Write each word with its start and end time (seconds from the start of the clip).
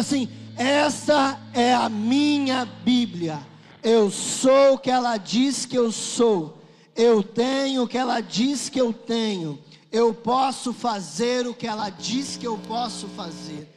assim: 0.00 0.28
essa 0.56 1.40
é 1.54 1.72
a 1.72 1.88
minha 1.88 2.64
Bíblia. 2.64 3.40
Eu 3.82 4.10
sou 4.10 4.74
o 4.74 4.78
que 4.78 4.90
ela 4.90 5.16
diz 5.16 5.64
que 5.64 5.76
eu 5.76 5.92
sou. 5.92 6.58
Eu 6.94 7.22
tenho 7.22 7.84
o 7.84 7.88
que 7.88 7.96
ela 7.96 8.20
diz 8.20 8.68
que 8.68 8.80
eu 8.80 8.92
tenho. 8.92 9.62
Eu 9.90 10.12
posso 10.12 10.72
fazer 10.72 11.46
o 11.46 11.54
que 11.54 11.66
ela 11.66 11.88
diz 11.88 12.36
que 12.36 12.46
eu 12.46 12.58
posso 12.58 13.08
fazer. 13.08 13.68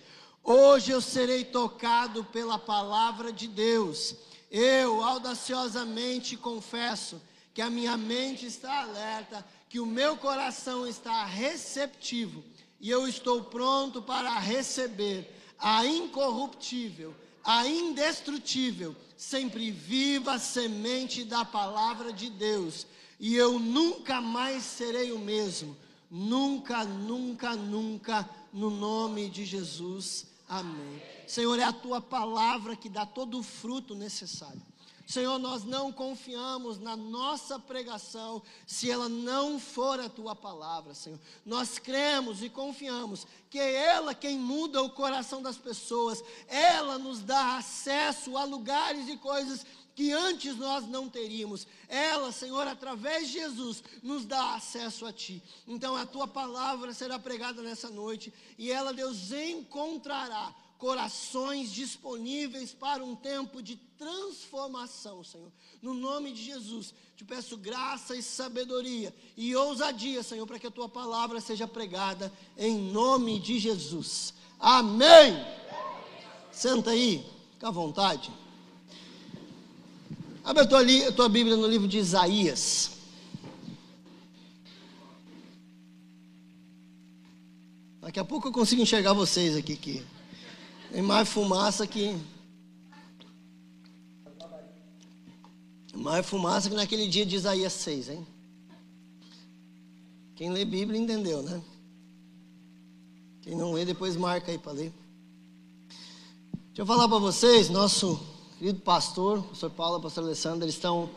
Hoje 0.44 0.92
eu 0.92 1.00
serei 1.00 1.46
tocado 1.46 2.24
pela 2.26 2.60
palavra 2.60 3.32
de 3.32 3.48
Deus. 3.48 4.16
Eu 4.52 5.02
audaciosamente 5.02 6.36
confesso 6.36 7.22
que 7.54 7.62
a 7.62 7.70
minha 7.70 7.96
mente 7.96 8.46
está 8.46 8.82
alerta, 8.82 9.46
que 9.70 9.80
o 9.80 9.86
meu 9.86 10.18
coração 10.18 10.88
está 10.88 11.24
receptivo 11.26 12.44
e 12.80 12.90
eu 12.90 13.08
estou 13.08 13.44
pronto 13.46 14.02
para 14.02 14.38
receber 14.38 15.43
a 15.64 15.86
incorruptível, 15.86 17.16
a 17.42 17.66
indestrutível, 17.66 18.94
sempre 19.16 19.72
viva 19.72 20.38
semente 20.38 21.24
da 21.24 21.46
palavra 21.46 22.12
de 22.12 22.30
Deus. 22.30 22.86
E 23.18 23.34
eu 23.34 23.58
nunca 23.58 24.20
mais 24.20 24.64
serei 24.64 25.14
o 25.14 25.20
mesmo. 25.20 25.78
Nunca, 26.12 26.84
nunca, 26.84 27.56
nunca, 27.56 28.30
no 28.52 28.70
nome 28.70 29.30
de 29.30 29.46
Jesus. 29.46 30.28
Amém. 30.50 31.02
Senhor, 31.26 31.58
é 31.58 31.64
a 31.64 31.72
tua 31.72 32.02
palavra 32.02 32.76
que 32.76 32.90
dá 32.90 33.06
todo 33.06 33.40
o 33.40 33.44
fruto 33.44 33.96
necessário. 33.96 34.62
Senhor, 35.06 35.38
nós 35.38 35.64
não 35.64 35.92
confiamos 35.92 36.80
na 36.80 36.96
nossa 36.96 37.60
pregação 37.60 38.42
se 38.66 38.90
ela 38.90 39.10
não 39.10 39.60
for 39.60 40.00
a 40.00 40.08
tua 40.08 40.36
palavra, 40.36 40.94
Senhor. 40.94 41.20
Nós 41.46 41.78
cremos 41.78 42.42
e 42.42 42.50
confiamos 42.50 43.28
que 43.50 43.60
é 43.60 43.74
ela 43.74 44.16
quem 44.16 44.40
muda 44.40 44.82
o 44.82 44.90
coração 44.90 45.42
das 45.42 45.58
pessoas, 45.58 46.24
ela 46.48 46.98
nos 46.98 47.20
dá 47.20 47.58
acesso 47.58 48.38
a 48.38 48.46
lugares 48.46 49.08
e 49.10 49.18
coisas 49.18 49.66
que 49.96 50.12
antes 50.12 50.56
nós 50.56 50.88
não 50.88 51.08
teríamos. 51.10 51.68
Ela, 51.88 52.32
Senhor, 52.32 52.68
através 52.68 53.28
de 53.28 53.34
Jesus, 53.34 53.84
nos 54.02 54.26
dá 54.26 54.56
acesso 54.56 55.06
a 55.06 55.14
Ti. 55.14 55.42
Então 55.68 55.96
a 55.96 56.06
Tua 56.06 56.28
palavra 56.28 56.94
será 56.94 57.20
pregada 57.20 57.62
nessa 57.62 57.90
noite 57.90 58.34
e 58.58 58.72
ela, 58.72 58.94
Deus, 58.94 59.32
encontrará 59.32 60.56
corações 60.84 61.72
disponíveis 61.72 62.74
para 62.74 63.02
um 63.02 63.16
tempo 63.16 63.64
de 63.64 63.78
transformação, 63.98 65.24
Senhor. 65.24 65.50
No 65.82 65.94
nome 65.94 66.34
de 66.34 66.44
Jesus, 66.44 66.94
te 67.16 67.24
peço 67.24 67.56
graça 67.56 68.18
e 68.18 68.22
sabedoria 68.22 69.16
e 69.38 69.56
ousadia, 69.56 70.22
Senhor, 70.22 70.46
para 70.46 70.60
que 70.60 70.68
a 70.68 70.72
tua 70.72 70.90
palavra 70.90 71.40
seja 71.40 71.66
pregada 71.66 72.30
em 72.58 72.78
nome 72.78 73.40
de 73.40 73.60
Jesus. 73.60 74.34
Amém. 74.60 75.42
Senta 76.52 76.90
aí, 76.90 77.26
fica 77.54 77.70
à 77.70 77.72
vontade. 77.72 78.30
Abre 80.44 80.64
a 80.64 80.68
tua, 80.68 80.82
a 80.82 81.12
tua 81.14 81.30
Bíblia 81.30 81.56
no 81.56 81.66
livro 81.66 81.88
de 81.88 81.98
Isaías. 81.98 82.92
Daqui 88.02 88.20
a 88.20 88.26
pouco 88.26 88.50
eu 88.50 88.52
consigo 88.52 88.82
enxergar 88.82 89.14
vocês 89.14 89.56
aqui. 89.56 89.78
Que 89.78 90.13
tem 90.94 91.02
mais 91.02 91.28
fumaça 91.28 91.88
que. 91.88 92.16
Mais 95.96 96.24
fumaça 96.24 96.70
que 96.70 96.76
naquele 96.76 97.08
dia 97.08 97.26
de 97.26 97.36
Isaías 97.36 97.74
6, 97.74 98.10
hein? 98.10 98.28
Quem 100.36 100.52
lê 100.52 100.64
Bíblia 100.64 101.00
entendeu, 101.00 101.42
né? 101.42 101.60
Quem 103.42 103.56
não 103.56 103.74
lê, 103.74 103.84
depois 103.86 104.16
marca 104.16 104.52
aí 104.52 104.60
para 104.60 104.74
ler. 104.74 104.94
Deixa 106.68 106.84
eu 106.84 106.86
falar 106.86 107.08
para 107.08 107.18
vocês, 107.18 107.70
nosso 107.70 108.20
querido 108.60 108.80
pastor, 108.82 109.42
pastor 109.46 109.72
Paulo, 109.72 110.00
pastor 110.00 110.24
Alessandro, 110.24 110.64
eles 110.64 110.76
estão 110.76 111.10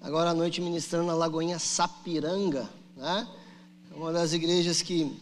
agora 0.00 0.30
à 0.30 0.34
noite 0.34 0.62
ministrando 0.62 1.08
na 1.08 1.14
Lagoinha 1.14 1.58
Sapiranga, 1.58 2.70
né? 2.96 3.28
É 3.90 3.94
uma 3.94 4.12
das 4.12 4.32
igrejas 4.32 4.80
que 4.80 5.14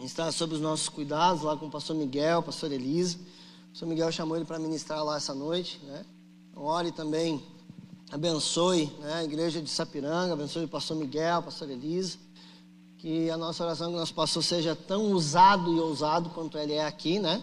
está 0.00 0.30
sob 0.30 0.54
os 0.54 0.60
nossos 0.60 0.88
cuidados, 0.88 1.42
lá 1.42 1.56
com 1.56 1.66
o 1.66 1.70
pastor 1.70 1.96
Miguel, 1.96 2.40
pastor 2.40 2.70
Elisa. 2.70 3.31
O 3.72 3.74
pastor 3.74 3.88
Miguel 3.88 4.12
chamou 4.12 4.36
ele 4.36 4.44
para 4.44 4.58
ministrar 4.58 5.02
lá 5.02 5.16
essa 5.16 5.34
noite, 5.34 5.80
né? 5.84 6.04
Então, 6.50 6.62
ore 6.62 6.92
também, 6.92 7.42
abençoe 8.10 8.84
né, 9.00 9.14
a 9.14 9.24
igreja 9.24 9.62
de 9.62 9.70
Sapiranga, 9.70 10.34
abençoe 10.34 10.66
o 10.66 10.68
pastor 10.68 10.94
Miguel, 10.94 11.42
pastor 11.42 11.70
Elisa. 11.70 12.18
Que 12.98 13.30
a 13.30 13.36
nossa 13.38 13.64
oração 13.64 13.90
que 13.90 13.96
nosso 13.96 14.12
pastor 14.12 14.44
seja 14.44 14.76
tão 14.76 15.12
usado 15.12 15.74
e 15.74 15.80
ousado 15.80 16.28
quanto 16.28 16.58
ele 16.58 16.74
é 16.74 16.84
aqui, 16.84 17.18
né? 17.18 17.42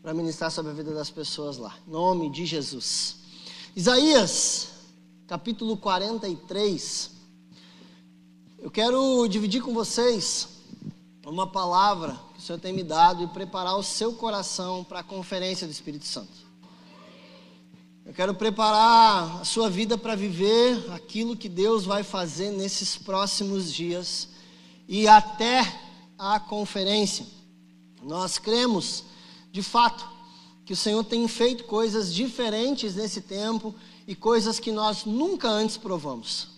para 0.00 0.14
ministrar 0.14 0.50
sobre 0.50 0.72
a 0.72 0.74
vida 0.74 0.94
das 0.94 1.10
pessoas 1.10 1.58
lá. 1.58 1.76
Em 1.86 1.90
nome 1.90 2.30
de 2.30 2.46
Jesus. 2.46 3.16
Isaías, 3.76 4.68
capítulo 5.26 5.76
43. 5.76 7.10
Eu 8.60 8.70
quero 8.70 9.28
dividir 9.28 9.60
com 9.60 9.74
vocês 9.74 10.48
uma 11.26 11.46
palavra 11.46 12.18
Senhor 12.46 12.60
tem 12.60 12.72
me 12.72 12.84
dado 12.84 13.24
e 13.24 13.26
preparar 13.26 13.76
o 13.76 13.82
seu 13.82 14.12
coração 14.12 14.84
para 14.84 15.00
a 15.00 15.02
conferência 15.02 15.66
do 15.66 15.72
Espírito 15.72 16.04
Santo. 16.04 16.46
Eu 18.04 18.14
quero 18.14 18.32
preparar 18.34 19.40
a 19.40 19.44
sua 19.44 19.68
vida 19.68 19.98
para 19.98 20.14
viver 20.14 20.92
aquilo 20.92 21.36
que 21.36 21.48
Deus 21.48 21.84
vai 21.84 22.04
fazer 22.04 22.52
nesses 22.52 22.96
próximos 22.96 23.74
dias 23.74 24.28
e 24.86 25.08
até 25.08 25.80
a 26.16 26.38
conferência. 26.38 27.26
Nós 28.00 28.38
cremos 28.38 29.02
de 29.50 29.62
fato, 29.62 30.06
que 30.64 30.72
o 30.72 30.76
Senhor 30.76 31.02
tem 31.02 31.26
feito 31.26 31.64
coisas 31.64 32.14
diferentes 32.14 32.94
nesse 32.94 33.22
tempo 33.22 33.74
e 34.06 34.14
coisas 34.14 34.60
que 34.60 34.70
nós 34.70 35.04
nunca 35.04 35.48
antes 35.48 35.76
provamos. 35.76 36.48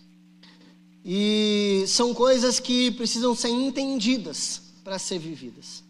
E 1.03 1.83
são 1.87 2.13
coisas 2.13 2.59
que 2.59 2.91
precisam 2.91 3.33
ser 3.33 3.49
entendidas 3.49 4.68
para 4.83 4.99
ser 4.99 5.19
vividas. 5.19 5.83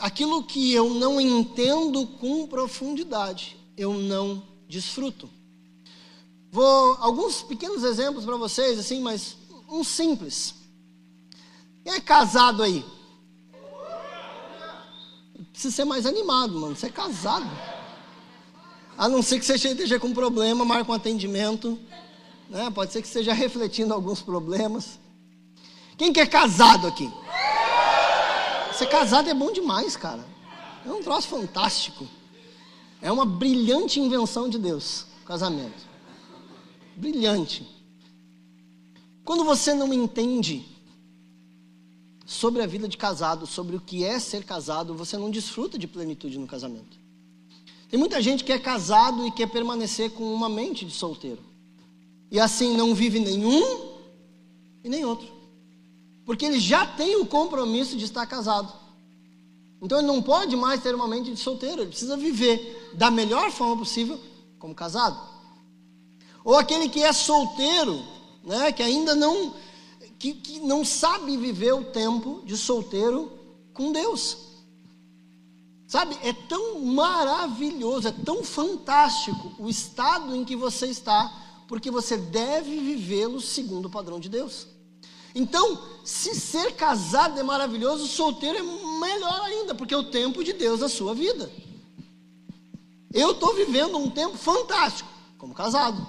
Aquilo 0.00 0.42
que 0.42 0.72
eu 0.72 0.90
não 0.90 1.20
entendo 1.20 2.06
com 2.06 2.46
profundidade, 2.46 3.56
eu 3.76 3.94
não 3.94 4.42
desfruto. 4.68 5.30
Vou 6.50 6.96
alguns 7.00 7.42
pequenos 7.42 7.82
exemplos 7.82 8.24
para 8.24 8.36
vocês, 8.36 8.78
assim, 8.78 9.00
mas 9.00 9.36
um 9.68 9.82
simples. 9.82 10.54
Quem 11.82 11.94
é 11.94 12.00
casado 12.00 12.62
aí? 12.62 12.84
precisa 15.52 15.74
ser 15.74 15.84
mais 15.84 16.06
animado, 16.06 16.58
mano. 16.58 16.74
Você 16.74 16.86
é 16.86 16.90
casado. 16.90 17.48
A 18.96 19.08
não 19.08 19.22
ser 19.22 19.38
que 19.38 19.44
você 19.44 19.54
esteja 19.54 19.98
com 19.98 20.12
problema, 20.12 20.64
marca 20.64 20.90
um 20.90 20.94
atendimento. 20.94 21.78
Né? 22.48 22.70
Pode 22.70 22.92
ser 22.92 23.00
que 23.00 23.06
esteja 23.06 23.32
refletindo 23.32 23.94
alguns 23.94 24.20
problemas. 24.20 24.98
Quem 25.96 26.12
que 26.12 26.20
é 26.20 26.26
casado 26.26 26.86
aqui? 26.86 27.10
Ser 28.82 28.88
casado 28.88 29.30
é 29.30 29.34
bom 29.34 29.52
demais, 29.52 29.96
cara. 29.96 30.26
É 30.84 30.90
um 30.90 31.00
troço 31.00 31.28
fantástico. 31.28 32.04
É 33.00 33.12
uma 33.12 33.24
brilhante 33.24 34.00
invenção 34.00 34.48
de 34.48 34.58
Deus, 34.58 35.06
casamento. 35.24 35.86
Brilhante. 36.96 37.64
Quando 39.24 39.44
você 39.44 39.72
não 39.72 39.94
entende 39.94 40.66
sobre 42.26 42.60
a 42.60 42.66
vida 42.66 42.88
de 42.88 42.96
casado, 42.96 43.46
sobre 43.46 43.76
o 43.76 43.80
que 43.80 44.02
é 44.02 44.18
ser 44.18 44.42
casado, 44.42 44.96
você 44.96 45.16
não 45.16 45.30
desfruta 45.30 45.78
de 45.78 45.86
plenitude 45.86 46.36
no 46.36 46.48
casamento. 46.48 46.98
Tem 47.88 47.96
muita 47.96 48.20
gente 48.20 48.42
que 48.42 48.52
é 48.52 48.58
casado 48.58 49.24
e 49.24 49.30
quer 49.30 49.46
permanecer 49.48 50.10
com 50.10 50.34
uma 50.34 50.48
mente 50.48 50.84
de 50.84 50.92
solteiro. 50.92 51.44
E 52.32 52.40
assim 52.40 52.76
não 52.76 52.96
vive 52.96 53.20
nenhum 53.20 53.92
e 54.82 54.88
nem 54.88 55.04
outro. 55.04 55.41
Porque 56.32 56.46
ele 56.46 56.58
já 56.58 56.86
tem 56.86 57.16
o 57.16 57.26
compromisso 57.26 57.94
de 57.94 58.06
estar 58.06 58.24
casado. 58.24 58.72
Então 59.82 59.98
ele 59.98 60.06
não 60.06 60.22
pode 60.22 60.56
mais 60.56 60.82
ter 60.82 60.94
uma 60.94 61.06
mente 61.06 61.30
de 61.30 61.36
solteiro, 61.38 61.82
ele 61.82 61.90
precisa 61.90 62.16
viver 62.16 62.90
da 62.94 63.10
melhor 63.10 63.50
forma 63.50 63.76
possível 63.76 64.18
como 64.58 64.74
casado. 64.74 65.20
Ou 66.42 66.56
aquele 66.56 66.88
que 66.88 67.02
é 67.02 67.12
solteiro, 67.12 68.02
né, 68.42 68.72
que 68.72 68.82
ainda 68.82 69.14
não 69.14 69.52
que, 70.18 70.32
que 70.32 70.58
não 70.60 70.86
sabe 70.86 71.36
viver 71.36 71.74
o 71.74 71.84
tempo 71.84 72.40
de 72.46 72.56
solteiro 72.56 73.30
com 73.74 73.92
Deus. 73.92 74.38
Sabe, 75.86 76.16
é 76.22 76.32
tão 76.32 76.80
maravilhoso, 76.80 78.08
é 78.08 78.12
tão 78.12 78.42
fantástico 78.42 79.52
o 79.58 79.68
estado 79.68 80.34
em 80.34 80.46
que 80.46 80.56
você 80.56 80.86
está, 80.86 81.30
porque 81.68 81.90
você 81.90 82.16
deve 82.16 82.80
vivê-lo 82.80 83.38
segundo 83.38 83.84
o 83.84 83.90
padrão 83.90 84.18
de 84.18 84.30
Deus. 84.30 84.72
Então, 85.34 85.82
se 86.04 86.34
ser 86.34 86.74
casado 86.74 87.38
é 87.38 87.42
maravilhoso, 87.42 88.06
solteiro 88.06 88.58
é 88.58 88.62
melhor 89.00 89.40
ainda, 89.42 89.74
porque 89.74 89.94
é 89.94 89.96
o 89.96 90.04
tempo 90.04 90.44
de 90.44 90.52
Deus 90.52 90.80
na 90.80 90.88
sua 90.88 91.14
vida. 91.14 91.50
Eu 93.12 93.32
estou 93.32 93.54
vivendo 93.54 93.96
um 93.96 94.10
tempo 94.10 94.36
fantástico 94.36 95.08
como 95.38 95.54
casado. 95.54 96.06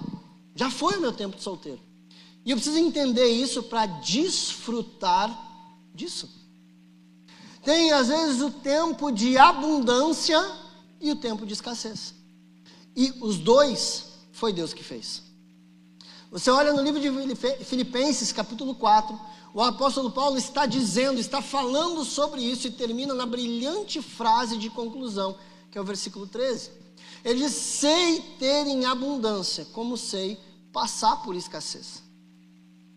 Já 0.56 0.70
foi 0.70 0.98
o 0.98 1.02
meu 1.02 1.12
tempo 1.12 1.36
de 1.36 1.44
solteiro. 1.44 1.80
E 2.46 2.52
eu 2.52 2.58
preciso 2.58 2.78
entender 2.78 3.28
isso 3.28 3.64
para 3.64 3.86
desfrutar 3.86 5.32
disso. 5.94 6.30
Tem 7.64 7.92
às 7.92 8.10
vezes 8.10 8.42
o 8.42 8.52
tempo 8.52 9.12
de 9.12 9.38
abundância 9.38 10.40
e 11.00 11.12
o 11.12 11.16
tempo 11.16 11.46
de 11.46 11.54
escassez. 11.54 12.14
E 12.96 13.14
os 13.22 13.38
dois 13.38 14.14
foi 14.32 14.52
Deus 14.54 14.74
que 14.74 14.84
fez. 14.84 15.24
Você 16.34 16.50
olha 16.50 16.74
no 16.74 16.82
livro 16.82 17.00
de 17.00 17.36
Filipenses, 17.64 18.32
capítulo 18.32 18.74
4, 18.74 19.20
o 19.54 19.62
apóstolo 19.62 20.10
Paulo 20.10 20.36
está 20.36 20.66
dizendo, 20.66 21.20
está 21.20 21.44
falando 21.44 22.04
sobre 22.04 22.42
isso 22.42 22.66
e 22.66 22.72
termina 22.72 23.14
na 23.14 23.24
brilhante 23.24 24.02
frase 24.02 24.58
de 24.58 24.68
conclusão, 24.68 25.38
que 25.70 25.78
é 25.78 25.82
o 25.82 25.84
versículo 25.84 26.26
13. 26.26 26.72
Ele 27.24 27.38
diz: 27.38 27.54
Sei 27.54 28.20
ter 28.40 28.66
em 28.66 28.84
abundância, 28.84 29.64
como 29.74 29.96
sei 29.96 30.40
passar 30.72 31.18
por 31.18 31.36
escassez. 31.36 32.02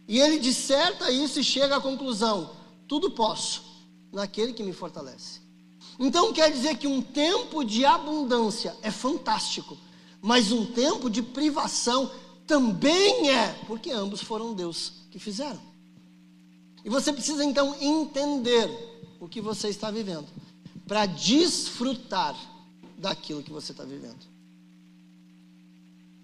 E 0.08 0.18
ele 0.18 0.38
disserta 0.38 1.10
isso 1.10 1.38
e 1.38 1.44
chega 1.44 1.76
à 1.76 1.80
conclusão: 1.80 2.52
tudo 2.88 3.10
posso 3.10 3.64
naquele 4.10 4.54
que 4.54 4.62
me 4.62 4.72
fortalece. 4.72 5.42
Então 5.98 6.32
quer 6.32 6.50
dizer 6.50 6.78
que 6.78 6.86
um 6.86 7.02
tempo 7.02 7.62
de 7.64 7.84
abundância 7.84 8.74
é 8.80 8.90
fantástico, 8.90 9.76
mas 10.22 10.52
um 10.52 10.64
tempo 10.64 11.10
de 11.10 11.20
privação 11.20 12.10
também 12.46 13.30
é, 13.30 13.52
porque 13.66 13.90
ambos 13.90 14.22
foram 14.22 14.54
Deus 14.54 14.92
que 15.10 15.18
fizeram. 15.18 15.60
E 16.84 16.88
você 16.88 17.12
precisa 17.12 17.44
então 17.44 17.74
entender 17.80 18.70
o 19.18 19.28
que 19.28 19.40
você 19.40 19.68
está 19.68 19.90
vivendo, 19.90 20.28
para 20.86 21.06
desfrutar 21.06 22.36
daquilo 22.96 23.42
que 23.42 23.50
você 23.50 23.72
está 23.72 23.84
vivendo. 23.84 24.24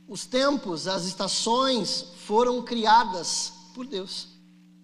Os 0.08 0.24
tempos, 0.26 0.86
as 0.86 1.04
estações 1.04 2.06
foram 2.26 2.62
criadas 2.62 3.52
por 3.74 3.86
Deus: 3.86 4.28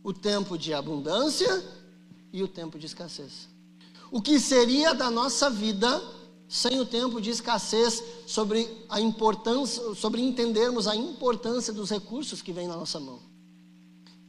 o 0.02 0.12
tempo 0.12 0.58
de 0.58 0.72
abundância 0.74 1.64
e 2.32 2.42
o 2.42 2.48
tempo 2.48 2.78
de 2.78 2.86
escassez. 2.86 3.48
O 4.10 4.22
que 4.22 4.40
seria 4.40 4.94
da 4.94 5.10
nossa 5.10 5.50
vida 5.50 6.02
sem 6.48 6.80
o 6.80 6.86
tempo 6.86 7.20
de 7.20 7.28
escassez 7.28 8.02
sobre 8.26 8.66
a 8.88 8.98
importância, 9.00 9.94
sobre 9.94 10.22
entendermos 10.22 10.88
a 10.88 10.96
importância 10.96 11.72
dos 11.72 11.90
recursos 11.90 12.40
que 12.40 12.52
vêm 12.52 12.66
na 12.66 12.76
nossa 12.76 12.98
mão. 12.98 13.20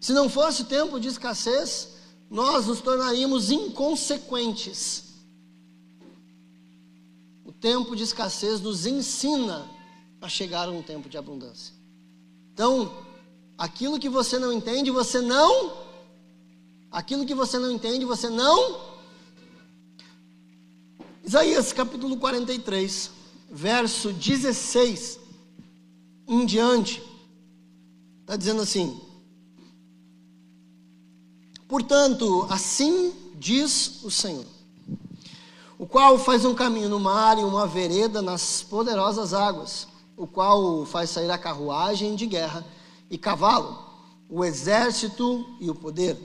Se 0.01 0.11
não 0.11 0.29
fosse 0.29 0.63
o 0.63 0.65
tempo 0.65 0.99
de 0.99 1.07
escassez, 1.07 1.95
nós 2.29 2.67
nos 2.67 2.81
tornaríamos 2.81 3.49
inconsequentes. 3.51 5.05
O 7.45 7.53
tempo 7.53 7.95
de 7.95 8.03
escassez 8.03 8.59
nos 8.59 8.85
ensina 8.85 9.69
a 10.21 10.27
chegar 10.27 10.67
a 10.67 10.71
um 10.71 10.81
tempo 10.81 11.07
de 11.07 11.17
abundância. 11.17 11.73
Então, 12.53 12.93
aquilo 13.57 13.97
que 13.97 14.09
você 14.09 14.37
não 14.37 14.51
entende, 14.51 14.91
você 14.91 15.21
não. 15.21 15.87
Aquilo 16.91 17.25
que 17.25 17.33
você 17.33 17.57
não 17.57 17.71
entende, 17.71 18.03
você 18.03 18.29
não 18.29 18.88
Isaías 21.23 21.73
capítulo 21.73 22.17
43, 22.17 23.11
verso 23.51 24.11
16 24.13 25.19
em 26.27 26.45
diante, 26.45 27.03
está 28.21 28.35
dizendo 28.35 28.61
assim: 28.61 28.99
Portanto, 31.67 32.47
assim 32.49 33.13
diz 33.35 34.01
o 34.03 34.09
Senhor, 34.09 34.45
o 35.77 35.85
qual 35.85 36.17
faz 36.17 36.45
um 36.45 36.55
caminho 36.55 36.89
no 36.89 36.99
mar 36.99 37.37
e 37.37 37.43
uma 37.43 37.67
vereda 37.67 38.21
nas 38.21 38.63
poderosas 38.63 39.33
águas, 39.33 39.87
o 40.15 40.25
qual 40.25 40.85
faz 40.85 41.09
sair 41.09 41.29
a 41.29 41.37
carruagem 41.37 42.15
de 42.15 42.25
guerra 42.25 42.65
e 43.09 43.17
cavalo, 43.17 43.77
o 44.29 44.43
exército 44.43 45.45
e 45.59 45.69
o 45.69 45.75
poder. 45.75 46.17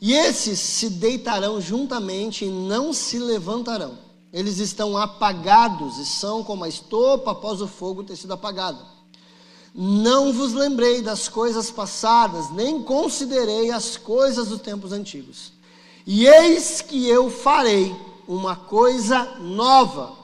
E 0.00 0.14
esses 0.14 0.58
se 0.58 0.90
deitarão 0.90 1.60
juntamente 1.60 2.44
e 2.44 2.50
não 2.50 2.92
se 2.92 3.18
levantarão 3.18 4.11
eles 4.32 4.58
estão 4.58 4.96
apagados 4.96 5.98
e 5.98 6.06
são 6.06 6.42
como 6.42 6.64
a 6.64 6.68
estopa 6.68 7.32
após 7.32 7.60
o 7.60 7.68
fogo 7.68 8.02
ter 8.02 8.16
sido 8.16 8.32
apagado. 8.32 8.78
Não 9.74 10.32
vos 10.32 10.52
lembrei 10.52 11.02
das 11.02 11.28
coisas 11.28 11.70
passadas, 11.70 12.50
nem 12.50 12.82
considerei 12.82 13.70
as 13.70 13.96
coisas 13.96 14.48
dos 14.48 14.60
tempos 14.60 14.92
antigos. 14.92 15.52
E 16.06 16.26
eis 16.26 16.80
que 16.80 17.08
eu 17.08 17.30
farei 17.30 17.94
uma 18.26 18.56
coisa 18.56 19.24
nova, 19.38 20.16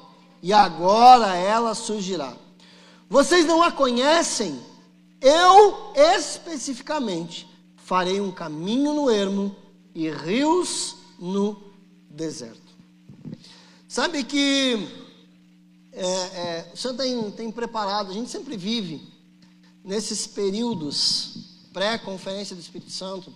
e 0.43 0.53
agora 0.53 1.37
ela 1.37 1.75
surgirá. 1.75 2.35
Vocês 3.09 3.45
não 3.47 3.63
a 3.63 3.73
conhecem? 3.73 4.59
Eu 5.21 5.93
especificamente 5.95 7.49
farei 7.77 8.21
um 8.21 8.31
caminho 8.31 8.95
no 8.95 9.11
ermo 9.11 9.55
e 9.95 10.11
rios 10.11 10.97
no 11.19 11.57
deserto. 12.11 12.68
Sabe 13.99 14.23
que 14.23 14.87
é, 15.93 16.05
é, 16.05 16.71
o 16.73 16.77
Senhor 16.77 16.95
tem, 16.95 17.31
tem 17.33 17.51
preparado, 17.51 18.13
a 18.13 18.15
gente 18.15 18.31
sempre 18.31 18.57
vive 18.57 19.03
nesses 19.83 20.25
períodos 20.25 21.57
pré-conferência 21.73 22.55
do 22.55 22.63
Espírito 22.63 22.93
Santo. 22.93 23.35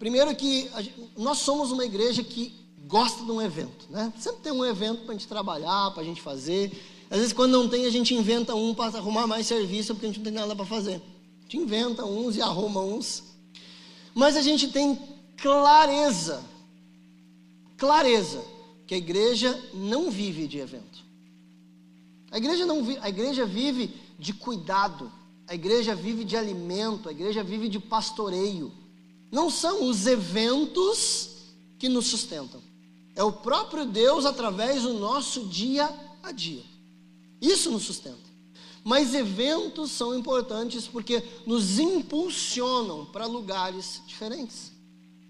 Primeiro 0.00 0.34
que 0.34 0.68
nós 1.16 1.38
somos 1.38 1.70
uma 1.70 1.84
igreja 1.84 2.24
que 2.24 2.52
gosta 2.88 3.22
de 3.22 3.30
um 3.30 3.40
evento, 3.40 3.86
né? 3.88 4.12
Sempre 4.18 4.40
tem 4.42 4.50
um 4.50 4.64
evento 4.64 5.02
para 5.02 5.10
a 5.10 5.16
gente 5.16 5.28
trabalhar, 5.28 5.92
para 5.92 6.02
a 6.02 6.04
gente 6.04 6.20
fazer. 6.20 6.72
Às 7.08 7.18
vezes 7.18 7.32
quando 7.32 7.52
não 7.52 7.68
tem 7.68 7.86
a 7.86 7.90
gente 7.90 8.12
inventa 8.12 8.52
um 8.52 8.74
para 8.74 8.98
arrumar 8.98 9.28
mais 9.28 9.46
serviço 9.46 9.94
porque 9.94 10.06
a 10.06 10.08
gente 10.08 10.18
não 10.18 10.24
tem 10.24 10.34
nada 10.34 10.56
para 10.56 10.66
fazer. 10.66 10.96
A 10.96 11.42
gente 11.42 11.56
inventa 11.56 12.04
uns 12.04 12.34
e 12.34 12.42
arruma 12.42 12.80
uns. 12.80 13.22
Mas 14.12 14.36
a 14.36 14.42
gente 14.42 14.72
tem 14.72 14.98
clareza, 15.36 16.42
clareza 17.76 18.42
que 18.90 18.94
a 18.96 18.98
igreja 18.98 19.56
não 19.72 20.10
vive 20.10 20.48
de 20.48 20.58
evento. 20.58 21.04
A 22.28 22.38
igreja, 22.38 22.66
não 22.66 22.82
vi, 22.82 22.98
a 23.00 23.08
igreja 23.08 23.46
vive 23.46 23.94
de 24.18 24.32
cuidado, 24.32 25.12
a 25.46 25.54
igreja 25.54 25.94
vive 25.94 26.24
de 26.24 26.36
alimento, 26.36 27.08
a 27.08 27.12
igreja 27.12 27.44
vive 27.44 27.68
de 27.68 27.78
pastoreio. 27.78 28.72
Não 29.30 29.48
são 29.48 29.84
os 29.84 30.08
eventos 30.08 31.36
que 31.78 31.88
nos 31.88 32.06
sustentam. 32.06 32.60
É 33.14 33.22
o 33.22 33.30
próprio 33.30 33.86
Deus 33.86 34.24
através 34.24 34.82
do 34.82 34.94
nosso 34.94 35.46
dia 35.46 35.88
a 36.20 36.32
dia. 36.32 36.64
Isso 37.40 37.70
nos 37.70 37.84
sustenta. 37.84 38.28
Mas 38.82 39.14
eventos 39.14 39.92
são 39.92 40.18
importantes 40.18 40.88
porque 40.88 41.22
nos 41.46 41.78
impulsionam 41.78 43.06
para 43.06 43.26
lugares 43.26 44.02
diferentes. 44.04 44.72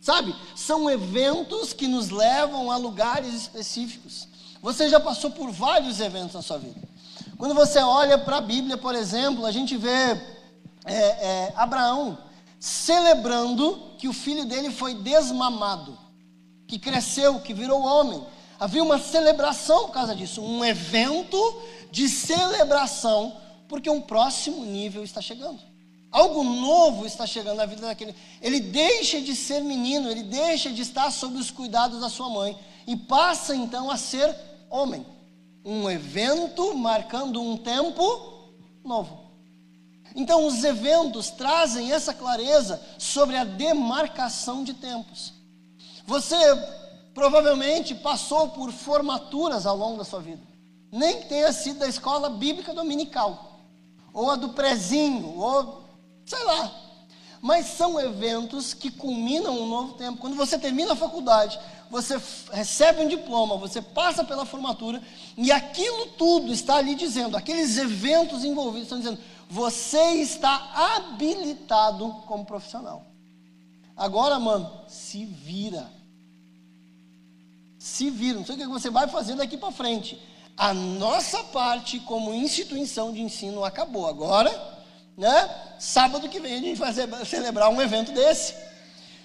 Sabe? 0.00 0.34
São 0.56 0.90
eventos 0.90 1.72
que 1.72 1.86
nos 1.86 2.08
levam 2.08 2.70
a 2.70 2.76
lugares 2.76 3.34
específicos. 3.34 4.26
Você 4.62 4.88
já 4.88 4.98
passou 4.98 5.30
por 5.30 5.50
vários 5.50 6.00
eventos 6.00 6.34
na 6.34 6.42
sua 6.42 6.58
vida. 6.58 6.80
Quando 7.36 7.54
você 7.54 7.78
olha 7.78 8.18
para 8.18 8.38
a 8.38 8.40
Bíblia, 8.40 8.76
por 8.76 8.94
exemplo, 8.94 9.44
a 9.46 9.52
gente 9.52 9.76
vê 9.76 10.18
é, 10.84 10.94
é, 10.94 11.52
Abraão 11.56 12.18
celebrando 12.58 13.94
que 13.96 14.08
o 14.08 14.12
filho 14.12 14.44
dele 14.44 14.70
foi 14.70 14.94
desmamado, 14.94 15.98
que 16.66 16.78
cresceu, 16.78 17.40
que 17.40 17.54
virou 17.54 17.80
homem. 17.80 18.24
Havia 18.58 18.82
uma 18.82 18.98
celebração 18.98 19.86
por 19.86 19.92
causa 19.92 20.14
disso, 20.14 20.42
um 20.42 20.62
evento 20.62 21.38
de 21.90 22.08
celebração, 22.08 23.36
porque 23.66 23.88
um 23.88 24.02
próximo 24.02 24.64
nível 24.64 25.02
está 25.02 25.22
chegando. 25.22 25.69
Algo 26.10 26.42
novo 26.42 27.06
está 27.06 27.24
chegando 27.24 27.58
na 27.58 27.66
vida 27.66 27.82
daquele. 27.82 28.14
Ele 28.42 28.58
deixa 28.60 29.20
de 29.20 29.36
ser 29.36 29.60
menino, 29.62 30.10
ele 30.10 30.24
deixa 30.24 30.72
de 30.72 30.82
estar 30.82 31.10
sob 31.10 31.36
os 31.38 31.50
cuidados 31.50 32.00
da 32.00 32.08
sua 32.08 32.28
mãe 32.28 32.58
e 32.86 32.96
passa 32.96 33.54
então 33.54 33.90
a 33.90 33.96
ser 33.96 34.34
homem. 34.68 35.06
Um 35.64 35.88
evento 35.88 36.74
marcando 36.74 37.40
um 37.40 37.56
tempo 37.56 38.48
novo. 38.84 39.30
Então, 40.14 40.46
os 40.46 40.64
eventos 40.64 41.30
trazem 41.30 41.92
essa 41.92 42.12
clareza 42.12 42.82
sobre 42.98 43.36
a 43.36 43.44
demarcação 43.44 44.64
de 44.64 44.74
tempos. 44.74 45.32
Você 46.04 46.36
provavelmente 47.14 47.94
passou 47.94 48.48
por 48.48 48.72
formaturas 48.72 49.66
ao 49.66 49.76
longo 49.76 49.98
da 49.98 50.04
sua 50.04 50.20
vida, 50.20 50.42
nem 50.90 51.20
que 51.20 51.28
tenha 51.28 51.52
sido 51.52 51.78
da 51.78 51.86
escola 51.86 52.28
bíblica 52.28 52.74
dominical, 52.74 53.60
ou 54.12 54.30
a 54.30 54.36
do 54.36 54.48
prezinho, 54.48 55.38
ou 55.38 55.84
sei 56.30 56.44
lá. 56.44 56.72
Mas 57.42 57.66
são 57.66 57.98
eventos 57.98 58.74
que 58.74 58.90
culminam 58.90 59.58
um 59.58 59.66
novo 59.66 59.94
tempo. 59.94 60.18
Quando 60.18 60.36
você 60.36 60.58
termina 60.58 60.92
a 60.92 60.96
faculdade, 60.96 61.58
você 61.90 62.20
recebe 62.52 63.02
um 63.02 63.08
diploma, 63.08 63.56
você 63.56 63.80
passa 63.80 64.22
pela 64.22 64.44
formatura, 64.44 65.02
e 65.36 65.50
aquilo 65.50 66.06
tudo 66.18 66.52
está 66.52 66.76
ali 66.76 66.94
dizendo, 66.94 67.36
aqueles 67.36 67.76
eventos 67.78 68.44
envolvidos 68.44 68.84
estão 68.84 68.98
dizendo, 68.98 69.18
você 69.48 70.20
está 70.20 70.96
habilitado 70.96 72.08
como 72.26 72.44
profissional. 72.44 73.06
Agora, 73.96 74.38
mano, 74.38 74.70
se 74.86 75.24
vira. 75.24 75.90
Se 77.78 78.10
vira. 78.10 78.38
Não 78.38 78.46
sei 78.46 78.54
o 78.54 78.58
que 78.58 78.66
você 78.66 78.90
vai 78.90 79.08
fazer 79.08 79.34
daqui 79.34 79.56
para 79.56 79.72
frente. 79.72 80.20
A 80.56 80.72
nossa 80.72 81.42
parte 81.44 81.98
como 82.00 82.34
instituição 82.34 83.12
de 83.12 83.20
ensino 83.20 83.64
acabou. 83.64 84.06
Agora 84.06 84.79
né? 85.20 85.50
Sábado 85.78 86.30
que 86.30 86.40
vem 86.40 86.54
a 86.54 86.60
gente 86.60 86.78
vai 86.78 86.94
celebrar 87.26 87.68
um 87.68 87.80
evento 87.80 88.10
desse. 88.10 88.54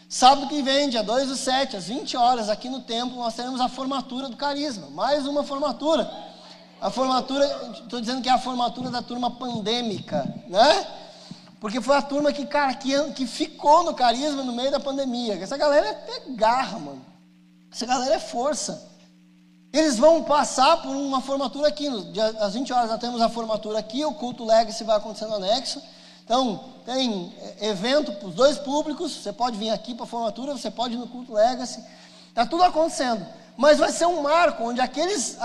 Sábado 0.09 0.49
que 0.49 0.61
vem, 0.61 0.89
dia 0.89 1.01
2 1.01 1.29
do 1.29 1.37
7, 1.37 1.77
às 1.77 1.87
20 1.87 2.17
horas, 2.17 2.49
aqui 2.49 2.67
no 2.67 2.81
templo, 2.81 3.15
nós 3.15 3.33
teremos 3.33 3.61
a 3.61 3.69
formatura 3.69 4.27
do 4.27 4.35
carisma. 4.35 4.89
Mais 4.89 5.25
uma 5.25 5.41
formatura. 5.41 6.11
A 6.81 6.91
formatura, 6.91 7.45
estou 7.81 8.01
dizendo 8.01 8.21
que 8.21 8.27
é 8.27 8.33
a 8.33 8.37
formatura 8.37 8.91
da 8.91 9.01
turma 9.01 9.31
pandêmica, 9.31 10.31
né? 10.49 10.85
Porque 11.61 11.79
foi 11.79 11.95
a 11.95 12.01
turma 12.01 12.33
que, 12.33 12.45
cara, 12.45 12.73
que, 12.73 12.91
que 13.13 13.25
ficou 13.25 13.85
no 13.85 13.93
carisma 13.93 14.43
no 14.43 14.51
meio 14.51 14.71
da 14.71 14.81
pandemia. 14.81 15.41
Essa 15.41 15.55
galera 15.55 15.87
é 15.87 16.31
garra, 16.31 16.77
mano. 16.77 17.05
Essa 17.71 17.85
galera 17.85 18.15
é 18.15 18.19
força. 18.19 18.91
Eles 19.75 19.97
vão 19.97 20.23
passar 20.23 20.81
por 20.81 20.95
uma 20.95 21.19
formatura 21.19 21.67
aqui. 21.67 21.85
Às 22.39 22.53
20 22.53 22.71
horas 22.71 22.89
nós 22.89 22.97
temos 22.97 23.19
a 23.19 23.27
formatura 23.27 23.77
aqui, 23.77 24.05
o 24.05 24.13
culto 24.13 24.45
Legacy 24.45 24.85
vai 24.85 24.95
acontecer 24.95 25.25
no 25.25 25.35
anexo. 25.35 25.81
Então, 26.23 26.63
tem 26.85 27.35
é, 27.59 27.67
evento 27.67 28.13
para 28.13 28.29
os 28.29 28.33
dois 28.33 28.57
públicos. 28.57 29.11
Você 29.11 29.33
pode 29.33 29.57
vir 29.57 29.71
aqui 29.71 29.93
para 29.93 30.05
a 30.05 30.07
formatura, 30.07 30.53
você 30.53 30.71
pode 30.71 30.93
ir 30.93 30.97
no 30.97 31.07
culto 31.07 31.33
Legacy. 31.33 31.83
Está 32.29 32.45
tudo 32.45 32.63
acontecendo. 32.63 33.27
Mas 33.57 33.77
vai 33.77 33.91
ser 33.91 34.05
um 34.05 34.21
marco 34.21 34.63
onde 34.63 34.79
aqueles, 34.79 35.35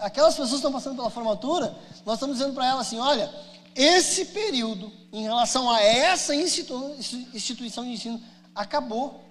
aquelas 0.00 0.34
pessoas 0.34 0.50
que 0.50 0.56
estão 0.56 0.72
passando 0.72 0.96
pela 0.96 1.10
formatura, 1.10 1.72
nós 2.04 2.16
estamos 2.16 2.38
dizendo 2.38 2.54
para 2.54 2.66
elas 2.66 2.88
assim: 2.88 2.98
olha, 2.98 3.32
esse 3.72 4.24
período, 4.24 4.90
em 5.12 5.22
relação 5.22 5.70
a 5.70 5.80
essa 5.80 6.34
institu 6.34 6.96
instituição 7.32 7.84
de 7.84 7.90
ensino, 7.92 8.20
acabou. 8.52 9.24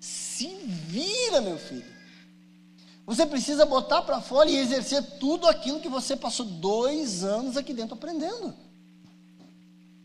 Se 0.00 0.46
vira, 0.64 1.42
meu 1.42 1.58
filho. 1.58 1.97
Você 3.08 3.24
precisa 3.24 3.64
botar 3.64 4.02
para 4.02 4.20
fora 4.20 4.50
e 4.50 4.56
exercer 4.58 5.02
tudo 5.18 5.46
aquilo 5.46 5.80
que 5.80 5.88
você 5.88 6.14
passou 6.14 6.44
dois 6.44 7.24
anos 7.24 7.56
aqui 7.56 7.72
dentro 7.72 7.94
aprendendo. 7.94 8.54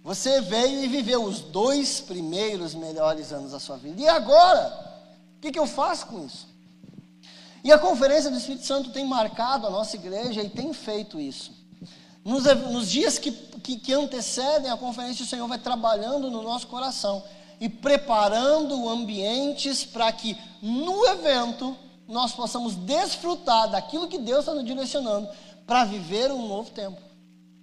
Você 0.02 0.40
veio 0.40 0.82
e 0.82 0.88
viveu 0.88 1.22
os 1.22 1.42
dois 1.42 2.00
primeiros 2.00 2.74
melhores 2.74 3.34
anos 3.34 3.52
da 3.52 3.60
sua 3.60 3.76
vida. 3.76 4.02
E 4.02 4.08
agora? 4.08 5.02
O 5.36 5.42
que, 5.42 5.52
que 5.52 5.60
eu 5.60 5.68
faço 5.68 6.06
com 6.06 6.26
isso? 6.26 6.48
E 7.62 7.74
a 7.74 7.78
conferência 7.78 8.32
do 8.32 8.38
Espírito 8.38 8.66
Santo 8.66 8.90
tem 8.92 9.06
marcado 9.06 9.68
a 9.68 9.70
nossa 9.70 9.98
igreja 9.98 10.42
e 10.42 10.50
tem 10.50 10.72
feito 10.72 11.20
isso. 11.20 11.52
Nos, 12.24 12.46
nos 12.72 12.90
dias 12.90 13.20
que, 13.20 13.34
que, 13.34 13.76
que 13.80 13.92
antecedem 13.92 14.72
a 14.72 14.78
conferência, 14.78 15.26
o 15.26 15.28
Senhor 15.28 15.46
vai 15.50 15.60
trabalhando 15.60 16.32
no 16.32 16.42
nosso 16.42 16.68
coração 16.68 17.22
e 17.60 17.68
preparando 17.68 18.88
ambientes 18.88 19.84
para 19.84 20.10
que 20.14 20.38
no 20.62 21.06
evento 21.06 21.78
nós 22.14 22.32
possamos 22.32 22.76
desfrutar 22.76 23.70
daquilo 23.70 24.08
que 24.08 24.20
Deus 24.20 24.42
está 24.42 24.54
nos 24.54 24.64
direcionando 24.64 25.28
para 25.68 25.84
viver 25.84 26.32
um 26.32 26.48
novo 26.48 26.70
tempo. 26.70 27.02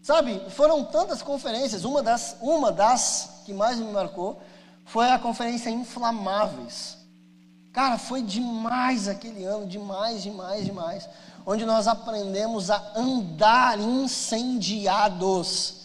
Sabe, 0.03 0.41
foram 0.51 0.85
tantas 0.85 1.23
conferências, 1.23 1.85
uma 1.85 2.03
das, 2.03 2.37
uma 2.41 2.73
das 2.73 3.43
que 3.45 3.53
mais 3.53 3.79
me 3.79 3.93
marcou 3.93 4.41
foi 4.85 5.11
a 5.11 5.19
conferência 5.19 5.71
Inflamáveis. 5.71 6.99
Cara, 7.73 7.97
foi 7.97 8.23
demais 8.23 9.07
aquele 9.07 9.45
ano, 9.45 9.67
demais, 9.67 10.23
demais, 10.23 10.65
demais. 10.65 11.09
Onde 11.47 11.65
nós 11.65 11.87
aprendemos 11.87 12.71
a 12.71 12.93
andar 12.97 13.79
incendiados. 13.79 15.80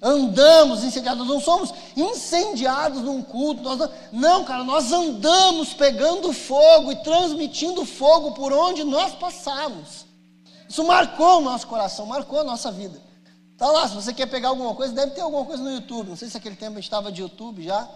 Andamos 0.00 0.84
incendiados, 0.84 1.26
não 1.26 1.40
somos 1.40 1.74
incendiados 1.96 3.02
num 3.02 3.20
culto. 3.20 3.62
Nós, 3.62 3.90
não, 4.12 4.44
cara, 4.44 4.62
nós 4.62 4.92
andamos 4.92 5.74
pegando 5.74 6.32
fogo 6.32 6.92
e 6.92 6.96
transmitindo 7.02 7.84
fogo 7.84 8.32
por 8.32 8.52
onde 8.52 8.84
nós 8.84 9.14
passamos. 9.14 10.06
Isso 10.68 10.84
marcou 10.84 11.38
o 11.38 11.40
nosso 11.40 11.66
coração, 11.66 12.06
marcou 12.06 12.40
a 12.40 12.44
nossa 12.44 12.70
vida. 12.70 13.00
Tá 13.56 13.66
lá, 13.66 13.88
se 13.88 13.94
você 13.94 14.12
quer 14.12 14.26
pegar 14.26 14.50
alguma 14.50 14.72
coisa, 14.72 14.92
deve 14.92 15.12
ter 15.12 15.20
alguma 15.20 15.44
coisa 15.44 15.62
no 15.62 15.72
YouTube. 15.72 16.10
Não 16.10 16.16
sei 16.16 16.28
se 16.28 16.36
aquele 16.36 16.54
tempo 16.54 16.72
a 16.72 16.74
gente 16.76 16.84
estava 16.84 17.10
de 17.10 17.20
YouTube 17.20 17.64
já. 17.64 17.88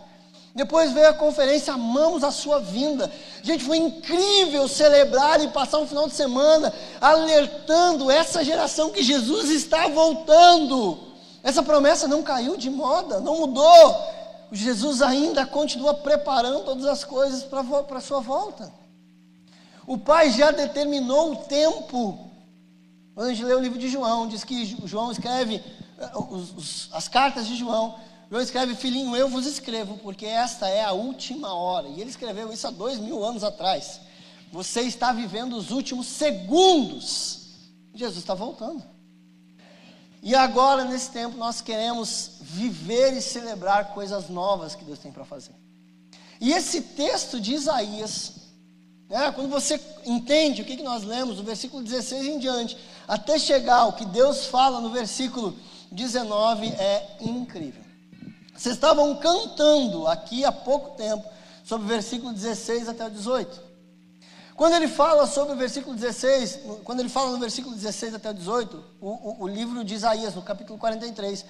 Depois 0.55 0.93
veio 0.93 1.09
a 1.09 1.15
conferência, 1.15 1.73
amamos 1.73 2.25
a 2.25 2.33
sua 2.33 2.59
vinda. 2.59 3.11
Gente, 3.43 3.65
foi 3.65 3.79
incrível 3.79 4.67
celebrar 4.67 5.41
e 5.41 5.49
passar 5.49 5.79
um 5.79 5.87
final 5.87 6.09
de 6.09 6.15
semana 6.15 6.75
alertando 7.01 8.11
essa 8.11 8.45
geração 8.45 8.91
que 8.91 9.05
Jesus 9.05 9.51
está 9.51 9.87
voltando. 9.87 11.12
Essa 11.43 11.63
promessa 11.63 12.07
não 12.07 12.23
caiu 12.23 12.57
de 12.57 12.71
moda, 12.71 13.21
não 13.21 13.41
mudou. 13.41 13.97
Jesus 14.53 15.03
ainda 15.03 15.47
continua 15.47 15.95
preparando 15.95 16.65
todas 16.65 16.85
as 16.87 17.05
coisas 17.05 17.43
para 17.43 17.99
a 17.99 18.01
sua 18.01 18.21
volta. 18.21 18.73
O 19.87 19.99
Pai 19.99 20.31
já 20.31 20.51
determinou 20.51 21.33
o 21.33 21.37
tempo 21.37 22.33
quando 23.15 23.27
a 23.27 23.35
gente 23.35 23.45
lê 23.45 23.55
o 23.55 23.61
livro 23.61 23.79
de 23.79 23.89
João, 23.89 24.27
diz 24.27 24.43
que 24.43 24.65
João 24.87 25.13
escreve 25.13 25.63
eh, 25.99 26.11
os, 26.31 26.57
os, 26.57 26.89
as 26.93 27.09
cartas 27.09 27.47
de 27.47 27.57
João. 27.57 27.95
João 28.31 28.43
escreve, 28.43 28.75
filhinho, 28.75 29.15
eu 29.15 29.29
vos 29.29 29.45
escrevo, 29.45 29.99
porque 29.99 30.25
esta 30.25 30.67
é 30.67 30.83
a 30.83 30.93
última 30.93 31.53
hora. 31.53 31.89
E 31.89 32.01
ele 32.01 32.09
escreveu 32.09 32.51
isso 32.51 32.67
há 32.67 32.71
dois 32.71 32.99
mil 32.99 33.23
anos 33.23 33.45
atrás. 33.45 34.01
Você 34.51 34.81
está 34.83 35.13
vivendo 35.13 35.55
os 35.55 35.71
últimos 35.71 36.07
segundos. 36.07 37.49
Jesus 37.95 38.21
está 38.21 38.33
voltando. 38.33 38.83
E 40.23 40.37
agora, 40.37 40.85
nesse 40.85 41.11
tempo, 41.11 41.37
nós 41.37 41.61
queremos 41.61 42.37
viver 42.41 43.13
e 43.13 43.21
celebrar 43.21 43.93
coisas 43.93 44.29
novas 44.29 44.77
que 44.77 44.85
Deus 44.85 45.01
tem 45.01 45.11
para 45.11 45.25
fazer. 45.25 45.55
E 46.41 46.53
esse 46.53 46.81
texto 46.81 47.41
de 47.41 47.55
Isaías, 47.55 48.35
né, 49.11 49.33
quando 49.33 49.51
você 49.51 49.81
entende 50.07 50.63
o 50.63 50.65
que, 50.65 50.77
que 50.77 50.83
nós 50.85 51.03
lemos, 51.03 51.39
do 51.39 51.43
versículo 51.43 51.83
16 51.83 52.27
em 52.27 52.39
diante, 52.39 52.79
até 53.09 53.37
chegar 53.37 53.81
ao 53.81 53.95
que 53.95 54.05
Deus 54.05 54.47
fala 54.47 54.81
no 54.81 54.91
versículo 54.91 55.59
19 55.91 56.69
é 56.69 57.17
incrível. 57.21 57.83
Vocês 58.55 58.77
estavam 58.77 59.17
cantando 59.17 60.07
aqui 60.07 60.45
há 60.45 60.53
pouco 60.53 60.97
tempo 60.97 61.27
sobre 61.65 61.85
o 61.85 61.89
versículo 61.89 62.33
16 62.33 62.89
até 62.89 63.05
o 63.07 63.11
18. 63.11 63.72
Quando 64.57 64.75
ele 64.75 64.89
fala 64.89 65.27
sobre 65.27 65.55
o 65.55 65.57
versículo 65.57 65.97
16, 65.97 66.61
quando 66.85 67.01
ele 67.01 67.09
fala 67.09 67.31
no 67.31 67.39
versículo 67.39 67.75
16 67.75 68.15
até 68.15 68.31
o 68.31 68.35
18, 68.35 68.85
o, 69.01 69.09
o, 69.09 69.37
o 69.45 69.49
livro 69.49 69.83
de 69.83 69.95
Isaías, 69.95 70.35
no 70.35 70.43
capítulo 70.43 70.79
43, 70.79 71.45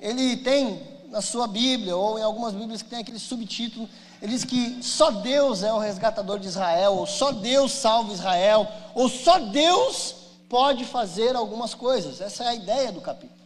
ele 0.00 0.38
tem 0.38 0.80
na 1.10 1.20
sua 1.20 1.46
Bíblia, 1.46 1.96
ou 1.96 2.18
em 2.18 2.22
algumas 2.22 2.54
Bíblias 2.54 2.82
que 2.82 2.88
tem 2.88 3.00
aquele 3.00 3.18
subtítulo, 3.18 3.88
ele 4.20 4.32
diz 4.32 4.44
que 4.44 4.82
só 4.82 5.10
Deus 5.10 5.62
é 5.62 5.72
o 5.72 5.78
resgatador 5.78 6.38
de 6.38 6.48
Israel, 6.48 6.94
ou 6.94 7.06
só 7.06 7.32
Deus 7.32 7.72
salva 7.72 8.12
Israel, 8.12 8.66
ou 8.94 9.08
só 9.08 9.38
Deus 9.38 10.14
pode 10.48 10.84
fazer 10.84 11.36
algumas 11.36 11.74
coisas. 11.74 12.20
Essa 12.20 12.44
é 12.44 12.48
a 12.48 12.54
ideia 12.54 12.90
do 12.90 13.00
capítulo. 13.00 13.38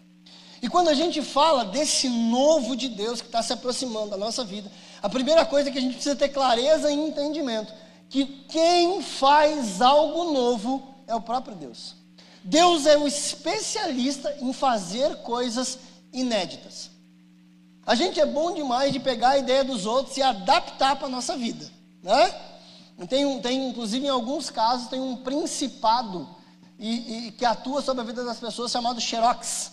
E 0.61 0.69
quando 0.69 0.89
a 0.89 0.95
gente 0.95 1.21
fala 1.23 1.65
desse 1.65 2.09
novo 2.09 2.77
de 2.77 2.89
Deus 2.89 3.21
que 3.21 3.27
está 3.27 3.43
se 3.43 3.53
aproximando 3.53 4.11
da 4.11 4.17
nossa 4.17 4.45
vida, 4.45 4.71
a 5.03 5.09
primeira 5.09 5.45
coisa 5.45 5.69
é 5.69 5.73
que 5.73 5.79
a 5.79 5.81
gente 5.81 5.95
precisa 5.95 6.15
ter 6.15 6.29
clareza 6.29 6.91
e 6.91 6.95
entendimento 6.95 7.73
que 8.13 8.27
quem 8.27 9.01
faz 9.01 9.81
algo 9.81 10.35
novo 10.35 10.95
é 11.07 11.15
o 11.15 11.21
próprio 11.21 11.57
Deus. 11.57 11.95
Deus 12.45 12.85
é 12.85 12.99
o 12.99 13.09
especialista 13.09 14.37
em 14.39 14.53
fazer 14.53 15.17
coisas 15.23 15.79
inéditas. 16.13 16.91
A 17.87 17.95
gente 17.95 18.21
é 18.21 18.27
bom 18.27 18.53
demais 18.53 18.93
de 18.93 19.01
pegar 19.01 19.31
a 19.31 19.39
ideia 19.39 19.65
dos 19.65 19.87
outros 19.87 20.15
e 20.19 20.23
adaptar 20.23 20.97
para 20.97 21.07
a 21.07 21.11
nossa 21.11 21.39
vida, 21.39 21.69
né? 22.03 22.35
Tem, 23.09 23.41
tem, 23.41 23.71
inclusive, 23.71 24.07
em 24.07 24.11
alguns 24.11 24.51
casos, 24.51 24.89
tem 24.89 25.01
um 25.01 25.17
principado 25.17 26.29
e, 26.79 27.29
e, 27.29 27.33
que 27.33 27.47
atua 27.47 27.81
sobre 27.81 28.03
a 28.03 28.07
vida 28.07 28.23
das 28.25 28.39
pessoas 28.39 28.71
chamado 28.71 29.01
Xerox. 29.01 29.73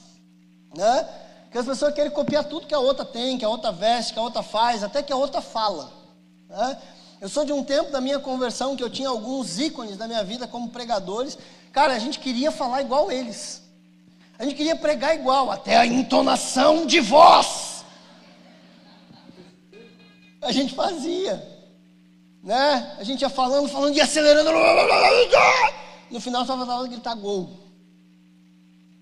Né? 0.74 1.10
Que 1.52 1.58
as 1.58 1.66
pessoas 1.66 1.94
querem 1.94 2.12
copiar 2.12 2.46
tudo 2.46 2.66
que 2.66 2.74
a 2.74 2.80
outra 2.80 3.04
tem, 3.04 3.38
que 3.38 3.44
a 3.44 3.50
outra 3.50 3.72
veste, 3.72 4.14
que 4.14 4.20
a 4.20 4.24
outra 4.24 4.42
faz, 4.42 4.82
até 4.84 5.04
que 5.04 5.12
a 5.12 5.16
outra 5.16 5.42
fala. 5.42 5.92
Né? 6.48 6.82
Eu 7.22 7.28
sou 7.28 7.44
de 7.44 7.52
um 7.52 7.64
tempo 7.64 7.92
da 7.92 8.00
minha 8.00 8.18
conversão 8.18 8.78
que 8.78 8.84
eu 8.84 8.90
tinha 8.90 9.10
alguns 9.10 9.60
ícones 9.60 9.98
da 9.98 10.08
minha 10.08 10.24
vida 10.24 10.48
como 10.48 10.70
pregadores. 10.70 11.38
Cara, 11.72 11.94
a 11.94 12.00
gente 12.00 12.18
queria 12.18 12.50
falar 12.50 12.82
igual 12.82 13.12
eles. 13.12 13.62
A 14.38 14.46
gente 14.46 14.56
queria 14.56 14.76
pregar 14.76 15.16
igual, 15.16 15.52
até 15.52 15.76
a 15.76 15.86
entonação 15.86 16.86
de 16.86 17.02
voz. 17.02 17.84
A 20.42 20.54
gente 20.54 20.74
fazia. 20.74 21.46
Né? 22.42 22.96
A 22.98 23.04
gente 23.04 23.22
ia 23.22 23.30
falando, 23.30 23.68
falando 23.68 23.98
e 23.98 24.00
acelerando. 24.00 24.52
No 26.10 26.22
final 26.22 26.46
só 26.46 26.56
faltava 26.56 26.88
gritar 26.88 27.16
gol. 27.16 27.50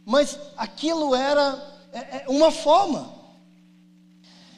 Mas 0.03 0.39
aquilo 0.57 1.13
era 1.13 1.77
é, 1.93 1.99
é 1.99 2.25
uma 2.27 2.49
forma. 2.49 3.13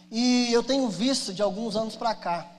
E 0.10 0.50
eu 0.54 0.64
tenho 0.64 0.88
visto 0.88 1.34
de 1.34 1.42
alguns 1.42 1.76
anos 1.76 1.98
para 1.98 2.16
cá 2.16 2.59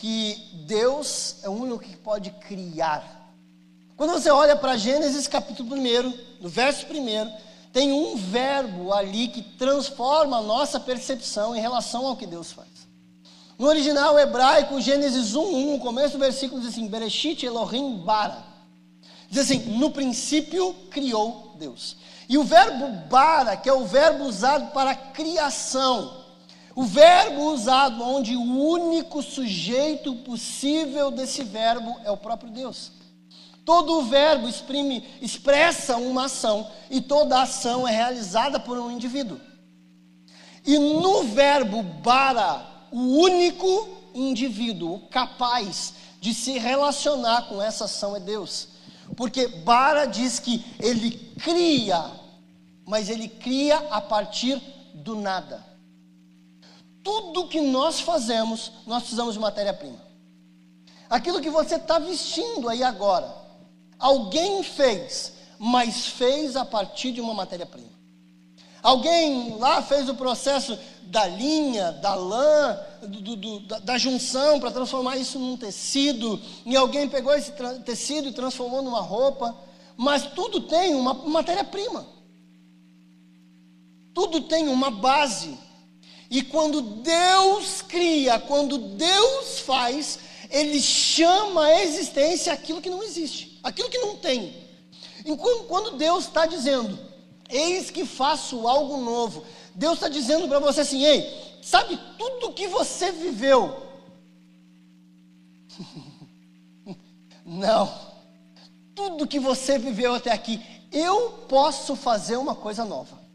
que 0.00 0.50
Deus 0.66 1.36
é 1.42 1.48
o 1.48 1.52
único 1.52 1.78
que 1.80 1.96
pode 1.96 2.30
criar. 2.30 3.32
Quando 3.96 4.12
você 4.12 4.30
olha 4.30 4.54
para 4.54 4.76
Gênesis 4.76 5.26
capítulo 5.26 5.74
1, 5.74 6.14
no 6.40 6.48
verso 6.48 6.86
1, 6.86 7.32
tem 7.72 7.92
um 7.92 8.16
verbo 8.16 8.92
ali 8.92 9.28
que 9.28 9.42
transforma 9.42 10.38
a 10.38 10.42
nossa 10.42 10.78
percepção 10.78 11.54
em 11.54 11.60
relação 11.60 12.06
ao 12.06 12.16
que 12.16 12.26
Deus 12.26 12.52
faz. 12.52 12.68
No 13.58 13.66
original 13.66 14.16
hebraico, 14.16 14.80
Gênesis 14.80 15.34
1, 15.34 15.40
1, 15.40 15.72
no 15.72 15.78
começo 15.80 16.12
do 16.12 16.20
versículo 16.20 16.60
diz 16.60 16.70
assim: 16.70 16.86
Bereshit 16.86 17.44
Elohim 17.44 17.96
bara. 17.98 18.44
Diz 19.28 19.42
assim: 19.42 19.58
no 19.78 19.90
princípio 19.90 20.72
criou 20.90 21.56
Deus. 21.58 21.96
E 22.28 22.38
o 22.38 22.44
verbo 22.44 22.88
bara, 23.08 23.56
que 23.56 23.68
é 23.68 23.72
o 23.72 23.84
verbo 23.84 24.24
usado 24.24 24.70
para 24.72 24.94
criação, 24.94 26.17
o 26.78 26.84
verbo 26.84 27.50
usado 27.50 28.04
onde 28.04 28.36
o 28.36 28.40
único 28.40 29.20
sujeito 29.20 30.14
possível 30.14 31.10
desse 31.10 31.42
verbo 31.42 31.96
é 32.04 32.10
o 32.12 32.16
próprio 32.16 32.52
Deus. 32.52 32.92
Todo 33.64 34.04
verbo 34.04 34.48
exprime, 34.48 35.04
expressa 35.20 35.96
uma 35.96 36.26
ação 36.26 36.70
e 36.88 37.00
toda 37.00 37.42
ação 37.42 37.86
é 37.88 37.90
realizada 37.90 38.60
por 38.60 38.78
um 38.78 38.92
indivíduo. 38.92 39.40
E 40.64 40.78
no 40.78 41.24
verbo 41.24 41.82
bara, 41.82 42.64
o 42.92 43.22
único 43.22 43.88
indivíduo 44.14 45.00
capaz 45.08 45.94
de 46.20 46.32
se 46.32 46.60
relacionar 46.60 47.48
com 47.48 47.60
essa 47.60 47.86
ação 47.86 48.14
é 48.14 48.20
Deus. 48.20 48.68
Porque 49.16 49.48
Bara 49.48 50.06
diz 50.06 50.38
que 50.38 50.64
ele 50.78 51.10
cria, 51.42 52.08
mas 52.86 53.08
ele 53.08 53.26
cria 53.26 53.78
a 53.90 54.00
partir 54.00 54.62
do 54.94 55.16
nada. 55.16 55.67
Tudo 57.08 57.48
que 57.48 57.58
nós 57.58 58.00
fazemos, 58.00 58.70
nós 58.86 59.00
precisamos 59.00 59.32
de 59.32 59.40
matéria-prima. 59.40 59.98
Aquilo 61.08 61.40
que 61.40 61.48
você 61.48 61.76
está 61.76 61.98
vestindo 61.98 62.68
aí 62.68 62.82
agora, 62.82 63.34
alguém 63.98 64.62
fez, 64.62 65.32
mas 65.58 66.06
fez 66.06 66.54
a 66.54 66.66
partir 66.66 67.12
de 67.12 67.20
uma 67.22 67.32
matéria-prima. 67.32 67.88
Alguém 68.82 69.56
lá 69.56 69.80
fez 69.80 70.06
o 70.06 70.14
processo 70.16 70.78
da 71.04 71.26
linha, 71.26 71.92
da 71.92 72.14
lã, 72.14 72.78
do, 73.00 73.36
do, 73.36 73.60
da, 73.60 73.78
da, 73.78 73.96
junção 73.96 74.60
para 74.60 74.70
transformar 74.70 75.16
isso 75.16 75.38
num 75.38 75.56
tecido, 75.56 76.38
e 76.66 76.76
alguém 76.76 77.08
pegou 77.08 77.34
esse 77.34 77.52
tecido 77.86 78.28
e 78.28 78.32
transformou 78.32 78.82
numa 78.82 79.00
roupa, 79.00 79.56
mas 79.96 80.26
tudo 80.26 80.60
tem 80.60 80.94
uma 80.94 81.14
matéria-prima, 81.14 82.06
tudo 84.12 84.42
tem 84.42 84.68
uma 84.68 84.90
base. 84.90 85.67
E 86.30 86.42
quando 86.42 86.80
Deus 86.80 87.80
cria, 87.82 88.38
quando 88.38 88.76
Deus 88.76 89.60
faz, 89.60 90.18
Ele 90.50 90.80
chama 90.80 91.64
a 91.64 91.82
existência 91.82 92.52
aquilo 92.52 92.82
que 92.82 92.90
não 92.90 93.02
existe, 93.02 93.58
aquilo 93.62 93.88
que 93.88 93.98
não 93.98 94.16
tem. 94.16 94.54
Enquanto, 95.24 95.64
quando 95.64 95.96
Deus 95.96 96.24
está 96.24 96.44
dizendo, 96.44 96.98
eis 97.48 97.90
que 97.90 98.04
faço 98.04 98.68
algo 98.68 98.98
novo, 98.98 99.44
Deus 99.74 99.94
está 99.94 100.08
dizendo 100.08 100.46
para 100.48 100.58
você 100.58 100.82
assim: 100.82 101.02
ei, 101.04 101.58
sabe 101.62 101.98
tudo 102.18 102.52
que 102.52 102.68
você 102.68 103.10
viveu? 103.10 103.88
Não, 107.44 107.90
tudo 108.94 109.26
que 109.26 109.40
você 109.40 109.78
viveu 109.78 110.14
até 110.14 110.30
aqui, 110.30 110.62
eu 110.92 111.30
posso 111.48 111.96
fazer 111.96 112.36
uma 112.36 112.54
coisa 112.54 112.84
nova. 112.84 113.27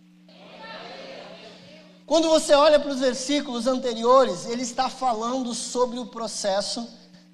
Quando 2.05 2.27
você 2.29 2.53
olha 2.53 2.79
para 2.79 2.91
os 2.91 2.99
versículos 2.99 3.65
anteriores, 3.65 4.45
ele 4.45 4.61
está 4.61 4.89
falando 4.89 5.53
sobre 5.53 5.99
o 5.99 6.05
processo 6.05 6.87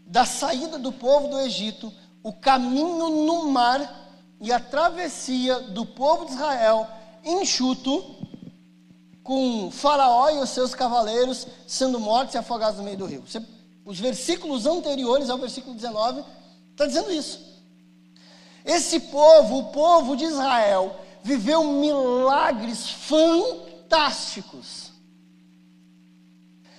da 0.06 0.26
saída 0.26 0.78
do 0.78 0.92
povo 0.92 1.28
do 1.28 1.40
Egito, 1.40 1.92
o 2.22 2.34
caminho 2.34 3.10
no 3.10 3.48
mar 3.48 4.12
e 4.40 4.52
a 4.52 4.60
travessia 4.60 5.60
do 5.60 5.86
povo 5.86 6.26
de 6.26 6.34
Israel 6.34 6.88
enxuto 7.24 8.18
com 9.24 9.70
Faraó 9.72 10.30
e 10.30 10.40
os 10.40 10.50
seus 10.50 10.74
cavaleiros 10.74 11.46
sendo 11.68 12.00
mortos 12.00 12.36
e 12.36 12.38
afogados 12.38 12.78
no 12.78 12.84
meio 12.84 12.98
do 12.98 13.06
rio. 13.06 13.24
Você, 13.26 13.42
os 13.86 14.00
versículos 14.00 14.66
anteriores 14.66 15.30
ao 15.30 15.38
versículo 15.38 15.76
19 15.76 16.24
está 16.72 16.86
dizendo 16.86 17.12
isso. 17.12 17.40
Esse 18.64 19.00
povo, 19.00 19.58
o 19.58 19.66
povo 19.72 20.16
de 20.16 20.26
Israel, 20.26 20.96
viveu 21.24 21.64
milagres 21.64 22.90
fantásticos. 22.90 23.69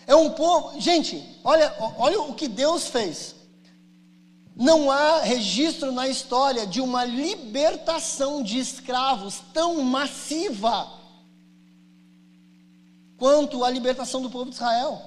É 0.06 0.14
um 0.14 0.30
povo, 0.30 0.80
gente, 0.80 1.22
olha, 1.44 1.74
olha 1.98 2.20
o 2.22 2.34
que 2.34 2.48
Deus 2.48 2.88
fez. 2.88 3.34
Não 4.56 4.90
há 4.90 5.20
registro 5.20 5.92
na 5.92 6.08
história 6.08 6.66
de 6.66 6.80
uma 6.80 7.04
libertação 7.04 8.42
de 8.42 8.58
escravos 8.58 9.40
tão 9.52 9.82
massiva 9.82 10.88
quanto 13.16 13.64
à 13.64 13.70
libertação 13.70 14.20
do 14.22 14.30
povo 14.30 14.50
de 14.50 14.56
Israel. 14.56 15.00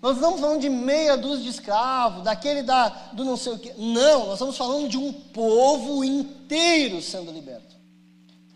Nós 0.00 0.12
não 0.16 0.16
estamos 0.16 0.40
falando 0.40 0.60
de 0.60 0.68
meia 0.68 1.16
dúzia 1.16 1.42
de 1.42 1.50
escravos, 1.50 2.22
daquele 2.22 2.62
da, 2.62 2.88
do 3.12 3.24
não 3.24 3.36
sei 3.36 3.54
o 3.54 3.58
quê. 3.58 3.74
Não, 3.76 4.26
nós 4.26 4.34
estamos 4.34 4.56
falando 4.56 4.88
de 4.88 4.96
um 4.96 5.12
povo 5.12 6.04
inteiro 6.04 7.02
sendo 7.02 7.32
liberto. 7.32 7.77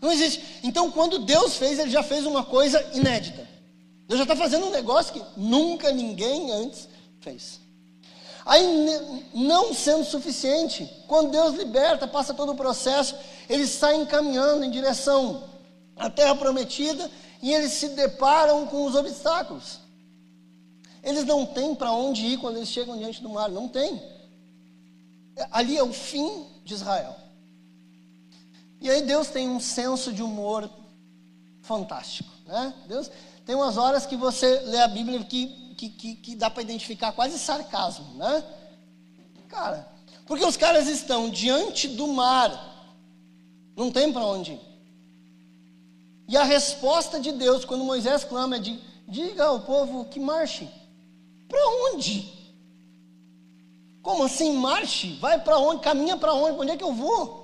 Não 0.03 0.11
existe. 0.11 0.59
Então, 0.63 0.91
quando 0.91 1.19
Deus 1.19 1.55
fez, 1.55 1.79
Ele 1.79 1.89
já 1.89 2.03
fez 2.03 2.25
uma 2.25 2.43
coisa 2.43 2.85
inédita. 2.93 3.47
Deus 4.05 4.17
já 4.17 4.23
está 4.23 4.35
fazendo 4.35 4.65
um 4.65 4.69
negócio 4.69 5.13
que 5.13 5.23
nunca 5.37 5.93
ninguém 5.93 6.51
antes 6.51 6.89
fez. 7.21 7.61
Aí, 8.45 8.65
não 9.33 9.73
sendo 9.73 10.03
suficiente, 10.03 10.91
quando 11.07 11.31
Deus 11.31 11.55
liberta, 11.55 12.05
passa 12.05 12.33
todo 12.33 12.51
o 12.51 12.55
processo, 12.55 13.15
eles 13.47 13.69
saem 13.69 14.05
caminhando 14.05 14.65
em 14.65 14.69
direção 14.69 15.45
à 15.95 16.09
terra 16.09 16.35
prometida, 16.35 17.09
e 17.41 17.53
eles 17.53 17.71
se 17.71 17.87
deparam 17.87 18.67
com 18.67 18.85
os 18.85 18.95
obstáculos. 18.95 19.79
Eles 21.01 21.23
não 21.23 21.45
têm 21.45 21.73
para 21.73 21.93
onde 21.93 22.25
ir 22.25 22.39
quando 22.39 22.57
eles 22.57 22.67
chegam 22.67 22.97
diante 22.97 23.23
do 23.23 23.29
mar, 23.29 23.49
não 23.49 23.69
tem. 23.69 24.03
Ali 25.49 25.77
é 25.77 25.83
o 25.83 25.93
fim 25.93 26.45
de 26.65 26.73
Israel. 26.73 27.22
E 28.83 28.89
aí 28.89 29.01
Deus 29.01 29.29
tem 29.29 29.49
um 29.49 29.61
senso 29.61 30.11
de 30.11 30.21
humor 30.21 30.69
fantástico, 31.61 32.29
né? 32.45 32.73
Deus 32.85 33.09
tem 33.45 33.55
umas 33.55 33.77
horas 33.77 34.05
que 34.05 34.17
você 34.17 34.59
lê 34.65 34.81
a 34.81 34.89
Bíblia 34.89 35.23
que, 35.23 35.73
que, 35.77 35.89
que, 35.89 36.15
que 36.15 36.35
dá 36.35 36.49
para 36.49 36.63
identificar 36.63 37.13
quase 37.13 37.39
sarcasmo, 37.39 38.13
né? 38.15 38.43
Cara, 39.47 39.87
porque 40.27 40.43
os 40.43 40.57
caras 40.57 40.89
estão 40.89 41.29
diante 41.29 41.87
do 41.87 42.07
mar, 42.09 42.51
não 43.73 43.89
tem 43.89 44.11
para 44.11 44.25
onde 44.25 44.51
ir. 44.51 44.59
E 46.27 46.35
a 46.35 46.43
resposta 46.43 47.21
de 47.21 47.31
Deus, 47.31 47.63
quando 47.63 47.85
Moisés 47.85 48.25
clama, 48.25 48.57
é 48.57 48.59
de: 48.59 48.77
diga 49.07 49.45
ao 49.45 49.61
povo 49.61 50.03
que 50.05 50.19
marche. 50.19 50.69
Para 51.47 51.59
onde? 51.85 52.33
Como 54.01 54.25
assim 54.25 54.51
marche? 54.57 55.13
Vai 55.21 55.39
para 55.41 55.57
onde? 55.57 55.81
Caminha 55.81 56.17
para 56.17 56.33
onde? 56.33 56.59
Onde 56.59 56.71
é 56.71 56.77
que 56.77 56.83
eu 56.83 56.91
vou? 56.91 57.42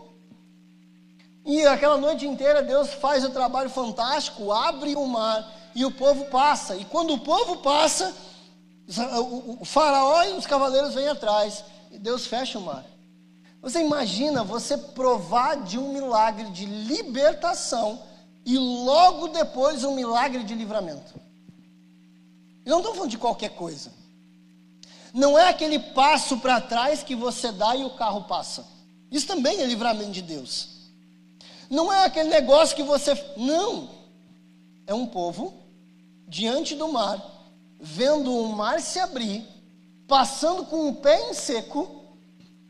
E 1.45 1.65
aquela 1.65 1.97
noite 1.97 2.28
inteira 2.28 2.62
Deus 2.62 2.93
faz 2.93 3.23
o 3.23 3.30
trabalho 3.30 3.69
fantástico, 3.69 4.52
abre 4.52 4.95
o 4.95 5.06
mar 5.08 5.49
e 5.73 5.86
o 5.86 5.91
povo 5.91 6.25
passa. 6.25 6.75
E 6.75 6.86
quando 6.86 7.13
o 7.13 7.19
povo 7.19 7.58
passa, 7.58 8.13
o 9.60 9.65
faraó 9.65 10.23
e 10.23 10.34
os 10.34 10.45
cavaleiros 10.45 10.93
vêm 10.93 11.08
atrás 11.08 11.63
e 11.91 11.97
Deus 11.97 12.25
fecha 12.25 12.58
o 12.58 12.62
mar. 12.62 12.86
Você 13.62 13.80
imagina 13.82 14.43
você 14.43 14.78
provar 14.78 15.63
de 15.63 15.78
um 15.78 15.91
milagre 15.91 16.49
de 16.52 16.65
libertação 16.65 18.02
e 18.45 18.58
logo 18.58 19.28
depois 19.28 19.84
um 19.84 19.93
milagre 19.93 20.43
de 20.43 20.56
livramento. 20.56 21.19
E 22.65 22.69
não 22.69 22.80
estou 22.80 22.93
falando 22.93 23.12
de 23.12 23.17
qualquer 23.17 23.49
coisa. 23.49 23.91
Não 25.13 25.38
é 25.38 25.49
aquele 25.49 25.80
passo 25.80 26.38
para 26.38 26.62
trás 26.62 27.04
que 27.04 27.15
você 27.15 27.52
dá 27.52 27.75
e 27.75 27.84
o 27.84 27.91
carro 27.91 28.23
passa. 28.23 28.65
Isso 29.12 29.28
também 29.28 29.60
é 29.60 29.65
livramento 29.65 30.12
de 30.12 30.21
Deus. 30.21 30.79
Não 31.69 31.93
é 31.93 32.05
aquele 32.05 32.29
negócio 32.29 32.75
que 32.75 32.84
você. 32.84 33.13
Não. 33.38 33.89
É 34.88 34.93
um 34.93 35.05
povo 35.05 35.53
diante 36.27 36.75
do 36.75 36.91
mar, 36.91 37.21
vendo 37.79 38.34
o 38.34 38.55
mar 38.55 38.82
se 38.82 38.99
abrir, 38.99 39.45
passando 40.08 40.65
com 40.65 40.89
o 40.89 40.95
pé 40.95 41.29
em 41.29 41.34
seco, 41.34 41.99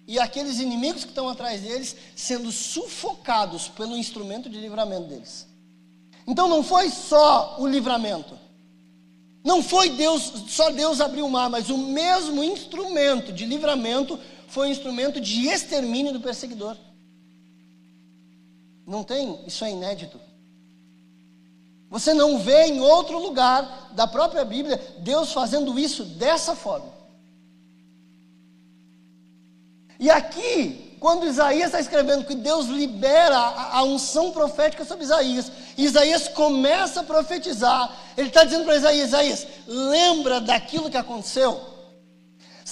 e 0.08 0.18
aqueles 0.18 0.60
inimigos 0.60 1.04
que 1.04 1.12
estão 1.12 1.30
atrás 1.30 1.62
deles 1.62 1.96
sendo 2.16 2.52
sufocados 2.52 3.68
pelo 3.68 3.96
instrumento 3.96 4.50
de 4.50 4.60
livramento 4.60 5.08
deles. 5.08 5.48
Então 6.26 6.48
não 6.48 6.64
foi 6.64 6.90
só 6.90 7.58
o 7.60 7.68
livramento. 7.68 8.38
Não 9.44 9.64
foi 9.64 9.92
Deus, 9.92 10.34
só 10.48 10.70
Deus 10.72 11.00
abriu 11.00 11.26
o 11.26 11.32
mar, 11.32 11.50
mas 11.50 11.70
o 11.70 11.78
mesmo 11.78 12.44
instrumento 12.44 13.32
de 13.32 13.46
livramento 13.46 14.20
foi 14.48 14.70
o 14.70 14.72
instrumento 14.72 15.22
de 15.22 15.48
extermínio 15.48 16.12
do 16.12 16.20
perseguidor. 16.20 16.76
Não 18.90 19.04
tem, 19.04 19.40
isso 19.46 19.64
é 19.64 19.72
inédito. 19.72 20.20
Você 21.90 22.14
não 22.14 22.40
vê 22.40 22.66
em 22.66 22.82
outro 22.82 23.20
lugar 23.20 23.90
da 23.92 24.08
própria 24.08 24.44
Bíblia 24.44 24.78
Deus 24.98 25.32
fazendo 25.32 25.78
isso 25.78 26.04
dessa 26.04 26.56
forma. 26.56 26.92
E 30.00 30.10
aqui 30.10 30.90
quando 31.00 31.26
Isaías 31.26 31.68
está 31.68 31.80
escrevendo 31.80 32.26
que 32.26 32.36
Deus 32.36 32.66
libera 32.66 33.38
a, 33.38 33.84
unção 33.84 34.32
profética 34.32 34.84
sobre 34.84 35.06
Isaías, 35.06 35.52
Isaías 35.78 36.28
começa 36.28 37.00
a 37.00 37.04
profetizar, 37.04 37.96
ele 38.18 38.28
está 38.28 38.44
dizendo 38.44 38.66
para 38.66 38.76
Isaías: 38.76 39.08
Isaías, 39.08 39.48
lembra 39.66 40.42
daquilo 40.42 40.90
que 40.90 40.98
aconteceu? 40.98 41.69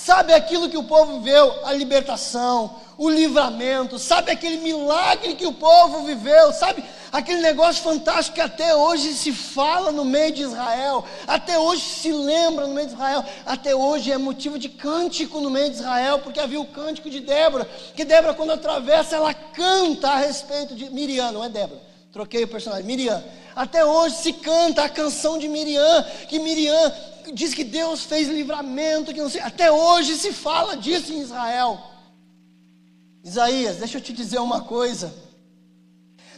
Sabe 0.07 0.33
aquilo 0.33 0.69
que 0.69 0.77
o 0.77 0.85
povo 0.85 1.19
viveu? 1.19 1.53
A 1.65 1.73
libertação, 1.73 2.77
o 2.97 3.09
livramento, 3.09 3.99
sabe 3.99 4.31
aquele 4.31 4.55
milagre 4.55 5.35
que 5.35 5.45
o 5.45 5.51
povo 5.51 6.03
viveu, 6.03 6.53
sabe 6.53 6.81
aquele 7.11 7.41
negócio 7.41 7.83
fantástico 7.83 8.35
que 8.35 8.39
até 8.39 8.73
hoje 8.73 9.11
se 9.11 9.33
fala 9.33 9.91
no 9.91 10.05
meio 10.05 10.31
de 10.31 10.43
Israel, 10.43 11.03
até 11.27 11.59
hoje 11.59 11.81
se 11.81 12.09
lembra 12.09 12.65
no 12.67 12.73
meio 12.73 12.87
de 12.87 12.93
Israel, 12.93 13.21
até 13.45 13.75
hoje 13.75 14.09
é 14.09 14.17
motivo 14.17 14.57
de 14.57 14.69
cântico 14.69 15.41
no 15.41 15.49
meio 15.49 15.71
de 15.71 15.75
Israel, 15.75 16.19
porque 16.19 16.39
havia 16.39 16.61
o 16.61 16.67
cântico 16.67 17.09
de 17.09 17.19
Débora, 17.19 17.69
que 17.93 18.05
Débora 18.05 18.33
quando 18.33 18.51
atravessa, 18.51 19.17
ela 19.17 19.33
canta 19.33 20.07
a 20.07 20.19
respeito 20.19 20.73
de 20.73 20.89
Miriam, 20.89 21.33
não 21.33 21.43
é 21.43 21.49
Débora, 21.49 21.81
troquei 22.13 22.45
o 22.45 22.47
personagem, 22.47 22.85
Miriam. 22.85 23.21
Até 23.53 23.83
hoje 23.83 24.15
se 24.17 24.31
canta 24.31 24.83
a 24.83 24.89
canção 24.89 25.37
de 25.37 25.49
Miriam, 25.49 26.05
que 26.29 26.39
Miriam 26.39 26.93
diz 27.33 27.53
que 27.53 27.63
Deus 27.63 28.03
fez 28.03 28.27
livramento, 28.27 29.13
que 29.13 29.21
não 29.21 29.29
sei, 29.29 29.41
até 29.41 29.71
hoje 29.71 30.15
se 30.15 30.31
fala 30.33 30.75
disso 30.75 31.13
em 31.13 31.21
Israel. 31.21 31.81
Isaías, 33.23 33.77
deixa 33.77 33.97
eu 33.97 34.01
te 34.01 34.13
dizer 34.13 34.39
uma 34.39 34.61
coisa. 34.61 35.13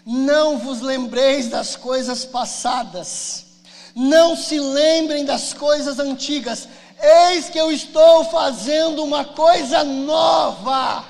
Não 0.06 0.58
vos 0.58 0.82
lembreis 0.82 1.48
das 1.48 1.76
coisas 1.76 2.26
passadas, 2.26 3.46
não 3.96 4.36
se 4.36 4.60
lembrem 4.60 5.26
das 5.26 5.54
coisas 5.54 6.00
antigas. 6.00 6.68
Eis 7.02 7.50
que 7.50 7.60
eu 7.60 7.72
estou 7.72 8.26
fazendo 8.26 9.04
uma 9.04 9.24
coisa 9.24 9.84
nova. 9.84 11.06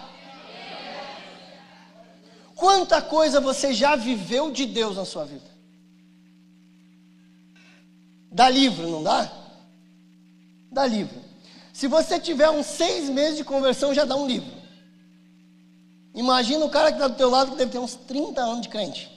Quanta 2.55 3.01
coisa 3.01 3.39
você 3.39 3.73
já 3.73 3.95
viveu 3.95 4.51
de 4.51 4.65
Deus 4.65 4.97
na 4.97 5.05
sua 5.05 5.23
vida? 5.23 5.49
Dá 8.31 8.49
livro, 8.49 8.87
não 8.87 9.01
dá? 9.01 9.38
Dá 10.71 10.85
livro. 10.85 11.19
Se 11.73 11.87
você 11.87 12.19
tiver 12.19 12.49
uns 12.49 12.65
seis 12.65 13.09
meses 13.09 13.37
de 13.37 13.43
conversão, 13.43 13.93
já 13.93 14.05
dá 14.05 14.15
um 14.15 14.27
livro. 14.27 14.51
Imagina 16.13 16.65
o 16.65 16.69
cara 16.69 16.91
que 16.91 16.97
está 16.97 17.07
do 17.07 17.15
teu 17.15 17.29
lado 17.29 17.51
que 17.51 17.57
deve 17.57 17.71
ter 17.71 17.79
uns 17.79 17.95
30 17.95 18.41
anos 18.41 18.61
de 18.61 18.69
crente. 18.69 19.09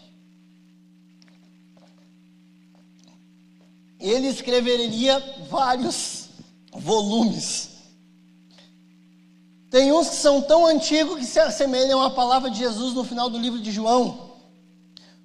Ele 3.99 4.29
escreveria 4.29 5.19
vários 5.49 6.29
volumes. 6.73 7.71
Tem 9.71 9.91
uns 9.91 10.11
que 10.11 10.17
são 10.17 10.43
tão 10.43 10.67
antigos 10.67 11.19
que 11.19 11.25
se 11.25 11.41
assemelham 11.41 12.03
à 12.03 12.11
palavra 12.11 12.51
de 12.51 12.59
Jesus 12.59 12.95
no 12.95 13.05
final 13.05 13.31
do 13.31 13.39
livro 13.39 13.61
de 13.61 13.73
João. 13.73 14.33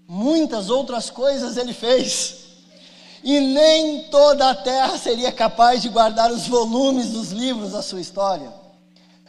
Muitas 0.07 0.69
outras 0.69 1.09
coisas 1.09 1.57
ele 1.57 1.73
fez. 1.73 2.46
E 3.27 3.41
nem 3.41 4.03
toda 4.03 4.49
a 4.49 4.55
terra 4.55 4.97
seria 4.97 5.33
capaz 5.33 5.81
de 5.81 5.89
guardar 5.89 6.31
os 6.31 6.47
volumes 6.47 7.09
dos 7.09 7.33
livros 7.33 7.73
da 7.73 7.81
sua 7.81 7.99
história. 7.99 8.53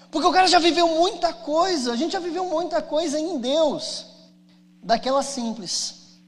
Porque 0.09 0.29
o 0.29 0.31
cara 0.31 0.47
já 0.47 0.61
viveu 0.61 0.87
muita 0.87 1.33
coisa, 1.33 1.93
a 1.93 1.97
gente 1.97 2.13
já 2.13 2.21
viveu 2.21 2.45
muita 2.45 2.81
coisa 2.81 3.19
em 3.19 3.41
Deus, 3.41 4.07
daquelas 4.81 5.27
simples, 5.27 6.21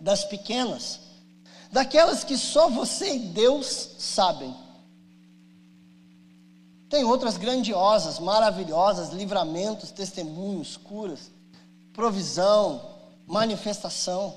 das 0.00 0.24
pequenas, 0.24 0.98
daquelas 1.70 2.24
que 2.24 2.38
só 2.38 2.70
você 2.70 3.16
e 3.16 3.18
Deus 3.18 3.90
sabem. 3.98 4.56
Tem 6.88 7.04
outras 7.04 7.36
grandiosas, 7.36 8.18
maravilhosas, 8.18 9.10
livramentos, 9.10 9.90
testemunhos, 9.90 10.78
curas, 10.78 11.30
provisão, 11.92 12.80
manifestação. 13.26 14.34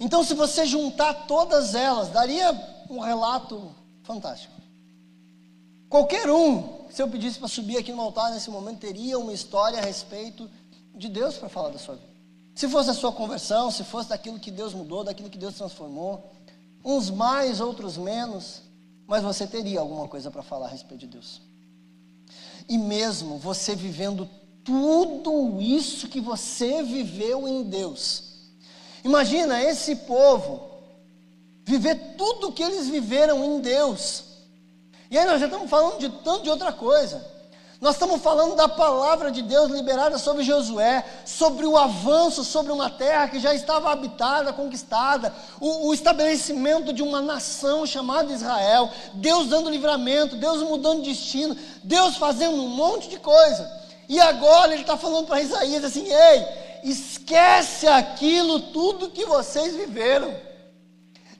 Então, 0.00 0.24
se 0.24 0.34
você 0.34 0.66
juntar 0.66 1.26
todas 1.26 1.74
elas, 1.74 2.08
daria 2.08 2.52
um 2.88 2.98
relato 2.98 3.74
fantástico. 4.02 4.52
Qualquer 5.88 6.30
um, 6.30 6.86
se 6.90 7.02
eu 7.02 7.08
pedisse 7.08 7.38
para 7.38 7.48
subir 7.48 7.76
aqui 7.76 7.92
no 7.92 8.00
altar 8.00 8.30
nesse 8.32 8.50
momento, 8.50 8.80
teria 8.80 9.18
uma 9.18 9.32
história 9.32 9.78
a 9.78 9.82
respeito 9.82 10.50
de 10.94 11.08
Deus 11.08 11.36
para 11.36 11.48
falar 11.48 11.70
da 11.70 11.78
sua 11.78 11.94
vida. 11.94 12.12
Se 12.54 12.68
fosse 12.68 12.90
a 12.90 12.94
sua 12.94 13.12
conversão, 13.12 13.70
se 13.70 13.84
fosse 13.84 14.08
daquilo 14.08 14.38
que 14.38 14.50
Deus 14.50 14.74
mudou, 14.74 15.04
daquilo 15.04 15.30
que 15.30 15.38
Deus 15.38 15.54
transformou, 15.54 16.32
uns 16.84 17.10
mais, 17.10 17.60
outros 17.60 17.96
menos, 17.96 18.62
mas 19.06 19.22
você 19.22 19.46
teria 19.46 19.80
alguma 19.80 20.08
coisa 20.08 20.30
para 20.30 20.42
falar 20.42 20.66
a 20.66 20.70
respeito 20.70 21.00
de 21.00 21.06
Deus. 21.06 21.40
E 22.68 22.78
mesmo 22.78 23.38
você 23.38 23.74
vivendo 23.74 24.28
tudo 24.64 25.60
isso 25.60 26.08
que 26.08 26.20
você 26.20 26.82
viveu 26.82 27.48
em 27.48 27.64
Deus, 27.64 28.31
imagina 29.04 29.62
esse 29.62 29.96
povo 29.96 30.70
viver 31.64 32.14
tudo 32.16 32.48
o 32.48 32.52
que 32.52 32.62
eles 32.62 32.88
viveram 32.88 33.44
em 33.44 33.60
Deus 33.60 34.32
e 35.12 35.18
aí 35.18 35.26
nós 35.26 35.40
já 35.40 35.44
estamos 35.44 35.68
falando 35.68 35.98
de 35.98 36.08
tanto 36.08 36.44
de 36.44 36.48
outra 36.48 36.72
coisa. 36.72 37.22
Nós 37.82 37.96
estamos 37.96 38.22
falando 38.22 38.56
da 38.56 38.66
palavra 38.66 39.30
de 39.30 39.42
Deus 39.42 39.70
liberada 39.70 40.16
sobre 40.16 40.42
Josué, 40.42 41.04
sobre 41.26 41.66
o 41.66 41.76
avanço 41.76 42.42
sobre 42.42 42.72
uma 42.72 42.88
terra 42.88 43.28
que 43.28 43.38
já 43.38 43.54
estava 43.54 43.92
habitada, 43.92 44.54
conquistada, 44.54 45.34
o, 45.60 45.88
o, 45.88 45.92
estabelecimento 45.92 46.94
de 46.94 47.02
uma 47.02 47.20
nação 47.20 47.84
chamada 47.84 48.32
Israel, 48.32 48.88
Deus 49.12 49.48
dando 49.48 49.68
livramento, 49.68 50.34
Deus 50.36 50.62
mudando 50.62 51.02
destino, 51.02 51.54
Deus 51.84 52.16
fazendo 52.16 52.56
um 52.56 52.68
monte 52.68 53.10
de 53.10 53.18
coisa. 53.18 53.70
E 54.08 54.18
agora 54.18 54.72
ele 54.72 54.80
está 54.80 54.96
falando 54.96 55.26
para 55.26 55.42
Isaías 55.42 55.84
assim: 55.84 56.06
ei, 56.10 56.46
esquece 56.82 57.86
aquilo 57.86 58.60
tudo 58.60 59.10
que 59.10 59.24
vocês 59.24 59.74
viveram, 59.76 60.34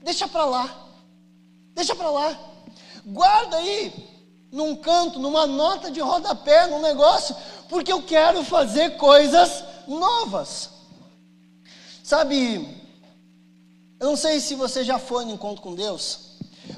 deixa 0.01 0.27
para 0.27 0.45
lá, 0.45 0.87
deixa 1.73 1.95
para 1.95 2.09
lá. 2.09 2.39
Guarda 3.05 3.57
aí, 3.57 3.93
num 4.51 4.75
canto, 4.75 5.19
numa 5.19 5.45
nota 5.45 5.91
de 5.91 5.99
rodapé, 5.99 6.67
num 6.67 6.81
negócio, 6.81 7.35
porque 7.67 7.91
eu 7.91 8.03
quero 8.03 8.43
fazer 8.43 8.97
coisas 8.97 9.63
novas. 9.87 10.69
Sabe, 12.03 12.81
eu 13.99 14.07
não 14.07 14.15
sei 14.15 14.39
se 14.39 14.55
você 14.55 14.83
já 14.83 14.99
foi 14.99 15.25
no 15.25 15.31
encontro 15.31 15.61
com 15.61 15.73
Deus, 15.73 16.19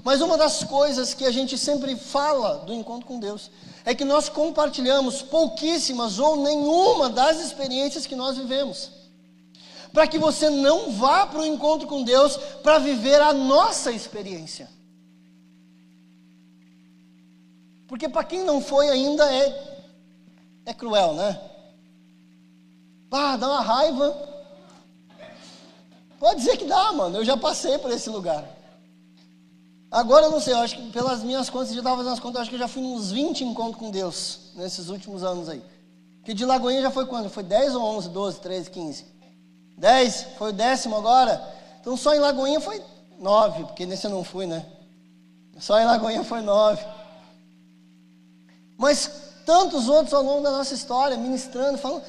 mas 0.03 0.21
uma 0.21 0.37
das 0.37 0.63
coisas 0.63 1.13
que 1.13 1.25
a 1.25 1.31
gente 1.31 1.57
sempre 1.57 1.95
fala 1.95 2.59
do 2.59 2.73
encontro 2.73 3.05
com 3.05 3.19
Deus 3.19 3.51
é 3.85 3.93
que 3.93 4.03
nós 4.03 4.27
compartilhamos 4.27 5.21
pouquíssimas 5.21 6.17
ou 6.17 6.37
nenhuma 6.37 7.07
das 7.07 7.39
experiências 7.39 8.07
que 8.07 8.15
nós 8.15 8.35
vivemos. 8.35 8.89
Para 9.93 10.07
que 10.07 10.17
você 10.17 10.49
não 10.49 10.91
vá 10.91 11.27
para 11.27 11.39
o 11.39 11.45
encontro 11.45 11.87
com 11.87 12.03
Deus 12.03 12.35
para 12.63 12.79
viver 12.79 13.21
a 13.21 13.31
nossa 13.31 13.91
experiência. 13.91 14.67
Porque 17.87 18.09
para 18.09 18.23
quem 18.23 18.43
não 18.43 18.59
foi 18.59 18.89
ainda 18.89 19.31
é, 19.31 19.77
é 20.65 20.73
cruel, 20.73 21.13
né? 21.13 21.39
Ah, 23.11 23.37
dá 23.37 23.47
uma 23.47 23.61
raiva. 23.61 24.17
Pode 26.19 26.39
dizer 26.39 26.57
que 26.57 26.65
dá, 26.65 26.91
mano. 26.91 27.17
Eu 27.17 27.23
já 27.23 27.37
passei 27.37 27.77
por 27.77 27.91
esse 27.91 28.09
lugar. 28.09 28.54
Agora 29.91 30.25
eu 30.25 30.31
não 30.31 30.39
sei, 30.39 30.53
eu 30.53 30.59
acho 30.59 30.75
que 30.75 30.91
pelas 30.91 31.23
minhas 31.23 31.49
contas, 31.49 31.69
eu 31.69 31.75
já 31.75 31.81
estava 31.81 31.97
fazendo 31.97 32.13
as 32.13 32.19
contas, 32.19 32.35
eu 32.35 32.41
acho 32.41 32.49
que 32.49 32.55
eu 32.55 32.59
já 32.59 32.67
fui 32.67 32.83
uns 32.83 33.11
20 33.11 33.43
encontros 33.43 33.77
com 33.77 33.91
Deus 33.91 34.51
nesses 34.55 34.89
últimos 34.89 35.23
anos 35.23 35.47
aí. 35.47 35.63
Que 36.23 36.33
de 36.33 36.43
Lagoinha 36.43 36.81
já 36.81 36.91
foi 36.91 37.05
quando? 37.05 37.29
Foi 37.29 37.43
10 37.43 37.75
ou 37.75 37.83
11, 37.83 38.09
12, 38.09 38.39
13, 38.39 38.71
15? 38.71 39.05
10? 39.77 40.27
Foi 40.37 40.49
o 40.49 40.53
décimo 40.53 40.95
agora? 40.95 41.41
Então 41.79 41.95
só 41.95 42.15
em 42.15 42.19
Lagoinha 42.19 42.59
foi 42.59 42.81
9, 43.19 43.65
porque 43.65 43.85
nesse 43.85 44.05
eu 44.05 44.11
não 44.11 44.23
fui, 44.23 44.45
né? 44.45 44.65
Só 45.59 45.79
em 45.79 45.85
Lagoinha 45.85 46.23
foi 46.23 46.41
9 46.41 46.83
mas 48.77 49.09
tantos 49.45 49.87
outros 49.87 50.13
ao 50.13 50.23
longo 50.23 50.43
da 50.43 50.51
nossa 50.51 50.73
história, 50.73 51.17
ministrando, 51.17 51.77
falando. 51.77 52.03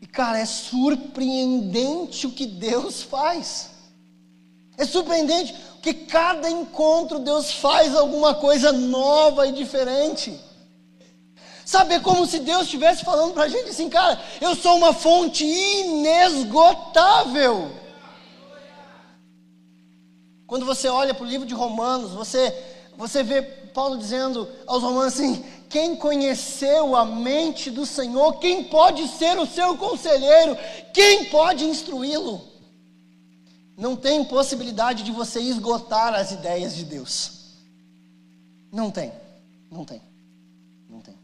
E 0.00 0.06
cara, 0.06 0.38
é 0.38 0.44
surpreendente 0.44 2.26
o 2.26 2.32
que 2.32 2.46
Deus 2.46 3.02
faz. 3.02 3.70
É 4.82 4.84
surpreendente 4.84 5.54
que 5.80 5.94
cada 5.94 6.50
encontro 6.50 7.20
Deus 7.20 7.52
faz 7.52 7.94
alguma 7.94 8.34
coisa 8.34 8.72
nova 8.72 9.46
e 9.46 9.52
diferente. 9.52 10.36
Sabe, 11.64 11.94
é 11.94 12.00
como 12.00 12.26
se 12.26 12.40
Deus 12.40 12.62
estivesse 12.62 13.04
falando 13.04 13.32
para 13.32 13.44
a 13.44 13.48
gente 13.48 13.70
assim, 13.70 13.88
cara, 13.88 14.20
eu 14.40 14.56
sou 14.56 14.76
uma 14.76 14.92
fonte 14.92 15.44
inesgotável. 15.44 17.70
Quando 20.48 20.66
você 20.66 20.88
olha 20.88 21.14
para 21.14 21.24
o 21.24 21.28
livro 21.28 21.46
de 21.46 21.54
Romanos, 21.54 22.10
você, 22.10 22.52
você 22.98 23.22
vê 23.22 23.40
Paulo 23.40 23.96
dizendo 23.96 24.48
aos 24.66 24.82
Romanos 24.82 25.14
assim: 25.14 25.44
quem 25.70 25.94
conheceu 25.94 26.96
a 26.96 27.04
mente 27.04 27.70
do 27.70 27.86
Senhor? 27.86 28.40
Quem 28.40 28.64
pode 28.64 29.06
ser 29.06 29.38
o 29.38 29.46
seu 29.46 29.76
conselheiro? 29.76 30.58
Quem 30.92 31.26
pode 31.26 31.64
instruí-lo? 31.64 32.51
Não 33.82 33.96
tem 33.96 34.24
possibilidade 34.24 35.02
de 35.02 35.10
você 35.10 35.40
esgotar 35.40 36.14
as 36.14 36.30
ideias 36.30 36.76
de 36.76 36.84
Deus. 36.84 37.56
Não 38.70 38.92
tem, 38.92 39.12
não 39.68 39.84
tem, 39.84 40.00
não 40.88 41.00
tem. 41.00 41.16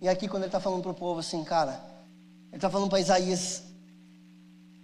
E 0.00 0.08
aqui, 0.08 0.28
quando 0.28 0.44
ele 0.44 0.50
está 0.50 0.60
falando 0.60 0.82
para 0.82 0.92
o 0.92 0.94
povo 0.94 1.18
assim, 1.18 1.42
cara, 1.42 1.82
ele 2.50 2.58
está 2.58 2.70
falando 2.70 2.88
para 2.88 3.00
Isaías: 3.00 3.64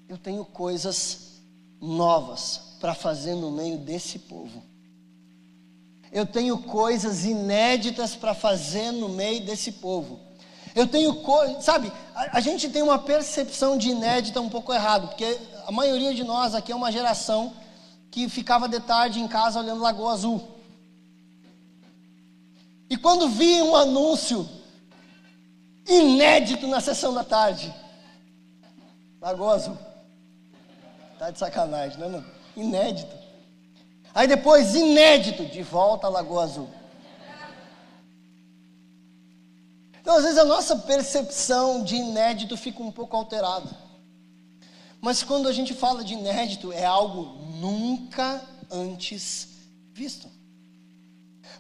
eu 0.09 0.19
tenho 0.19 0.45
coisas 0.45 1.41
novas 1.81 2.61
para 2.81 2.93
fazer 2.93 3.37
no 3.37 3.53
meio 3.53 3.79
desse 3.79 4.19
povo. 4.19 4.61
eu 6.11 6.27
tenho 6.27 6.59
coisas 6.59 7.25
inéditas 7.25 8.17
para 8.17 8.35
fazer 8.35 8.91
no 8.91 9.11
meio 9.11 9.45
desse 9.45 9.71
povo. 9.71 10.19
Eu 10.75 10.89
tenho 10.89 11.15
coisas, 11.23 11.63
sabe, 11.63 11.93
a, 12.17 12.39
a, 12.39 12.41
gente 12.41 12.69
tem 12.69 12.83
uma 12.83 12.99
percepção 12.99 13.79
de 13.79 13.91
inédita 13.91 14.41
um 14.41 14.49
pouco 14.51 14.73
errado, 14.73 15.07
porque 15.07 15.39
a 15.67 15.73
maioria 15.73 16.15
de 16.15 16.25
nós 16.25 16.55
aqui 16.55 16.73
é 16.73 16.77
uma 16.77 16.93
geração 16.93 17.55
que 18.11 18.29
ficava 18.29 18.69
de 18.69 18.81
tarde 18.81 19.21
em 19.21 19.27
casa 19.27 19.61
olhando 19.61 19.83
Lagoa 19.83 20.13
Azul. 20.13 20.49
E 22.89 22.97
quando 22.97 23.29
vi 23.29 23.63
um 23.63 23.75
anúncio 23.75 24.49
inédito 25.87 26.67
na 26.67 26.81
sessão 26.81 27.13
da 27.13 27.25
tarde, 27.25 27.75
Lagoa 29.21 29.55
Azul. 29.55 29.79
Tá 31.19 31.31
de 31.31 31.39
sacanagem, 31.39 31.99
né, 31.99 32.09
mano? 32.09 32.27
Inédito. 32.57 33.17
Aí 34.15 34.29
depois, 34.29 34.75
inédito, 34.75 35.45
de 35.47 35.63
volta 35.63 36.07
a 36.07 36.11
Lagoa 36.11 36.45
Azul. 36.45 36.69
Então, 40.01 40.17
às 40.17 40.23
vezes, 40.23 40.39
a 40.39 40.45
nossa 40.45 40.77
percepção 40.77 41.83
de 41.83 41.97
inédito 41.97 42.57
fica 42.57 42.83
um 42.83 42.93
pouco 42.93 43.17
alterada. 43.17 43.84
Mas 45.05 45.23
quando 45.23 45.47
a 45.49 45.53
gente 45.53 45.75
fala 45.75 46.03
de 46.03 46.15
inédito, 46.15 46.73
é 46.73 46.87
algo 46.87 47.37
nunca 47.61 48.43
antes 48.71 49.49
visto. 49.93 50.31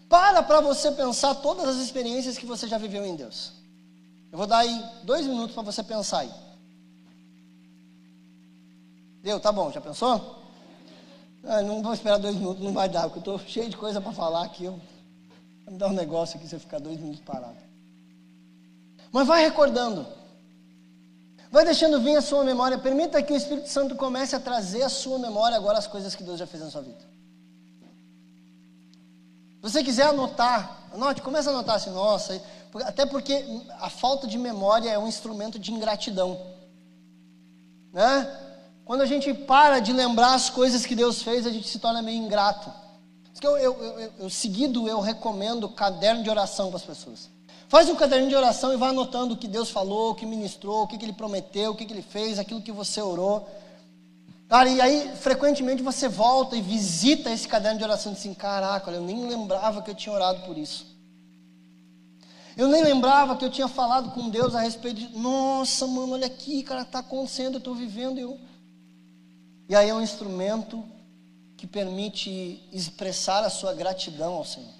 Para 0.08 0.42
para 0.42 0.62
você 0.62 0.90
pensar 0.90 1.34
todas 1.34 1.68
as 1.68 1.76
experiências 1.76 2.38
que 2.38 2.46
você 2.46 2.66
já 2.66 2.78
viveu 2.78 3.04
em 3.04 3.14
Deus. 3.14 3.52
Eu 4.32 4.38
vou 4.38 4.46
dar 4.46 4.60
aí 4.60 4.82
dois 5.02 5.26
minutos 5.26 5.54
para 5.54 5.62
você 5.62 5.82
pensar 5.82 6.20
aí. 6.20 6.32
Deu? 9.22 9.38
Tá 9.38 9.52
bom, 9.52 9.70
já 9.70 9.80
pensou? 9.82 10.42
Ah, 11.44 11.60
não 11.60 11.82
vou 11.82 11.92
esperar 11.92 12.16
dois 12.16 12.36
minutos, 12.36 12.64
não 12.64 12.72
vai 12.72 12.88
dar, 12.88 13.10
porque 13.10 13.28
eu 13.28 13.36
estou 13.36 13.38
cheio 13.46 13.68
de 13.68 13.76
coisa 13.76 14.00
para 14.00 14.12
falar 14.12 14.44
aqui. 14.44 14.64
Eu... 14.64 14.80
Vai 15.66 15.74
me 15.74 15.78
dar 15.78 15.88
um 15.88 15.92
negócio 15.92 16.38
aqui 16.38 16.48
se 16.48 16.56
eu 16.56 16.60
ficar 16.60 16.78
dois 16.78 16.98
minutos 16.98 17.20
parado. 17.20 17.58
Mas 19.12 19.26
vai 19.26 19.44
recordando. 19.44 20.23
Vai 21.54 21.64
deixando 21.64 22.00
vir 22.00 22.16
a 22.16 22.20
sua 22.20 22.42
memória. 22.42 22.76
Permita 22.76 23.22
que 23.22 23.32
o 23.32 23.36
Espírito 23.36 23.68
Santo 23.68 23.94
comece 23.94 24.34
a 24.34 24.40
trazer 24.40 24.82
à 24.82 24.88
sua 24.88 25.20
memória 25.20 25.56
agora 25.56 25.78
as 25.78 25.86
coisas 25.86 26.12
que 26.12 26.24
Deus 26.24 26.40
já 26.40 26.48
fez 26.48 26.60
na 26.60 26.68
sua 26.68 26.82
vida. 26.82 26.98
Se 29.60 29.70
você 29.70 29.84
quiser 29.84 30.06
anotar, 30.08 30.88
anote, 30.92 31.22
comece 31.22 31.48
a 31.48 31.52
anotar 31.52 31.76
assim, 31.76 31.90
nossa, 31.90 32.42
até 32.84 33.06
porque 33.06 33.44
a 33.78 33.88
falta 33.88 34.26
de 34.26 34.36
memória 34.36 34.90
é 34.90 34.98
um 34.98 35.06
instrumento 35.06 35.56
de 35.56 35.72
ingratidão. 35.72 36.44
Né? 37.92 38.36
Quando 38.84 39.02
a 39.02 39.06
gente 39.06 39.32
para 39.32 39.78
de 39.78 39.92
lembrar 39.92 40.34
as 40.34 40.50
coisas 40.50 40.84
que 40.84 40.96
Deus 40.96 41.22
fez, 41.22 41.46
a 41.46 41.52
gente 41.52 41.68
se 41.68 41.78
torna 41.78 42.02
meio 42.02 42.20
ingrato. 42.20 42.68
Eu, 43.40 43.56
eu, 43.58 43.80
eu, 43.80 44.12
eu 44.18 44.30
seguido, 44.30 44.88
eu 44.88 44.98
recomendo 44.98 45.68
caderno 45.68 46.24
de 46.24 46.28
oração 46.28 46.66
para 46.66 46.78
as 46.78 46.84
pessoas. 46.84 47.33
Faz 47.74 47.88
um 47.88 47.96
caderno 47.96 48.28
de 48.28 48.36
oração 48.36 48.72
e 48.72 48.76
vai 48.76 48.90
anotando 48.90 49.34
o 49.34 49.36
que 49.36 49.48
Deus 49.48 49.68
falou, 49.68 50.12
o 50.12 50.14
que 50.14 50.24
ministrou, 50.24 50.84
o 50.84 50.86
que, 50.86 50.96
que 50.96 51.04
Ele 51.04 51.12
prometeu, 51.12 51.72
o 51.72 51.74
que, 51.74 51.84
que 51.84 51.92
Ele 51.92 52.02
fez, 52.02 52.38
aquilo 52.38 52.62
que 52.62 52.70
você 52.70 53.02
orou. 53.02 53.48
Cara, 54.48 54.68
e 54.68 54.80
aí, 54.80 55.10
frequentemente 55.16 55.82
você 55.82 56.08
volta 56.08 56.54
e 56.54 56.62
visita 56.62 57.32
esse 57.32 57.48
caderno 57.48 57.78
de 57.78 57.82
oração 57.82 58.12
e 58.12 58.14
diz 58.14 58.20
assim: 58.20 58.32
Caraca, 58.32 58.92
eu 58.92 59.00
nem 59.00 59.26
lembrava 59.26 59.82
que 59.82 59.90
eu 59.90 59.94
tinha 59.96 60.14
orado 60.14 60.42
por 60.42 60.56
isso. 60.56 60.86
Eu 62.56 62.68
nem 62.68 62.80
lembrava 62.80 63.34
que 63.34 63.44
eu 63.44 63.50
tinha 63.50 63.66
falado 63.66 64.12
com 64.12 64.30
Deus 64.30 64.54
a 64.54 64.60
respeito 64.60 65.00
de, 65.00 65.18
nossa, 65.18 65.84
mano, 65.84 66.12
olha 66.12 66.28
aqui, 66.28 66.62
cara, 66.62 66.82
está 66.82 67.00
acontecendo, 67.00 67.54
eu 67.54 67.58
estou 67.58 67.74
vivendo, 67.74 68.20
eu 68.20 68.38
e 69.68 69.74
aí 69.74 69.88
é 69.88 69.94
um 69.94 70.00
instrumento 70.00 70.84
que 71.56 71.66
permite 71.66 72.62
expressar 72.72 73.42
a 73.42 73.50
sua 73.50 73.74
gratidão 73.74 74.34
ao 74.34 74.44
Senhor. 74.44 74.70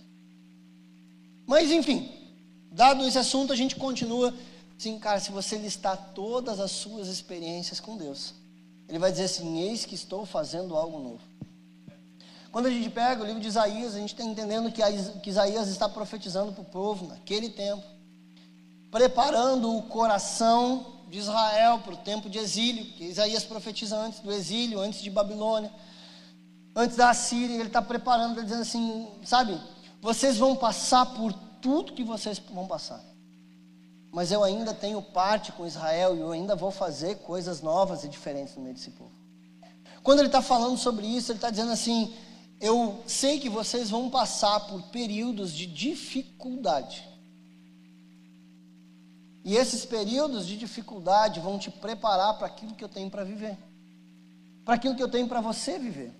Mas 1.44 1.72
enfim, 1.72 2.22
dado 2.74 3.06
esse 3.06 3.18
assunto, 3.18 3.52
a 3.52 3.56
gente 3.56 3.76
continua 3.76 4.34
assim, 4.76 4.98
cara, 4.98 5.20
se 5.20 5.30
você 5.30 5.56
listar 5.56 5.96
todas 6.12 6.58
as 6.58 6.72
suas 6.72 7.06
experiências 7.06 7.78
com 7.78 7.96
Deus, 7.96 8.34
ele 8.88 8.98
vai 8.98 9.12
dizer 9.12 9.24
assim: 9.24 9.60
Eis 9.60 9.86
que 9.86 9.94
estou 9.94 10.26
fazendo 10.26 10.76
algo 10.76 10.98
novo. 10.98 11.20
Quando 12.50 12.66
a 12.66 12.70
gente 12.70 12.90
pega 12.90 13.22
o 13.22 13.26
livro 13.26 13.40
de 13.40 13.48
Isaías, 13.48 13.94
a 13.94 13.98
gente 13.98 14.12
está 14.12 14.24
entendendo 14.24 14.70
que, 14.70 14.82
que 15.20 15.30
Isaías 15.30 15.68
está 15.68 15.88
profetizando 15.88 16.52
para 16.52 16.62
o 16.62 16.64
povo 16.64 17.06
naquele 17.06 17.48
tempo, 17.48 17.82
preparando 18.90 19.76
o 19.76 19.82
coração 19.82 21.00
de 21.08 21.18
Israel 21.18 21.78
para 21.78 21.94
o 21.94 21.96
tempo 21.96 22.28
de 22.28 22.38
exílio, 22.38 22.84
que 22.84 23.04
Isaías 23.04 23.44
profetiza 23.44 23.96
antes 23.96 24.20
do 24.20 24.32
exílio, 24.32 24.80
antes 24.80 25.00
de 25.00 25.10
Babilônia, 25.10 25.72
antes 26.74 26.96
da 26.96 27.12
Síria, 27.14 27.54
ele 27.54 27.68
está 27.68 27.82
preparando, 27.82 28.36
tá 28.36 28.42
dizendo 28.42 28.62
assim, 28.62 29.08
sabe, 29.24 29.60
vocês 30.00 30.36
vão 30.36 30.54
passar 30.54 31.06
por 31.06 31.32
tudo 31.64 31.94
que 31.94 32.04
vocês 32.04 32.38
vão 32.38 32.66
passar. 32.66 33.02
Mas 34.12 34.30
eu 34.30 34.44
ainda 34.44 34.74
tenho 34.74 35.00
parte 35.00 35.50
com 35.50 35.66
Israel 35.66 36.14
e 36.14 36.20
eu 36.20 36.30
ainda 36.30 36.54
vou 36.54 36.70
fazer 36.70 37.16
coisas 37.20 37.62
novas 37.62 38.04
e 38.04 38.08
diferentes 38.08 38.54
no 38.54 38.62
meio 38.62 38.74
desse 38.74 38.90
povo. 38.90 39.10
Quando 40.02 40.18
ele 40.18 40.28
está 40.28 40.42
falando 40.42 40.76
sobre 40.76 41.06
isso, 41.06 41.32
ele 41.32 41.38
está 41.38 41.48
dizendo 41.48 41.72
assim: 41.72 42.14
eu 42.60 43.02
sei 43.06 43.40
que 43.40 43.48
vocês 43.48 43.88
vão 43.88 44.10
passar 44.10 44.60
por 44.68 44.82
períodos 44.90 45.54
de 45.54 45.64
dificuldade. 45.66 47.08
E 49.42 49.56
esses 49.56 49.86
períodos 49.86 50.46
de 50.46 50.58
dificuldade 50.58 51.40
vão 51.40 51.58
te 51.58 51.70
preparar 51.70 52.36
para 52.36 52.46
aquilo 52.46 52.74
que 52.74 52.84
eu 52.84 52.88
tenho 52.90 53.10
para 53.10 53.24
viver, 53.24 53.56
para 54.66 54.74
aquilo 54.74 54.94
que 54.94 55.02
eu 55.02 55.10
tenho 55.10 55.26
para 55.26 55.40
você 55.40 55.78
viver. 55.78 56.12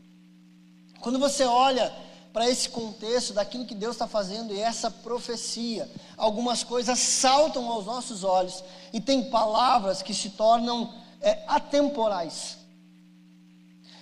Quando 1.00 1.18
você 1.18 1.44
olha 1.44 1.92
para 2.34 2.50
esse 2.50 2.68
contexto 2.68 3.32
daquilo 3.32 3.64
que 3.64 3.76
Deus 3.76 3.94
está 3.94 4.08
fazendo 4.08 4.52
e 4.52 4.58
essa 4.58 4.90
profecia, 4.90 5.88
algumas 6.16 6.64
coisas 6.64 6.98
saltam 6.98 7.70
aos 7.70 7.86
nossos 7.86 8.24
olhos 8.24 8.64
e 8.92 9.00
tem 9.00 9.30
palavras 9.30 10.02
que 10.02 10.12
se 10.12 10.30
tornam 10.30 10.92
é, 11.20 11.44
atemporais. 11.46 12.58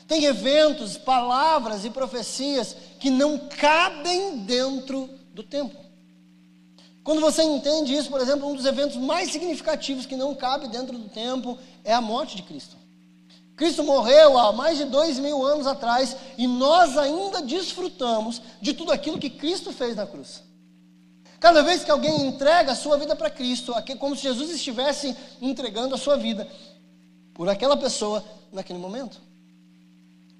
Tem 0.09 0.25
eventos, 0.25 0.97
palavras 0.97 1.85
e 1.85 1.91
profecias 1.91 2.75
que 2.99 3.11
não 3.11 3.39
cabem 3.39 4.39
dentro 4.39 5.11
do 5.35 5.43
tempo. 5.43 5.77
Quando 7.05 7.21
você 7.21 7.43
entende 7.43 7.95
isso, 7.95 8.09
por 8.09 8.21
exemplo, 8.21 8.49
um 8.49 8.55
dos 8.55 8.65
eventos 8.65 8.97
mais 8.97 9.31
significativos 9.31 10.07
que 10.07 10.17
não 10.17 10.35
cabe 10.35 10.69
dentro 10.69 10.97
do 10.97 11.11
tempo 11.11 11.59
é 11.85 11.93
a 11.93 12.01
morte 12.01 12.37
de 12.37 12.45
Cristo. 12.45 12.82
Cristo 13.57 13.85
morreu 13.85 14.39
há 14.39 14.53
mais 14.53 14.79
de 14.79 14.85
dois 14.85 15.19
mil 15.19 15.45
anos 15.45 15.67
atrás 15.67 16.17
e 16.39 16.47
nós 16.47 16.97
ainda 16.97 17.43
desfrutamos 17.43 18.41
de 18.61 18.73
tudo 18.73 18.93
aquilo 18.93 19.19
que 19.19 19.31
Cristo 19.31 19.73
fez 19.73 19.95
na 19.95 20.07
cruz. 20.07 20.43
Cada 21.39 21.63
vez 21.63 21.85
que 21.85 21.91
alguém 21.91 22.27
entrega 22.27 22.73
a 22.73 22.77
sua 22.77 22.97
vida 22.97 23.17
para 23.17 23.29
Cristo, 23.29 23.75
é 23.75 23.97
como 23.97 24.15
se 24.15 24.23
Jesus 24.23 24.51
estivesse 24.51 25.17
entregando 25.41 25.95
a 25.95 25.99
sua 25.99 26.17
vida 26.17 26.49
por 27.35 27.49
aquela 27.49 27.77
pessoa 27.77 28.25
naquele 28.53 28.79
momento. 28.79 29.21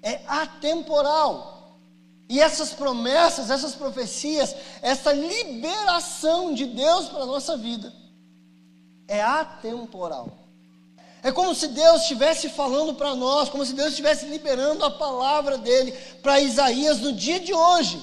É 0.01 0.21
atemporal. 0.25 1.77
E 2.29 2.39
essas 2.39 2.73
promessas, 2.73 3.49
essas 3.49 3.75
profecias, 3.75 4.55
essa 4.81 5.11
liberação 5.11 6.53
de 6.53 6.65
Deus 6.65 7.09
para 7.09 7.23
a 7.23 7.27
nossa 7.27 7.57
vida 7.57 7.93
é 9.07 9.21
atemporal. 9.21 10.42
É 11.23 11.31
como 11.31 11.55
se 11.55 11.69
Deus 11.69 12.01
estivesse 12.01 12.49
falando 12.49 12.93
para 12.93 13.15
nós, 13.15 13.49
como 13.49 13.65
se 13.65 13.73
Deus 13.73 13.89
estivesse 13.89 14.25
liberando 14.25 14.83
a 14.83 14.91
palavra 14.91 15.57
dele 15.57 15.93
para 16.21 16.41
Isaías 16.41 16.99
no 16.99 17.13
dia 17.13 17.39
de 17.39 17.53
hoje. 17.53 17.99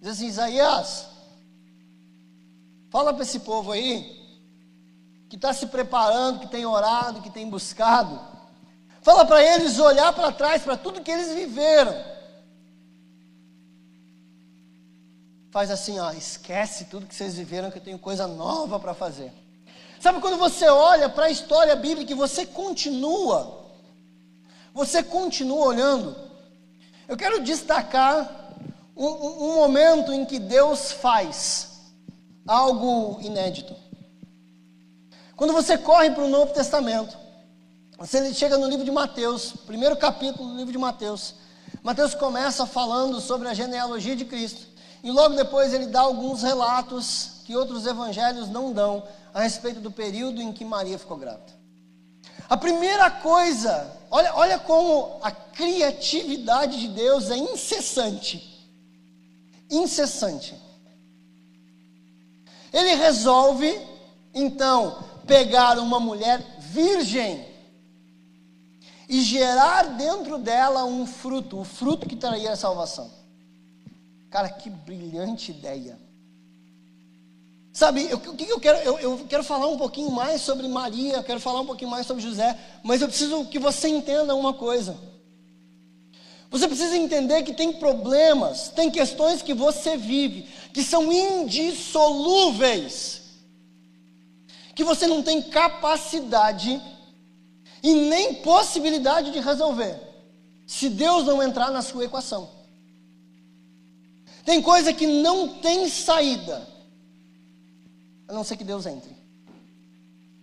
Diz 0.00 0.10
assim: 0.10 0.26
Isaías, 0.26 1.06
fala 2.90 3.14
para 3.14 3.22
esse 3.22 3.38
povo 3.40 3.72
aí, 3.72 4.20
que 5.30 5.36
está 5.36 5.52
se 5.54 5.68
preparando, 5.68 6.40
que 6.40 6.48
tem 6.48 6.66
orado, 6.66 7.22
que 7.22 7.30
tem 7.30 7.48
buscado 7.48 8.34
Fala 9.04 9.26
para 9.26 9.44
eles 9.44 9.78
olhar 9.78 10.14
para 10.14 10.32
trás, 10.32 10.62
para 10.62 10.78
tudo 10.78 11.02
que 11.02 11.10
eles 11.10 11.34
viveram. 11.34 11.94
Faz 15.50 15.70
assim, 15.70 15.98
ó, 16.00 16.10
esquece 16.12 16.86
tudo 16.86 17.06
que 17.06 17.14
vocês 17.14 17.34
viveram, 17.34 17.70
que 17.70 17.76
eu 17.76 17.82
tenho 17.82 17.98
coisa 17.98 18.26
nova 18.26 18.80
para 18.80 18.94
fazer. 18.94 19.30
Sabe 20.04 20.20
quando 20.20 20.36
você 20.36 20.68
olha 20.68 21.08
para 21.08 21.24
a 21.24 21.30
história 21.30 21.74
bíblica 21.74 22.12
e 22.12 22.14
você 22.14 22.44
continua, 22.44 23.64
você 24.74 25.02
continua 25.02 25.68
olhando. 25.68 26.14
Eu 27.08 27.16
quero 27.16 27.42
destacar 27.42 28.54
um, 28.94 29.06
um 29.06 29.54
momento 29.54 30.12
em 30.12 30.26
que 30.26 30.38
Deus 30.38 30.92
faz 30.92 31.94
algo 32.46 33.18
inédito. 33.22 33.74
Quando 35.36 35.54
você 35.54 35.78
corre 35.78 36.10
para 36.10 36.24
o 36.24 36.28
Novo 36.28 36.52
Testamento, 36.52 37.16
você 37.96 38.34
chega 38.34 38.58
no 38.58 38.68
livro 38.68 38.84
de 38.84 38.90
Mateus, 38.90 39.54
primeiro 39.64 39.96
capítulo 39.96 40.50
do 40.50 40.56
livro 40.56 40.72
de 40.72 40.76
Mateus. 40.76 41.36
Mateus 41.82 42.14
começa 42.14 42.66
falando 42.66 43.22
sobre 43.22 43.48
a 43.48 43.54
genealogia 43.54 44.14
de 44.14 44.26
Cristo. 44.26 44.66
E 45.02 45.10
logo 45.10 45.34
depois 45.34 45.72
ele 45.72 45.86
dá 45.86 46.02
alguns 46.02 46.42
relatos 46.42 47.33
que 47.44 47.54
outros 47.54 47.86
evangelhos 47.86 48.48
não 48.48 48.72
dão 48.72 49.06
a 49.32 49.42
respeito 49.42 49.80
do 49.80 49.90
período 49.90 50.40
em 50.40 50.52
que 50.52 50.64
Maria 50.64 50.98
ficou 50.98 51.16
grávida. 51.16 51.52
A 52.48 52.56
primeira 52.56 53.10
coisa, 53.10 53.90
olha, 54.10 54.34
olha 54.34 54.58
como 54.58 55.18
a 55.22 55.30
criatividade 55.30 56.80
de 56.80 56.88
Deus 56.88 57.30
é 57.30 57.36
incessante. 57.36 58.50
incessante. 59.70 60.54
Ele 62.72 62.94
resolve, 62.94 63.80
então, 64.32 65.04
pegar 65.26 65.78
uma 65.78 66.00
mulher 66.00 66.40
virgem 66.58 67.46
e 69.08 69.20
gerar 69.22 69.96
dentro 69.96 70.38
dela 70.38 70.84
um 70.84 71.06
fruto, 71.06 71.60
o 71.60 71.64
fruto 71.64 72.06
que 72.06 72.16
traria 72.16 72.52
a 72.52 72.56
salvação. 72.56 73.10
Cara, 74.30 74.48
que 74.48 74.68
brilhante 74.68 75.50
ideia. 75.50 76.03
Sabe, 77.74 78.08
o 78.14 78.36
que 78.36 78.48
eu 78.48 78.58
quero? 78.60 78.78
Eu, 78.78 78.98
eu, 79.00 79.26
quero 79.28 79.42
falar 79.42 79.66
um 79.66 79.76
pouquinho 79.76 80.08
mais 80.08 80.40
sobre 80.40 80.68
Maria, 80.68 81.24
quero 81.24 81.40
falar 81.40 81.62
um 81.62 81.66
pouquinho 81.66 81.90
mais 81.90 82.06
sobre 82.06 82.22
José, 82.22 82.56
mas 82.84 83.02
eu 83.02 83.08
preciso 83.08 83.46
que 83.46 83.58
você 83.58 83.88
entenda 83.88 84.32
uma 84.32 84.54
coisa. 84.54 84.96
Você 86.52 86.68
precisa 86.68 86.96
entender 86.96 87.42
que 87.42 87.52
tem 87.52 87.72
problemas, 87.72 88.68
tem 88.68 88.92
questões 88.92 89.42
que 89.42 89.52
você 89.52 89.96
vive, 89.96 90.48
que 90.72 90.84
são 90.84 91.12
indissolúveis, 91.12 93.22
que 94.72 94.84
você 94.84 95.08
não 95.08 95.20
tem 95.20 95.42
capacidade 95.42 96.80
e 97.82 97.92
nem 97.92 98.34
possibilidade 98.34 99.32
de 99.32 99.40
resolver, 99.40 100.00
se 100.64 100.88
Deus 100.88 101.26
não 101.26 101.42
entrar 101.42 101.72
na 101.72 101.82
sua 101.82 102.04
equação. 102.04 102.48
Tem 104.44 104.62
coisa 104.62 104.92
que 104.92 105.08
não 105.08 105.48
tem 105.48 105.88
saída, 105.88 106.72
a 108.34 108.38
não 108.38 108.44
ser 108.44 108.56
que 108.56 108.64
Deus 108.64 108.84
entre. 108.84 109.16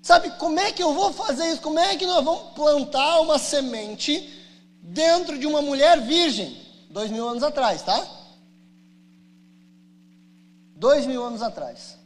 Sabe, 0.02 0.32
como 0.32 0.60
é 0.60 0.72
que 0.72 0.82
eu 0.82 0.94
vou 0.94 1.14
fazer 1.14 1.52
isso? 1.52 1.62
Como 1.62 1.78
é 1.78 1.96
que 1.96 2.06
nós 2.06 2.24
vamos 2.24 2.54
plantar 2.54 3.20
uma 3.20 3.38
semente 3.38 4.28
dentro 4.82 5.38
de 5.38 5.46
uma 5.46 5.62
mulher 5.62 6.02
virgem? 6.02 6.60
Dois 6.90 7.12
mil 7.12 7.28
anos 7.28 7.44
atrás, 7.44 7.84
tá? 7.84 8.08
Dois 10.76 11.06
mil 11.06 11.24
anos 11.24 11.42
atrás. 11.42 11.98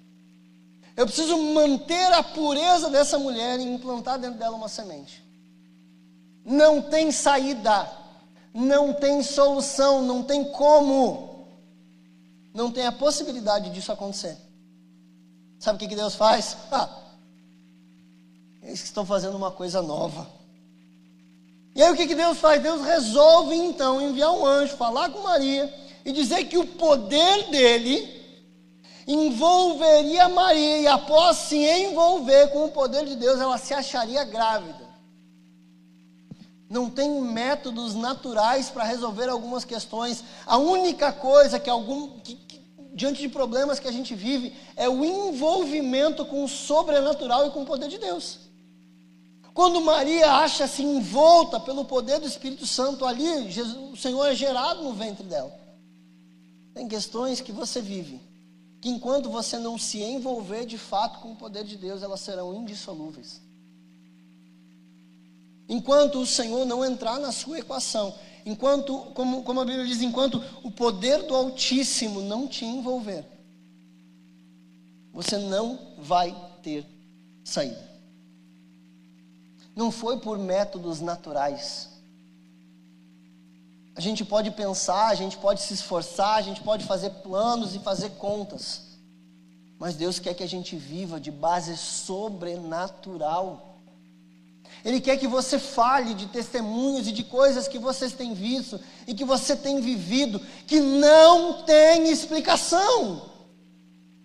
Eu 0.98 1.06
preciso 1.06 1.38
manter 1.38 2.12
a 2.14 2.24
pureza 2.24 2.90
dessa 2.90 3.18
mulher 3.18 3.60
e 3.60 3.64
implantar 3.64 4.20
dentro 4.20 4.40
dela 4.40 4.56
uma 4.56 4.70
semente. 4.70 5.24
Não 6.44 6.82
tem 6.82 7.12
saída, 7.12 7.90
não 8.54 8.94
tem 8.94 9.24
solução, 9.24 10.02
não 10.02 10.22
tem 10.24 10.44
como, 10.52 11.48
não 12.54 12.72
tem 12.72 12.86
a 12.86 12.92
possibilidade 12.92 13.70
disso 13.72 13.92
acontecer. 13.92 14.45
Sabe 15.60 15.78
o 15.78 15.80
que, 15.80 15.88
que 15.88 15.96
Deus 15.96 16.16
faz? 16.16 16.58
Ah, 16.72 16.90
eles 18.62 18.84
estão 18.84 19.06
fazendo 19.06 19.36
uma 19.36 19.52
coisa 19.52 19.82
nova. 19.82 20.28
E 21.76 21.84
aí 21.84 21.92
o 21.92 21.96
que, 21.96 22.08
que 22.08 22.16
Deus 22.16 22.38
faz? 22.38 22.62
Deus 22.62 22.82
resolve 22.82 23.56
então 23.56 24.02
enviar 24.02 24.32
um 24.32 24.46
anjo, 24.46 24.78
falar 24.78 25.10
com 25.10 25.22
Maria 25.22 25.74
e 26.06 26.12
dizer 26.12 26.46
que 26.46 26.58
o 26.58 26.66
poder 26.66 27.50
dele 27.50 28.16
envolveria 29.08 30.30
Maria 30.30 30.78
e 30.80 30.88
após 30.88 31.38
se 31.38 31.58
envolver 31.58 32.48
com 32.48 32.66
o 32.66 32.72
poder 32.72 33.06
de 33.06 33.16
Deus, 33.16 33.40
ela 33.40 33.58
se 33.58 33.74
acharia 33.74 34.24
grávida. 34.24 34.86
Não 36.70 36.90
tem 36.90 37.22
métodos 37.22 37.94
naturais 37.94 38.70
para 38.70 38.84
resolver 38.84 39.30
algumas 39.30 39.64
questões. 39.64 40.24
A 40.46 40.58
única 40.58 41.12
coisa 41.12 41.60
que 41.60 41.70
algum 41.70 42.20
que, 42.20 42.36
diante 42.96 43.22
de 43.22 43.30
problemas 43.30 43.78
que 43.78 43.88
a 43.88 43.92
gente 43.92 44.16
vive 44.16 44.56
é 44.76 44.88
o 44.88 45.04
envolvimento 45.04 46.26
com 46.26 46.44
o 46.44 46.48
sobrenatural 46.48 47.48
e 47.48 47.52
com 47.52 47.64
o 47.64 47.66
poder 47.66 47.90
de 47.90 47.98
Deus. 47.98 48.40
Quando 49.54 49.82
Maria 49.82 50.32
acha-se 50.32 50.82
envolta 50.82 51.60
pelo 51.60 51.86
poder 51.86 52.20
do 52.20 52.28
Espírito 52.28 52.66
Santo 52.66 53.06
ali, 53.06 53.52
Jesus, 53.52 53.94
o 53.94 53.98
Senhor 53.98 54.26
é 54.26 54.34
gerado 54.34 54.84
no 54.84 54.94
ventre 54.94 55.26
dela. 55.26 55.54
Tem 56.74 56.88
questões 56.88 57.40
que 57.40 57.52
você 57.52 57.82
vive 57.82 58.20
que 58.82 58.90
enquanto 58.90 59.30
você 59.30 59.58
não 59.58 59.80
se 59.80 60.02
envolver 60.04 60.66
de 60.66 60.78
fato 60.78 61.20
com 61.20 61.32
o 61.32 61.36
poder 61.36 61.64
de 61.64 61.76
Deus, 61.76 62.04
elas 62.04 62.20
serão 62.20 62.54
indissolúveis. 62.54 63.42
Enquanto 65.68 66.20
o 66.20 66.26
Senhor 66.26 66.66
não 66.66 66.86
entrar 66.86 67.20
na 67.20 67.32
sua 67.32 67.58
equação, 67.58 68.14
enquanto, 68.46 68.98
como, 69.14 69.44
como 69.44 69.62
a 69.62 69.66
Bíblia 69.66 69.86
diz, 69.86 70.02
enquanto 70.02 70.42
o 70.64 70.70
poder 70.70 71.24
do 71.24 71.36
Altíssimo 71.36 72.22
não 72.22 72.48
te 72.48 72.64
envolver, 72.64 73.26
você 75.12 75.38
não 75.38 75.80
vai 75.98 76.36
ter 76.62 76.86
saída. 77.44 77.84
Não 79.76 79.92
foi 79.92 80.20
por 80.20 80.38
métodos 80.38 81.02
naturais. 81.02 81.90
A 83.96 84.02
gente 84.02 84.26
pode 84.26 84.52
pensar, 84.52 85.08
a 85.08 85.16
gente 85.16 85.38
pode 85.38 85.62
se 85.62 85.74
esforçar, 85.74 86.36
a 86.36 86.42
gente 86.42 86.62
pode 86.62 86.86
fazer 86.86 87.10
planos 87.10 87.76
e 87.76 87.80
fazer 87.80 88.12
contas. 88.12 88.82
Mas 89.80 89.96
Deus 89.96 90.20
quer 90.20 90.34
que 90.34 90.44
a 90.44 90.48
gente 90.48 90.76
viva 90.76 91.20
de 91.20 91.32
base 91.32 91.78
sobrenatural. 91.78 93.75
Ele 94.86 95.02
quer 95.02 95.18
que 95.18 95.28
você 95.28 95.58
fale 95.58 96.14
de 96.14 96.28
testemunhos 96.28 97.08
e 97.08 97.12
de 97.12 97.24
coisas 97.24 97.68
que 97.68 97.80
vocês 97.80 98.14
têm 98.14 98.36
visto 98.36 98.80
e 99.08 99.16
que 99.16 99.26
você 99.26 99.56
tem 99.56 99.82
vivido, 99.82 100.40
que 100.68 100.80
não 100.80 101.64
tem 101.64 102.08
explicação. 102.12 103.24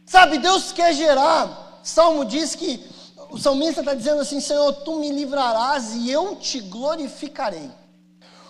Sabe, 0.04 0.36
Deus 0.38 0.70
quer 0.70 0.92
gerar. 0.92 1.80
Salmo 1.82 2.26
diz 2.26 2.54
que 2.54 2.84
o 3.30 3.38
salmista 3.38 3.80
está 3.80 3.94
dizendo 3.94 4.20
assim: 4.20 4.38
Senhor, 4.38 4.70
tu 4.84 5.00
me 5.00 5.10
livrarás 5.10 5.94
e 5.94 6.10
eu 6.10 6.36
te 6.36 6.60
glorificarei. 6.60 7.70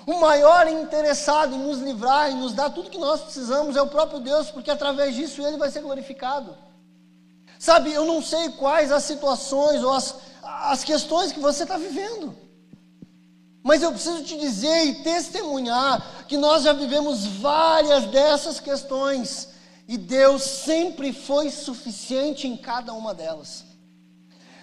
O 0.05 0.18
maior 0.18 0.66
interessado 0.66 1.55
em 1.55 1.59
nos 1.59 1.79
livrar 1.79 2.33
e 2.33 2.35
nos 2.35 2.53
dar 2.53 2.70
tudo 2.70 2.90
que 2.90 2.99
nós 2.99 3.20
precisamos 3.20 3.77
é 3.77 3.83
o 3.83 3.87
próprio 3.87 4.18
Deus, 4.18 4.51
porque 4.51 4.70
através 4.70 5.14
disso 5.14 5.46
ele 5.46 5.57
vai 5.57 5.70
ser 5.70 5.83
glorificado. 5.83 6.57
Sabe, 7.57 7.92
eu 7.92 8.05
não 8.05 8.20
sei 8.20 8.49
quais 8.53 8.90
as 8.90 9.05
situações 9.05 9.85
ou 9.85 9.92
as, 9.92 10.16
as 10.42 10.85
questões 10.85 11.33
que 11.33 11.40
você 11.40 11.62
está 11.62 11.76
vivendo. 11.76 12.35
Mas 13.62 13.83
eu 13.83 13.92
preciso 13.92 14.24
te 14.24 14.38
dizer 14.38 14.87
e 14.87 15.03
testemunhar 15.03 16.24
que 16.26 16.37
nós 16.37 16.62
já 16.62 16.72
vivemos 16.72 17.26
várias 17.26 18.07
dessas 18.07 18.59
questões 18.59 19.48
e 19.87 19.98
Deus 19.98 20.42
sempre 20.42 21.12
foi 21.12 21.50
suficiente 21.50 22.46
em 22.46 22.57
cada 22.57 22.92
uma 22.94 23.12
delas. 23.12 23.64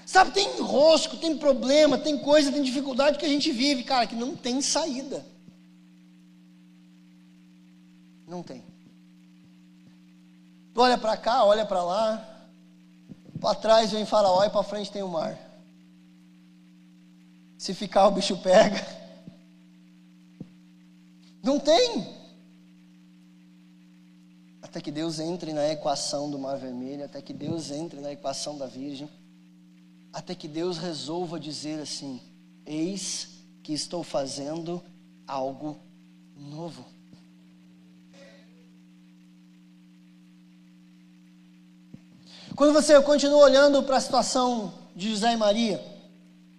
Sabe, 0.05 0.31
tem 0.31 0.57
enrosco, 0.57 1.17
tem 1.17 1.37
problema, 1.37 1.97
tem 1.97 2.17
coisa, 2.17 2.51
tem 2.51 2.63
dificuldade 2.63 3.17
que 3.17 3.25
a 3.25 3.29
gente 3.29 3.51
vive, 3.51 3.83
cara, 3.83 4.07
que 4.07 4.15
não 4.15 4.35
tem 4.35 4.61
saída. 4.61 5.25
Não 8.25 8.41
tem. 8.41 8.63
Tu 10.73 10.81
olha 10.81 10.97
para 10.97 11.17
cá, 11.17 11.43
olha 11.43 11.65
para 11.65 11.83
lá. 11.83 12.25
Para 13.39 13.55
trás 13.55 13.91
vem 13.91 14.05
Faraó 14.05 14.43
e 14.43 14.49
para 14.49 14.63
frente 14.63 14.91
tem 14.91 15.03
o 15.03 15.07
mar. 15.09 15.46
Se 17.57 17.73
ficar, 17.73 18.07
o 18.07 18.11
bicho 18.11 18.37
pega. 18.37 18.85
Não 21.41 21.59
tem. 21.59 22.15
Até 24.61 24.81
que 24.81 24.91
Deus 24.91 25.19
entre 25.19 25.53
na 25.53 25.67
equação 25.69 26.29
do 26.29 26.37
Mar 26.37 26.57
Vermelho, 26.57 27.05
até 27.05 27.21
que 27.21 27.33
Deus 27.33 27.71
entre 27.71 27.99
na 27.99 28.11
equação 28.11 28.57
da 28.57 28.67
Virgem, 28.67 29.09
até 30.13 30.35
que 30.35 30.47
Deus 30.47 30.77
resolva 30.77 31.39
dizer 31.39 31.79
assim: 31.79 32.21
Eis 32.65 33.29
que 33.63 33.73
estou 33.73 34.03
fazendo 34.03 34.83
algo 35.25 35.79
novo. 36.35 36.85
Quando 42.55 42.73
você 42.73 42.99
continua 43.01 43.43
olhando 43.43 43.83
para 43.83 43.97
a 43.97 44.01
situação 44.01 44.73
de 44.95 45.11
José 45.11 45.33
e 45.33 45.37
Maria, 45.37 45.96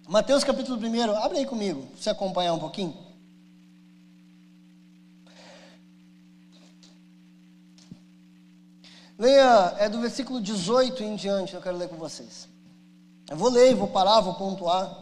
Mateus 0.09 0.43
capítulo 0.43 0.75
1, 0.75 1.15
abre 1.17 1.37
aí 1.37 1.45
comigo, 1.45 1.85
para 1.85 2.01
você 2.01 2.09
acompanhar 2.09 2.55
um 2.55 2.57
pouquinho. 2.57 2.97
Leia, 9.19 9.75
é 9.77 9.87
do 9.87 10.01
versículo 10.01 10.41
18 10.41 11.03
em 11.03 11.15
diante, 11.15 11.53
eu 11.53 11.61
quero 11.61 11.77
ler 11.77 11.89
com 11.89 11.95
vocês. 11.95 12.49
Eu 13.29 13.37
vou 13.37 13.51
ler, 13.51 13.75
vou 13.75 13.87
parar, 13.87 14.19
vou 14.21 14.33
pontuar. 14.33 14.97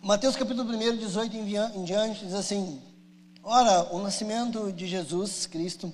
Mateus 0.00 0.36
capítulo 0.36 0.72
1, 0.72 0.96
18 0.96 1.36
em 1.36 1.84
diante, 1.84 2.24
diz 2.24 2.34
assim: 2.34 2.87
Ora, 3.42 3.94
o 3.94 3.98
nascimento 4.00 4.72
de 4.72 4.86
Jesus 4.86 5.46
Cristo 5.46 5.92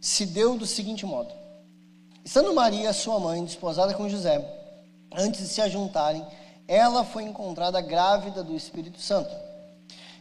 se 0.00 0.26
deu 0.26 0.56
do 0.56 0.66
seguinte 0.66 1.04
modo: 1.06 1.32
Estando 2.24 2.54
Maria, 2.54 2.92
sua 2.92 3.20
mãe, 3.20 3.44
desposada 3.44 3.94
com 3.94 4.08
José, 4.08 4.44
antes 5.12 5.40
de 5.40 5.48
se 5.48 5.60
ajuntarem, 5.60 6.26
ela 6.66 7.04
foi 7.04 7.24
encontrada 7.24 7.80
grávida 7.80 8.42
do 8.42 8.54
Espírito 8.54 9.00
Santo. 9.00 9.34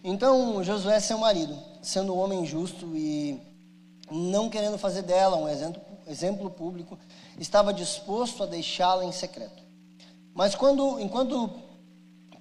Então 0.04 0.64
Josué, 0.64 1.00
seu 1.00 1.18
marido, 1.18 1.58
sendo 1.82 2.14
um 2.14 2.20
homem 2.20 2.46
justo 2.46 2.96
e 2.96 3.42
não 4.10 4.50
querendo 4.50 4.78
fazer 4.78 5.02
dela 5.02 5.36
um 5.36 5.50
exemplo, 5.50 6.50
público, 6.50 6.98
estava 7.38 7.74
disposto 7.74 8.44
a 8.44 8.46
deixá-la 8.46 9.04
em 9.04 9.12
secreto. 9.12 9.62
Mas 10.34 10.56
quando, 10.56 11.00
enquanto 11.00 11.52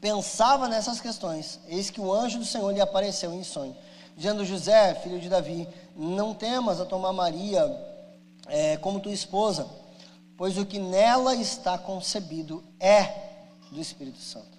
pensava 0.01 0.69
nessas 0.69 1.01
questões, 1.01 1.59
eis 1.67 1.91
que 1.91 2.01
o 2.01 2.13
anjo 2.13 2.39
do 2.39 2.45
Senhor 2.45 2.71
lhe 2.73 2.81
apareceu 2.81 3.33
em 3.33 3.43
sonho, 3.43 3.77
dizendo: 4.17 4.45
José, 4.45 4.95
filho 4.95 5.21
de 5.21 5.29
Davi, 5.29 5.69
não 5.95 6.35
temas 6.35 6.81
a 6.81 6.85
tomar 6.85 7.13
Maria 7.13 7.63
é, 8.49 8.77
como 8.79 9.01
tua 9.01 9.13
esposa, 9.13 9.69
pois 10.37 10.57
o 10.57 10.65
que 10.65 10.79
nela 10.79 11.35
está 11.35 11.77
concebido 11.77 12.65
é 12.81 13.27
do 13.71 13.81
Espírito 13.81 14.19
Santo. 14.19 14.57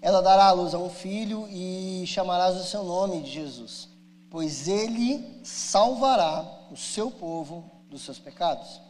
Ela 0.00 0.20
dará 0.20 0.46
à 0.46 0.52
luz 0.52 0.74
a 0.74 0.78
um 0.78 0.90
filho 0.90 1.48
e 1.50 2.04
chamarás 2.06 2.56
o 2.56 2.64
seu 2.64 2.84
nome 2.84 3.22
de 3.22 3.30
Jesus, 3.30 3.88
pois 4.30 4.68
ele 4.68 5.40
salvará 5.42 6.44
o 6.70 6.76
seu 6.76 7.10
povo 7.10 7.64
dos 7.90 8.02
seus 8.02 8.18
pecados. 8.18 8.80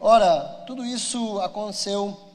Ora, 0.00 0.64
tudo 0.66 0.84
isso 0.84 1.40
aconteceu 1.40 2.34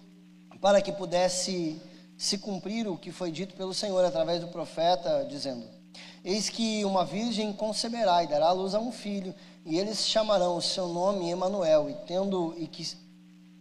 para 0.60 0.82
que 0.82 0.92
pudesse 0.92 1.80
se 2.18 2.38
cumprir 2.38 2.88
o 2.88 2.98
que 2.98 3.12
foi 3.12 3.32
dito 3.32 3.56
pelo 3.56 3.74
Senhor 3.74 4.04
através 4.04 4.42
do 4.42 4.48
profeta, 4.48 5.26
dizendo: 5.30 5.79
Eis 6.24 6.50
que 6.50 6.84
uma 6.86 7.06
virgem 7.06 7.54
conceberá 7.54 8.24
e 8.24 8.28
dará 8.28 8.48
à 8.48 8.52
luz 8.52 8.76
a 8.76 8.80
um 8.80 8.92
filho, 8.92 9.34
e 9.66 9.78
eles 9.78 10.06
chamarão 10.06 10.58
o 10.58 10.62
seu 10.62 10.88
nome 10.88 11.30
Emanuel, 11.30 11.90
e 11.90 11.94
tendo 12.06 12.54
e 12.58 12.68
que 12.68 12.88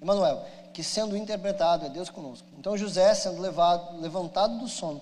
Emanuel, 0.01 0.45
que 0.73 0.83
sendo 0.83 1.17
interpretado 1.17 1.87
é 1.87 1.89
Deus 1.89 2.09
conosco. 2.09 2.47
Então 2.57 2.77
José, 2.77 3.15
sendo 3.15 3.41
levado, 3.41 4.01
levantado 4.01 4.59
do 4.59 4.69
sono, 4.69 5.01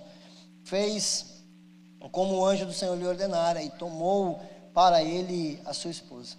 fez 0.64 1.42
como 2.10 2.36
o 2.36 2.46
anjo 2.46 2.66
do 2.66 2.72
Senhor 2.72 2.96
lhe 2.96 3.06
ordenara 3.06 3.62
e 3.62 3.70
tomou 3.70 4.40
para 4.72 5.02
ele 5.02 5.60
a 5.64 5.72
sua 5.72 5.90
esposa. 5.90 6.36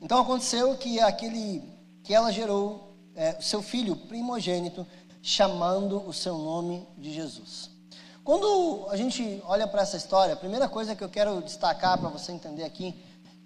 Então 0.00 0.20
aconteceu 0.20 0.76
que 0.76 1.00
aquele 1.00 1.62
que 2.02 2.14
ela 2.14 2.32
gerou 2.32 2.96
é, 3.14 3.40
seu 3.40 3.62
filho 3.62 3.94
primogênito, 3.94 4.86
chamando 5.22 6.06
o 6.06 6.12
seu 6.12 6.38
nome 6.38 6.86
de 6.96 7.12
Jesus. 7.12 7.70
Quando 8.24 8.86
a 8.90 8.96
gente 8.96 9.42
olha 9.46 9.66
para 9.66 9.82
essa 9.82 9.96
história, 9.96 10.34
a 10.34 10.36
primeira 10.36 10.68
coisa 10.68 10.94
que 10.94 11.02
eu 11.02 11.08
quero 11.08 11.40
destacar 11.42 11.98
para 11.98 12.08
você 12.08 12.32
entender 12.32 12.64
aqui 12.64 12.94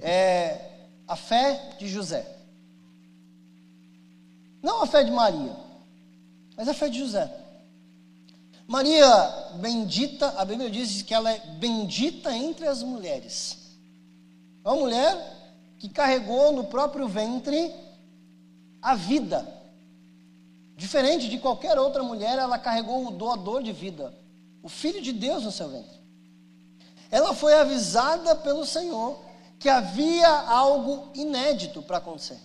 é 0.01 0.73
a 1.07 1.17
fé 1.17 1.77
de 1.79 1.89
José. 1.89 2.27
Não 4.63 4.83
a 4.83 4.87
fé 4.87 5.05
de 5.05 5.11
Maria, 5.11 5.55
mas 6.57 6.69
a 6.69 6.75
fé 6.75 6.89
de 6.89 6.99
José. 6.99 7.31
Maria, 8.67 9.07
bendita, 9.57 10.29
a 10.39 10.45
Bíblia 10.45 10.71
diz 10.71 11.03
que 11.03 11.13
ela 11.13 11.31
é 11.31 11.39
bendita 11.39 12.35
entre 12.35 12.67
as 12.67 12.83
mulheres. 12.83 13.59
É 14.65 14.69
uma 14.69 14.77
mulher 14.77 15.35
que 15.79 15.89
carregou 15.89 16.51
no 16.51 16.65
próprio 16.65 17.07
ventre 17.07 17.73
a 18.81 18.95
vida. 18.95 19.47
Diferente 20.77 21.29
de 21.29 21.39
qualquer 21.39 21.79
outra 21.79 22.03
mulher, 22.03 22.39
ela 22.39 22.59
carregou 22.59 23.07
o 23.07 23.11
doador 23.11 23.63
de 23.63 23.71
vida, 23.71 24.15
o 24.65 24.69
Filho 24.69 25.01
de 25.01 25.13
Deus 25.13 25.45
no 25.45 25.53
seu 25.53 25.69
ventre. 25.69 26.03
Ela 27.09 27.33
foi 27.33 27.55
avisada 27.55 28.35
pelo 28.35 28.67
Senhor 28.67 29.23
que 29.61 29.69
havia 29.69 30.29
algo 30.29 31.11
inédito 31.15 31.81
para 31.81 31.99
acontecer 31.99 32.41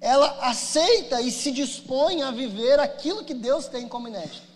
ela 0.00 0.38
aceita 0.40 1.20
e 1.20 1.30
se 1.30 1.52
dispõe 1.52 2.22
a 2.22 2.30
viver 2.30 2.80
aquilo 2.80 3.22
que 3.22 3.34
Deus 3.34 3.66
tem 3.68 3.86
como 3.86 4.08
inédito. 4.08 4.48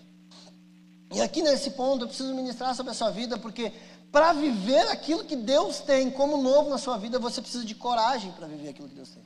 E 1.12 1.20
aqui 1.20 1.42
nesse 1.42 1.72
ponto 1.72 2.04
eu 2.04 2.08
preciso 2.08 2.34
ministrar 2.34 2.74
sobre 2.74 2.92
a 2.92 2.94
sua 2.94 3.10
vida, 3.10 3.38
porque 3.38 3.70
para 4.10 4.32
viver 4.32 4.88
aquilo 4.88 5.24
que 5.24 5.36
Deus 5.36 5.80
tem 5.80 6.10
como 6.10 6.38
novo 6.38 6.70
na 6.70 6.78
sua 6.78 6.96
vida, 6.96 7.18
você 7.18 7.42
precisa 7.42 7.64
de 7.64 7.74
coragem 7.74 8.32
para 8.32 8.46
viver 8.46 8.70
aquilo 8.70 8.88
que 8.88 8.94
Deus 8.94 9.10
tem. 9.10 9.22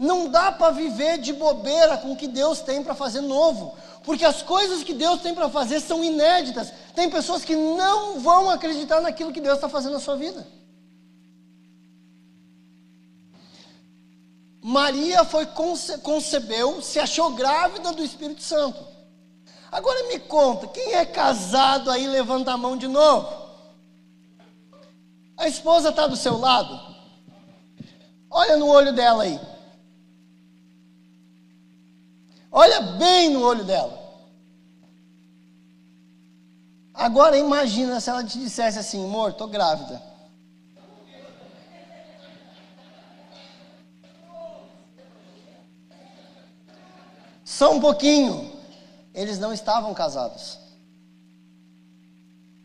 Não 0.00 0.28
dá 0.30 0.50
para 0.50 0.70
viver 0.70 1.18
de 1.18 1.30
bobeira 1.30 1.98
com 1.98 2.12
o 2.12 2.16
que 2.16 2.26
Deus 2.26 2.60
tem 2.62 2.82
para 2.82 2.94
fazer 2.94 3.20
novo, 3.20 3.76
porque 4.02 4.24
as 4.24 4.40
coisas 4.40 4.82
que 4.82 4.94
Deus 4.94 5.20
tem 5.20 5.34
para 5.34 5.50
fazer 5.50 5.78
são 5.78 6.02
inéditas. 6.02 6.72
Tem 6.94 7.10
pessoas 7.10 7.44
que 7.44 7.54
não 7.54 8.18
vão 8.18 8.48
acreditar 8.48 9.02
naquilo 9.02 9.30
que 9.30 9.42
Deus 9.42 9.56
está 9.56 9.68
fazendo 9.68 9.92
na 9.92 10.00
sua 10.00 10.16
vida. 10.16 10.48
Maria 14.62 15.22
foi 15.22 15.44
conce, 15.44 15.98
concebeu, 15.98 16.80
se 16.80 16.98
achou 16.98 17.32
grávida 17.34 17.92
do 17.92 18.02
Espírito 18.02 18.42
Santo. 18.42 18.82
Agora 19.70 20.08
me 20.08 20.18
conta, 20.18 20.66
quem 20.66 20.94
é 20.94 21.04
casado 21.04 21.90
aí 21.90 22.06
levanta 22.06 22.52
a 22.52 22.56
mão 22.56 22.74
de 22.74 22.88
novo? 22.88 23.28
A 25.36 25.46
esposa 25.46 25.90
está 25.90 26.06
do 26.06 26.16
seu 26.16 26.38
lado? 26.38 26.80
Olha 28.30 28.56
no 28.56 28.66
olho 28.66 28.94
dela 28.94 29.24
aí. 29.24 29.59
Olha 32.50 32.80
bem 32.80 33.30
no 33.30 33.42
olho 33.42 33.64
dela. 33.64 33.98
Agora 36.92 37.38
imagina 37.38 38.00
se 38.00 38.10
ela 38.10 38.24
te 38.24 38.38
dissesse 38.38 38.78
assim, 38.78 39.04
amor, 39.04 39.30
estou 39.30 39.48
grávida. 39.48 40.02
Só 47.44 47.72
um 47.72 47.80
pouquinho. 47.80 48.58
Eles 49.14 49.38
não 49.38 49.52
estavam 49.52 49.92
casados. 49.94 50.58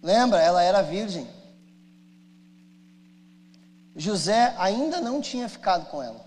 Lembra? 0.01 0.41
Ela 0.41 0.61
era 0.63 0.81
virgem. 0.81 1.27
José 3.95 4.53
ainda 4.57 4.99
não 4.99 5.21
tinha 5.21 5.47
ficado 5.47 5.85
com 5.87 6.03
ela. 6.03 6.24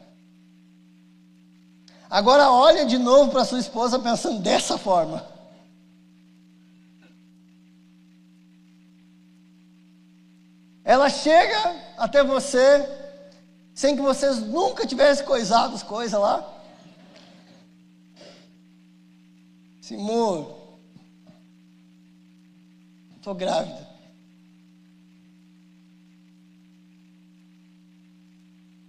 Agora 2.11 2.51
olha 2.51 2.87
de 2.87 2.97
novo 2.97 3.31
para 3.31 3.45
sua 3.45 3.59
esposa 3.59 3.99
pensando 3.99 4.41
dessa 4.41 4.79
forma. 4.79 5.27
Ela 10.83 11.11
chega 11.11 11.77
até 11.99 12.25
você 12.25 12.89
sem 13.75 13.95
que 13.95 14.01
vocês 14.01 14.39
nunca 14.39 14.87
tivessem 14.87 15.27
coisado 15.27 15.75
as 15.75 15.83
coisas 15.83 16.19
lá. 16.19 16.51
Senhor, 19.83 20.57
estou 23.17 23.35
grávida. 23.35 23.87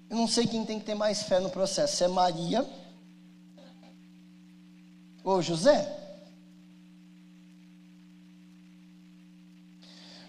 Eu 0.09 0.15
não 0.15 0.27
sei 0.27 0.47
quem 0.47 0.65
tem 0.65 0.79
que 0.79 0.85
ter 0.85 0.95
mais 0.95 1.23
fé 1.23 1.39
no 1.39 1.49
processo, 1.49 1.97
se 1.97 2.03
é 2.05 2.07
Maria 2.07 2.78
ou 5.31 5.41
José. 5.41 5.95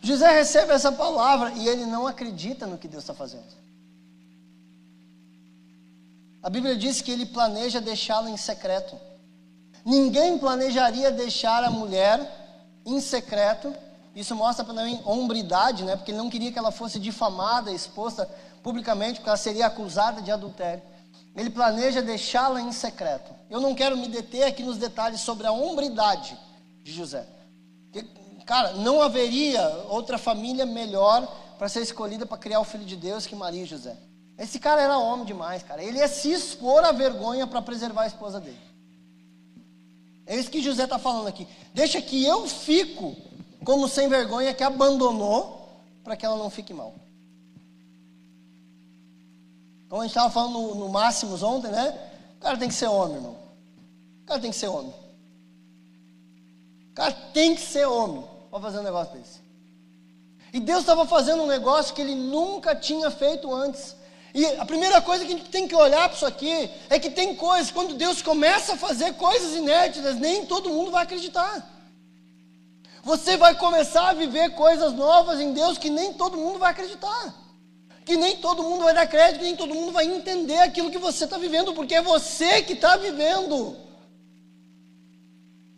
José 0.02 0.30
recebe 0.30 0.72
essa 0.72 0.90
palavra 0.90 1.52
e 1.52 1.68
ele 1.68 1.84
não 1.84 2.06
acredita 2.06 2.66
no 2.66 2.78
que 2.78 2.88
Deus 2.88 3.02
está 3.02 3.14
fazendo. 3.14 3.60
A 6.42 6.48
Bíblia 6.48 6.74
diz 6.74 7.02
que 7.02 7.10
ele 7.10 7.26
planeja 7.26 7.80
deixá-la 7.80 8.30
em 8.30 8.36
secreto. 8.36 8.98
Ninguém 9.84 10.38
planejaria 10.38 11.10
deixar 11.10 11.64
a 11.64 11.70
mulher 11.70 12.18
em 12.84 12.98
secreto. 13.00 13.74
Isso 14.14 14.34
mostra 14.34 14.64
também 14.64 15.00
hombridade, 15.04 15.84
né? 15.84 15.96
Porque 15.96 16.10
ele 16.10 16.18
não 16.18 16.30
queria 16.30 16.50
que 16.50 16.58
ela 16.58 16.72
fosse 16.72 16.98
difamada, 16.98 17.70
exposta 17.70 18.28
publicamente, 18.62 19.16
porque 19.16 19.28
ela 19.28 19.36
seria 19.36 19.66
acusada 19.66 20.22
de 20.22 20.30
adultério. 20.30 20.82
Ele 21.36 21.50
planeja 21.50 22.02
deixá-la 22.02 22.60
em 22.60 22.72
secreto. 22.72 23.32
Eu 23.48 23.60
não 23.60 23.74
quero 23.74 23.96
me 23.96 24.08
deter 24.08 24.44
aqui 24.44 24.62
nos 24.62 24.78
detalhes 24.78 25.20
sobre 25.20 25.46
a 25.46 25.52
hombridade 25.52 26.36
de 26.82 26.92
José. 26.92 27.26
Porque, 27.90 28.08
cara, 28.44 28.72
não 28.74 29.00
haveria 29.00 29.62
outra 29.88 30.18
família 30.18 30.66
melhor 30.66 31.26
para 31.58 31.68
ser 31.68 31.82
escolhida 31.82 32.26
para 32.26 32.38
criar 32.38 32.60
o 32.60 32.64
filho 32.64 32.84
de 32.84 32.96
Deus 32.96 33.26
que 33.26 33.36
Maria 33.36 33.62
e 33.62 33.66
José. 33.66 33.96
Esse 34.38 34.58
cara 34.58 34.80
era 34.80 34.98
homem 34.98 35.26
demais, 35.26 35.62
cara. 35.62 35.82
Ele 35.82 35.98
ia 35.98 36.08
se 36.08 36.32
expor 36.32 36.82
à 36.84 36.92
vergonha 36.92 37.46
para 37.46 37.60
preservar 37.60 38.02
a 38.02 38.06
esposa 38.06 38.40
dele. 38.40 38.58
É 40.26 40.36
isso 40.36 40.50
que 40.50 40.62
José 40.62 40.84
está 40.84 40.98
falando 40.98 41.26
aqui. 41.26 41.46
Deixa 41.74 42.00
que 42.00 42.24
eu 42.24 42.48
fico 42.48 43.14
como 43.64 43.88
sem 43.88 44.08
vergonha 44.08 44.54
que 44.54 44.62
abandonou 44.62 45.82
para 46.02 46.16
que 46.16 46.24
ela 46.24 46.36
não 46.36 46.48
fique 46.48 46.72
mal. 46.72 46.94
Então 49.90 49.98
a 49.98 50.02
gente 50.04 50.12
estava 50.12 50.30
falando 50.30 50.52
no, 50.52 50.74
no 50.76 50.88
Máximos 50.88 51.42
ontem, 51.42 51.66
né? 51.66 51.98
O 52.36 52.40
cara 52.40 52.56
tem 52.56 52.68
que 52.68 52.74
ser 52.74 52.86
homem, 52.86 53.16
irmão. 53.16 53.36
O 54.22 54.24
cara 54.24 54.38
tem 54.38 54.52
que 54.52 54.56
ser 54.56 54.68
homem. 54.68 54.94
O 56.92 56.94
cara 56.94 57.12
tem 57.12 57.56
que 57.56 57.60
ser 57.60 57.86
homem 57.86 58.24
para 58.48 58.60
fazer 58.60 58.78
um 58.78 58.84
negócio 58.84 59.18
desse. 59.18 59.40
E 60.52 60.60
Deus 60.60 60.82
estava 60.82 61.04
fazendo 61.06 61.42
um 61.42 61.48
negócio 61.48 61.92
que 61.92 62.00
ele 62.00 62.14
nunca 62.14 62.76
tinha 62.76 63.10
feito 63.10 63.52
antes. 63.52 63.96
E 64.32 64.46
a 64.46 64.64
primeira 64.64 65.02
coisa 65.02 65.24
que 65.24 65.32
a 65.34 65.36
gente 65.36 65.50
tem 65.50 65.66
que 65.66 65.74
olhar 65.74 66.08
para 66.08 66.16
isso 66.16 66.24
aqui 66.24 66.70
é 66.88 66.96
que 67.00 67.10
tem 67.10 67.34
coisas, 67.34 67.72
quando 67.72 67.94
Deus 67.94 68.22
começa 68.22 68.74
a 68.74 68.76
fazer 68.76 69.14
coisas 69.14 69.56
inéditas, 69.56 70.14
nem 70.14 70.46
todo 70.46 70.70
mundo 70.70 70.92
vai 70.92 71.02
acreditar. 71.02 71.68
Você 73.02 73.36
vai 73.36 73.56
começar 73.56 74.10
a 74.10 74.12
viver 74.12 74.54
coisas 74.54 74.92
novas 74.92 75.40
em 75.40 75.52
Deus 75.52 75.78
que 75.78 75.90
nem 75.90 76.12
todo 76.12 76.38
mundo 76.38 76.60
vai 76.60 76.70
acreditar. 76.70 77.49
Que 78.10 78.16
nem 78.16 78.38
todo 78.38 78.64
mundo 78.64 78.82
vai 78.82 78.92
dar 78.92 79.06
crédito, 79.06 79.42
nem 79.42 79.54
todo 79.54 79.72
mundo 79.72 79.92
vai 79.92 80.04
entender 80.04 80.58
aquilo 80.58 80.90
que 80.90 80.98
você 80.98 81.26
está 81.26 81.38
vivendo, 81.38 81.72
porque 81.72 81.94
é 81.94 82.02
você 82.02 82.60
que 82.60 82.72
está 82.72 82.96
vivendo. 82.96 83.76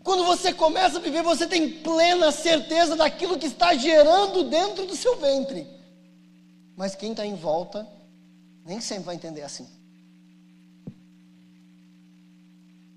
Quando 0.02 0.24
você 0.24 0.50
começa 0.50 0.96
a 0.96 1.00
viver, 1.02 1.22
você 1.22 1.46
tem 1.46 1.68
plena 1.68 2.32
certeza 2.32 2.96
daquilo 2.96 3.38
que 3.38 3.48
está 3.48 3.74
gerando 3.74 4.44
dentro 4.44 4.86
do 4.86 4.96
seu 4.96 5.14
ventre. 5.18 5.66
Mas 6.74 6.94
quem 6.94 7.10
está 7.10 7.26
em 7.26 7.34
volta 7.34 7.86
nem 8.64 8.80
sempre 8.80 9.04
vai 9.04 9.14
entender 9.14 9.42
assim. 9.42 9.68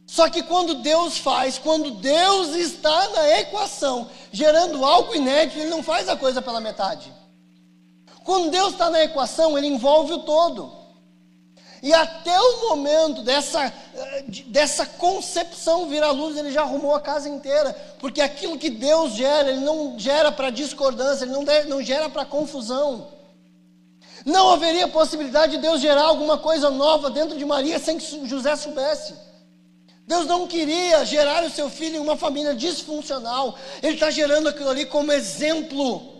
Só 0.08 0.30
que 0.30 0.44
quando 0.44 0.76
Deus 0.76 1.18
faz, 1.18 1.60
quando 1.60 1.92
Deus 1.92 2.56
está 2.56 3.10
na 3.10 3.40
equação, 3.42 4.10
gerando 4.32 4.86
algo 4.86 5.14
inédito, 5.14 5.60
Ele 5.60 5.70
não 5.70 5.84
faz 5.84 6.08
a 6.08 6.16
coisa 6.16 6.42
pela 6.42 6.62
metade. 6.62 7.25
Quando 8.26 8.52
Deus 8.52 8.74
está 8.74 8.90
na 8.90 9.02
equação, 9.04 9.58
Ele 9.58 9.68
envolve 9.68 10.12
o 10.14 10.24
todo. 10.24 10.86
E 11.86 11.94
até 11.94 12.36
o 12.42 12.70
momento 12.70 13.22
dessa, 13.22 13.72
dessa 14.48 14.88
concepção 14.88 15.88
vir 15.88 16.02
à 16.02 16.10
luz, 16.10 16.36
ele 16.36 16.52
já 16.52 16.64
arrumou 16.64 16.96
a 16.96 17.00
casa 17.00 17.30
inteira. 17.30 17.76
Porque 18.00 18.22
aquilo 18.22 18.58
que 18.58 18.72
Deus 18.72 19.14
gera, 19.14 19.52
ele 19.52 19.60
não 19.60 19.94
gera 20.00 20.32
para 20.32 20.50
discordância, 20.50 21.26
ele 21.26 21.34
não, 21.34 21.46
não 21.68 21.84
gera 21.84 22.10
para 22.10 22.26
confusão. 22.26 23.10
Não 24.26 24.50
haveria 24.50 24.88
possibilidade 24.88 25.58
de 25.58 25.62
Deus 25.62 25.80
gerar 25.80 26.06
alguma 26.06 26.40
coisa 26.40 26.72
nova 26.72 27.12
dentro 27.12 27.38
de 27.38 27.46
Maria 27.46 27.78
sem 27.78 28.00
que 28.00 28.28
José 28.28 28.56
soubesse. 28.56 29.14
Deus 30.08 30.26
não 30.26 30.48
queria 30.48 31.06
gerar 31.06 31.44
o 31.44 31.52
seu 31.52 31.70
filho 31.70 31.98
em 31.98 32.00
uma 32.00 32.18
família 32.18 32.56
disfuncional. 32.56 33.56
Ele 33.84 33.94
está 33.94 34.10
gerando 34.10 34.50
aquilo 34.50 34.70
ali 34.70 34.88
como 34.88 35.12
exemplo. 35.12 36.15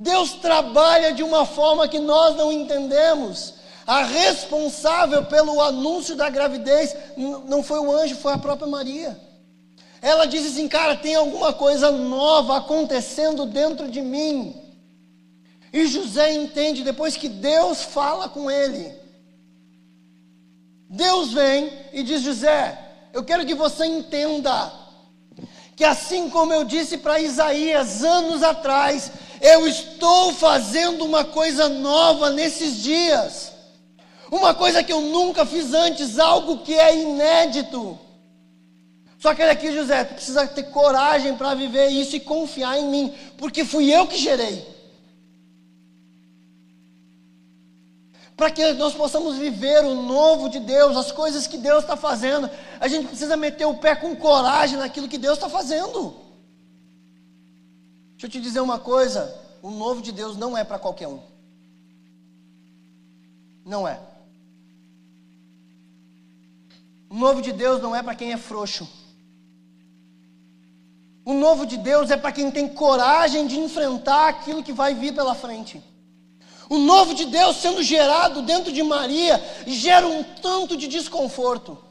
Deus 0.00 0.32
trabalha 0.32 1.12
de 1.12 1.22
uma 1.22 1.44
forma 1.44 1.86
que 1.86 1.98
nós 1.98 2.34
não 2.34 2.50
entendemos. 2.50 3.52
A 3.86 4.02
responsável 4.02 5.26
pelo 5.26 5.60
anúncio 5.60 6.16
da 6.16 6.30
gravidez 6.30 6.96
não 7.46 7.62
foi 7.62 7.80
o 7.80 7.92
anjo, 7.92 8.16
foi 8.16 8.32
a 8.32 8.38
própria 8.38 8.66
Maria. 8.66 9.20
Ela 10.00 10.24
diz 10.24 10.46
assim: 10.46 10.66
Cara, 10.68 10.96
tem 10.96 11.14
alguma 11.14 11.52
coisa 11.52 11.90
nova 11.90 12.56
acontecendo 12.56 13.44
dentro 13.44 13.90
de 13.90 14.00
mim. 14.00 14.56
E 15.70 15.86
José 15.86 16.32
entende 16.32 16.82
depois 16.82 17.18
que 17.18 17.28
Deus 17.28 17.82
fala 17.82 18.26
com 18.26 18.50
ele. 18.50 18.94
Deus 20.88 21.30
vem 21.34 21.70
e 21.92 22.02
diz: 22.02 22.22
José, 22.22 22.78
eu 23.12 23.22
quero 23.22 23.44
que 23.44 23.54
você 23.54 23.84
entenda 23.84 24.72
que 25.76 25.84
assim 25.84 26.28
como 26.30 26.52
eu 26.52 26.64
disse 26.64 26.98
para 26.98 27.20
Isaías 27.20 28.02
anos 28.04 28.42
atrás, 28.42 29.10
eu 29.40 29.66
estou 29.66 30.32
fazendo 30.32 31.04
uma 31.04 31.24
coisa 31.24 31.68
nova 31.68 32.30
nesses 32.30 32.82
dias. 32.82 33.52
Uma 34.30 34.54
coisa 34.54 34.82
que 34.82 34.92
eu 34.92 35.00
nunca 35.00 35.44
fiz 35.44 35.74
antes, 35.74 36.18
algo 36.18 36.58
que 36.58 36.74
é 36.74 36.96
inédito. 36.96 37.98
Só 39.18 39.34
que 39.34 39.42
olha 39.42 39.52
aqui, 39.52 39.72
José, 39.72 40.04
tu 40.04 40.14
precisa 40.14 40.46
ter 40.46 40.64
coragem 40.64 41.36
para 41.36 41.54
viver 41.54 41.88
isso 41.88 42.16
e 42.16 42.20
confiar 42.20 42.78
em 42.78 42.86
mim, 42.86 43.14
porque 43.36 43.64
fui 43.64 43.92
eu 43.92 44.06
que 44.06 44.16
gerei. 44.16 44.80
para 48.40 48.50
que 48.50 48.72
nós 48.72 48.94
possamos 48.94 49.36
viver 49.36 49.84
o 49.84 49.94
novo 49.94 50.48
de 50.48 50.58
Deus, 50.60 50.96
as 50.96 51.12
coisas 51.12 51.46
que 51.46 51.58
Deus 51.58 51.82
está 51.82 51.94
fazendo, 51.94 52.48
a 52.80 52.88
gente 52.88 53.08
precisa 53.08 53.36
meter 53.36 53.66
o 53.66 53.74
pé 53.74 53.94
com 53.94 54.16
coragem 54.16 54.78
naquilo 54.78 55.08
que 55.08 55.18
Deus 55.18 55.34
está 55.34 55.50
fazendo. 55.50 56.16
Deixa 58.20 58.36
eu 58.36 58.42
te 58.42 58.46
dizer 58.46 58.60
uma 58.60 58.78
coisa: 58.78 59.34
o 59.62 59.70
novo 59.70 60.02
de 60.02 60.12
Deus 60.12 60.36
não 60.36 60.54
é 60.54 60.62
para 60.62 60.78
qualquer 60.78 61.08
um. 61.08 61.22
Não 63.64 63.88
é. 63.88 63.98
O 67.08 67.14
novo 67.14 67.40
de 67.40 67.50
Deus 67.50 67.80
não 67.80 67.96
é 67.96 68.02
para 68.02 68.14
quem 68.14 68.30
é 68.30 68.36
frouxo. 68.36 68.86
O 71.24 71.32
novo 71.32 71.64
de 71.64 71.78
Deus 71.78 72.10
é 72.10 72.16
para 72.18 72.30
quem 72.30 72.50
tem 72.50 72.68
coragem 72.68 73.46
de 73.46 73.58
enfrentar 73.58 74.28
aquilo 74.28 74.62
que 74.62 74.72
vai 74.72 74.92
vir 74.94 75.14
pela 75.14 75.34
frente. 75.34 75.82
O 76.68 76.76
novo 76.76 77.14
de 77.14 77.24
Deus 77.24 77.56
sendo 77.56 77.82
gerado 77.82 78.42
dentro 78.42 78.70
de 78.70 78.82
Maria 78.82 79.42
gera 79.66 80.06
um 80.06 80.22
tanto 80.22 80.76
de 80.76 80.88
desconforto. 80.88 81.89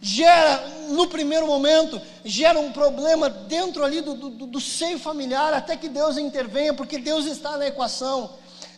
Gera, 0.00 0.64
no 0.90 1.08
primeiro 1.08 1.46
momento, 1.46 2.00
gera 2.24 2.58
um 2.58 2.70
problema 2.70 3.28
dentro 3.28 3.84
ali 3.84 4.00
do, 4.00 4.14
do, 4.14 4.46
do 4.46 4.60
seio 4.60 4.98
familiar, 4.98 5.52
até 5.52 5.76
que 5.76 5.88
Deus 5.88 6.16
intervenha, 6.16 6.72
porque 6.72 6.98
Deus 6.98 7.26
está 7.26 7.56
na 7.56 7.66
equação. 7.66 8.30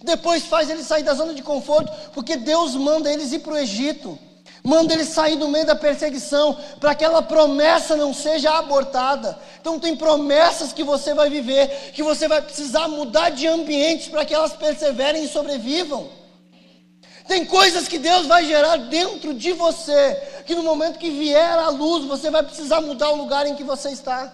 Depois 0.02 0.44
faz 0.44 0.70
eles 0.70 0.86
sair 0.86 1.02
da 1.02 1.12
zona 1.12 1.34
de 1.34 1.42
conforto, 1.42 1.92
porque 2.12 2.36
Deus 2.36 2.74
manda 2.74 3.12
eles 3.12 3.32
ir 3.32 3.40
para 3.40 3.52
o 3.52 3.58
Egito. 3.58 4.18
Manda 4.62 4.92
ele 4.92 5.04
sair 5.04 5.36
do 5.36 5.48
meio 5.48 5.66
da 5.66 5.74
perseguição, 5.74 6.56
para 6.78 6.94
que 6.94 7.04
aquela 7.04 7.22
promessa 7.22 7.96
não 7.96 8.12
seja 8.12 8.58
abortada. 8.58 9.38
Então, 9.60 9.78
tem 9.78 9.96
promessas 9.96 10.72
que 10.72 10.84
você 10.84 11.14
vai 11.14 11.30
viver, 11.30 11.92
que 11.94 12.02
você 12.02 12.28
vai 12.28 12.42
precisar 12.42 12.88
mudar 12.88 13.30
de 13.30 13.46
ambientes 13.46 14.08
para 14.08 14.24
que 14.24 14.34
elas 14.34 14.52
perseverem 14.52 15.24
e 15.24 15.28
sobrevivam. 15.28 16.19
Tem 17.26 17.44
coisas 17.44 17.86
que 17.86 17.98
Deus 17.98 18.26
vai 18.26 18.44
gerar 18.44 18.76
dentro 18.76 19.32
de 19.34 19.52
você, 19.52 20.14
que 20.46 20.54
no 20.54 20.62
momento 20.62 20.98
que 20.98 21.10
vier 21.10 21.58
a 21.58 21.68
luz, 21.68 22.04
você 22.04 22.30
vai 22.30 22.42
precisar 22.42 22.80
mudar 22.80 23.10
o 23.10 23.16
lugar 23.16 23.46
em 23.46 23.54
que 23.54 23.62
você 23.62 23.90
está. 23.90 24.32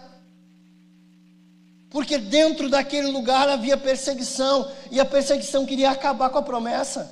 Porque 1.90 2.18
dentro 2.18 2.68
daquele 2.68 3.08
lugar 3.08 3.48
havia 3.48 3.76
perseguição, 3.76 4.70
e 4.90 4.98
a 5.00 5.04
perseguição 5.04 5.66
queria 5.66 5.90
acabar 5.90 6.30
com 6.30 6.38
a 6.38 6.42
promessa. 6.42 7.10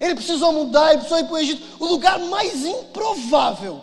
Ele 0.00 0.14
precisou 0.14 0.52
mudar, 0.52 0.90
ele 0.90 0.98
precisou 0.98 1.18
ir 1.18 1.24
para 1.24 1.34
o 1.34 1.38
Egito, 1.38 1.62
o 1.78 1.86
lugar 1.86 2.18
mais 2.18 2.64
improvável. 2.64 3.82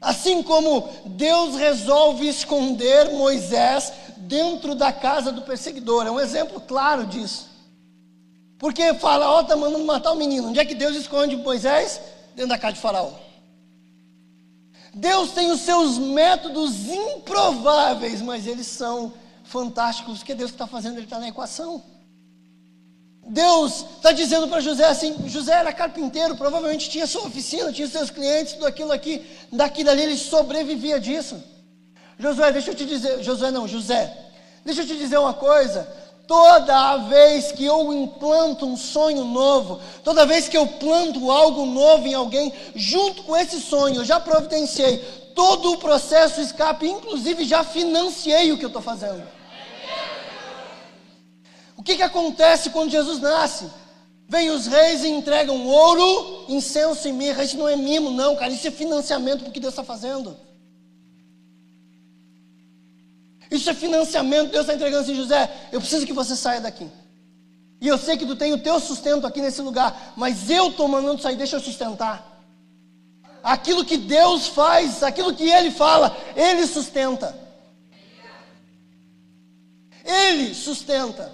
Assim 0.00 0.42
como 0.42 0.88
Deus 1.06 1.54
resolve 1.54 2.28
esconder 2.28 3.12
Moisés 3.12 3.92
dentro 4.16 4.74
da 4.74 4.92
casa 4.92 5.30
do 5.30 5.42
perseguidor, 5.42 6.06
é 6.06 6.10
um 6.10 6.18
exemplo 6.18 6.60
claro 6.60 7.06
disso. 7.06 7.51
Porque 8.62 8.94
Faraó 8.94 9.40
está 9.40 9.56
mandando 9.56 9.84
matar 9.84 10.12
o 10.12 10.14
menino. 10.14 10.50
Onde 10.50 10.60
é 10.60 10.64
que 10.64 10.76
Deus 10.76 10.94
esconde 10.94 11.34
Moisés? 11.36 12.00
Dentro 12.36 12.50
da 12.50 12.56
casa 12.56 12.74
de 12.74 12.80
Faraó. 12.80 13.10
Deus 14.94 15.32
tem 15.32 15.50
os 15.50 15.62
seus 15.62 15.98
métodos 15.98 16.86
improváveis, 16.86 18.22
mas 18.22 18.46
eles 18.46 18.68
são 18.68 19.14
fantásticos, 19.42 20.18
porque 20.18 20.32
Deus 20.32 20.52
está 20.52 20.68
fazendo, 20.68 20.94
Ele 20.94 21.06
está 21.06 21.18
na 21.18 21.26
equação. 21.26 21.82
Deus 23.26 23.84
está 23.96 24.12
dizendo 24.12 24.46
para 24.46 24.60
José 24.60 24.84
assim: 24.84 25.28
José 25.28 25.54
era 25.54 25.72
carpinteiro, 25.72 26.36
provavelmente 26.36 26.88
tinha 26.88 27.04
sua 27.08 27.26
oficina, 27.26 27.72
tinha 27.72 27.88
seus 27.88 28.10
clientes, 28.10 28.52
tudo 28.52 28.66
aquilo 28.66 28.92
aqui, 28.92 29.26
daqui 29.50 29.82
dali 29.82 30.02
ele 30.02 30.16
sobrevivia 30.16 31.00
disso. 31.00 31.42
Josué, 32.16 32.52
deixa 32.52 32.70
eu 32.70 32.76
te 32.76 32.86
dizer, 32.86 33.24
Josué 33.24 33.50
não, 33.50 33.66
José, 33.66 34.16
deixa 34.64 34.82
eu 34.82 34.86
te 34.86 34.96
dizer 34.96 35.18
uma 35.18 35.34
coisa. 35.34 36.00
Toda 36.32 36.96
vez 36.96 37.52
que 37.52 37.62
eu 37.62 37.92
implanto 37.92 38.64
um 38.64 38.74
sonho 38.74 39.22
novo, 39.22 39.78
toda 40.02 40.24
vez 40.24 40.48
que 40.48 40.56
eu 40.56 40.66
planto 40.66 41.30
algo 41.30 41.66
novo 41.66 42.06
em 42.06 42.14
alguém, 42.14 42.50
junto 42.74 43.22
com 43.24 43.36
esse 43.36 43.60
sonho, 43.60 43.96
eu 43.96 44.04
já 44.06 44.18
providenciei 44.18 44.96
todo 45.34 45.72
o 45.72 45.76
processo 45.76 46.40
escape, 46.40 46.88
inclusive 46.88 47.44
já 47.44 47.62
financiei 47.62 48.50
o 48.50 48.56
que 48.56 48.64
eu 48.64 48.68
estou 48.68 48.80
fazendo. 48.80 49.22
O 51.76 51.82
que, 51.82 51.96
que 51.96 52.02
acontece 52.02 52.70
quando 52.70 52.90
Jesus 52.90 53.20
nasce? 53.20 53.70
Vem 54.26 54.48
os 54.48 54.66
reis 54.66 55.04
e 55.04 55.08
entregam 55.08 55.66
ouro, 55.66 56.46
incenso 56.48 57.06
e 57.06 57.12
mirra. 57.12 57.44
Isso 57.44 57.58
não 57.58 57.68
é 57.68 57.76
mimo, 57.76 58.10
não, 58.10 58.36
cara. 58.36 58.50
Isso 58.50 58.66
é 58.66 58.70
financiamento 58.70 59.44
porque 59.44 59.60
Deus 59.60 59.74
está 59.74 59.84
fazendo. 59.84 60.34
Isso 63.52 63.68
é 63.68 63.74
financiamento. 63.74 64.50
Deus 64.50 64.62
está 64.62 64.74
entregando 64.74 65.02
assim, 65.02 65.14
José. 65.14 65.50
Eu 65.70 65.78
preciso 65.78 66.06
que 66.06 66.12
você 66.12 66.34
saia 66.34 66.60
daqui. 66.60 66.88
E 67.82 67.86
eu 67.86 67.98
sei 67.98 68.16
que 68.16 68.24
tu 68.24 68.34
tem 68.34 68.52
o 68.52 68.58
teu 68.58 68.80
sustento 68.80 69.26
aqui 69.26 69.42
nesse 69.42 69.60
lugar, 69.60 70.14
mas 70.16 70.48
eu 70.48 70.68
estou 70.68 70.88
mandando 70.88 71.20
sair, 71.20 71.36
deixa 71.36 71.56
eu 71.56 71.60
sustentar. 71.60 72.40
Aquilo 73.42 73.84
que 73.84 73.98
Deus 73.98 74.46
faz, 74.46 75.02
aquilo 75.02 75.34
que 75.34 75.50
Ele 75.50 75.70
fala, 75.70 76.16
Ele 76.34 76.66
sustenta. 76.66 77.36
Ele 80.04 80.54
sustenta. 80.54 81.30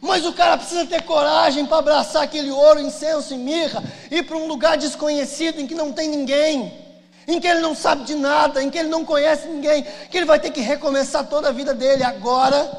Mas 0.00 0.26
o 0.26 0.32
cara 0.32 0.56
precisa 0.56 0.86
ter 0.86 1.02
coragem 1.02 1.66
para 1.66 1.78
abraçar 1.78 2.24
aquele 2.24 2.50
ouro, 2.50 2.80
incenso 2.80 3.32
e 3.32 3.38
mirra, 3.38 3.84
ir 4.10 4.24
para 4.24 4.36
um 4.36 4.48
lugar 4.48 4.76
desconhecido 4.76 5.60
em 5.60 5.66
que 5.66 5.74
não 5.74 5.92
tem 5.92 6.08
ninguém, 6.08 6.81
em 7.26 7.40
que 7.40 7.46
ele 7.46 7.60
não 7.60 7.74
sabe 7.74 8.04
de 8.04 8.14
nada, 8.14 8.62
em 8.62 8.70
que 8.70 8.78
ele 8.78 8.88
não 8.88 9.04
conhece 9.04 9.46
ninguém, 9.48 9.84
que 10.10 10.16
ele 10.16 10.26
vai 10.26 10.40
ter 10.40 10.50
que 10.50 10.60
recomeçar 10.60 11.26
toda 11.28 11.48
a 11.48 11.52
vida 11.52 11.74
dele 11.74 12.02
agora 12.02 12.70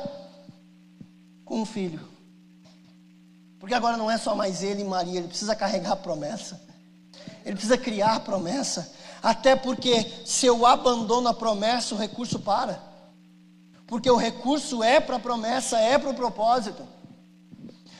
com 1.45 1.61
um 1.61 1.65
filho. 1.65 1.99
Porque 3.59 3.73
agora 3.73 3.95
não 3.95 4.11
é 4.11 4.17
só 4.17 4.35
mais 4.35 4.61
ele 4.61 4.81
e 4.81 4.85
Maria, 4.85 5.19
ele 5.19 5.27
precisa 5.29 5.55
carregar 5.55 5.93
a 5.93 5.95
promessa. 5.95 6.59
Ele 7.45 7.55
precisa 7.55 7.77
criar 7.77 8.15
a 8.15 8.19
promessa. 8.19 8.91
Até 9.21 9.55
porque 9.55 10.05
se 10.25 10.45
eu 10.45 10.65
abandono 10.65 11.29
a 11.29 11.33
promessa, 11.33 11.95
o 11.95 11.97
recurso 11.97 12.39
para. 12.39 12.77
porque 13.87 14.09
o 14.09 14.17
recurso 14.17 14.83
é 14.83 14.99
para 14.99 15.17
a 15.17 15.19
promessa, 15.19 15.77
é 15.77 15.97
para 15.97 16.09
o 16.09 16.13
propósito. 16.13 16.85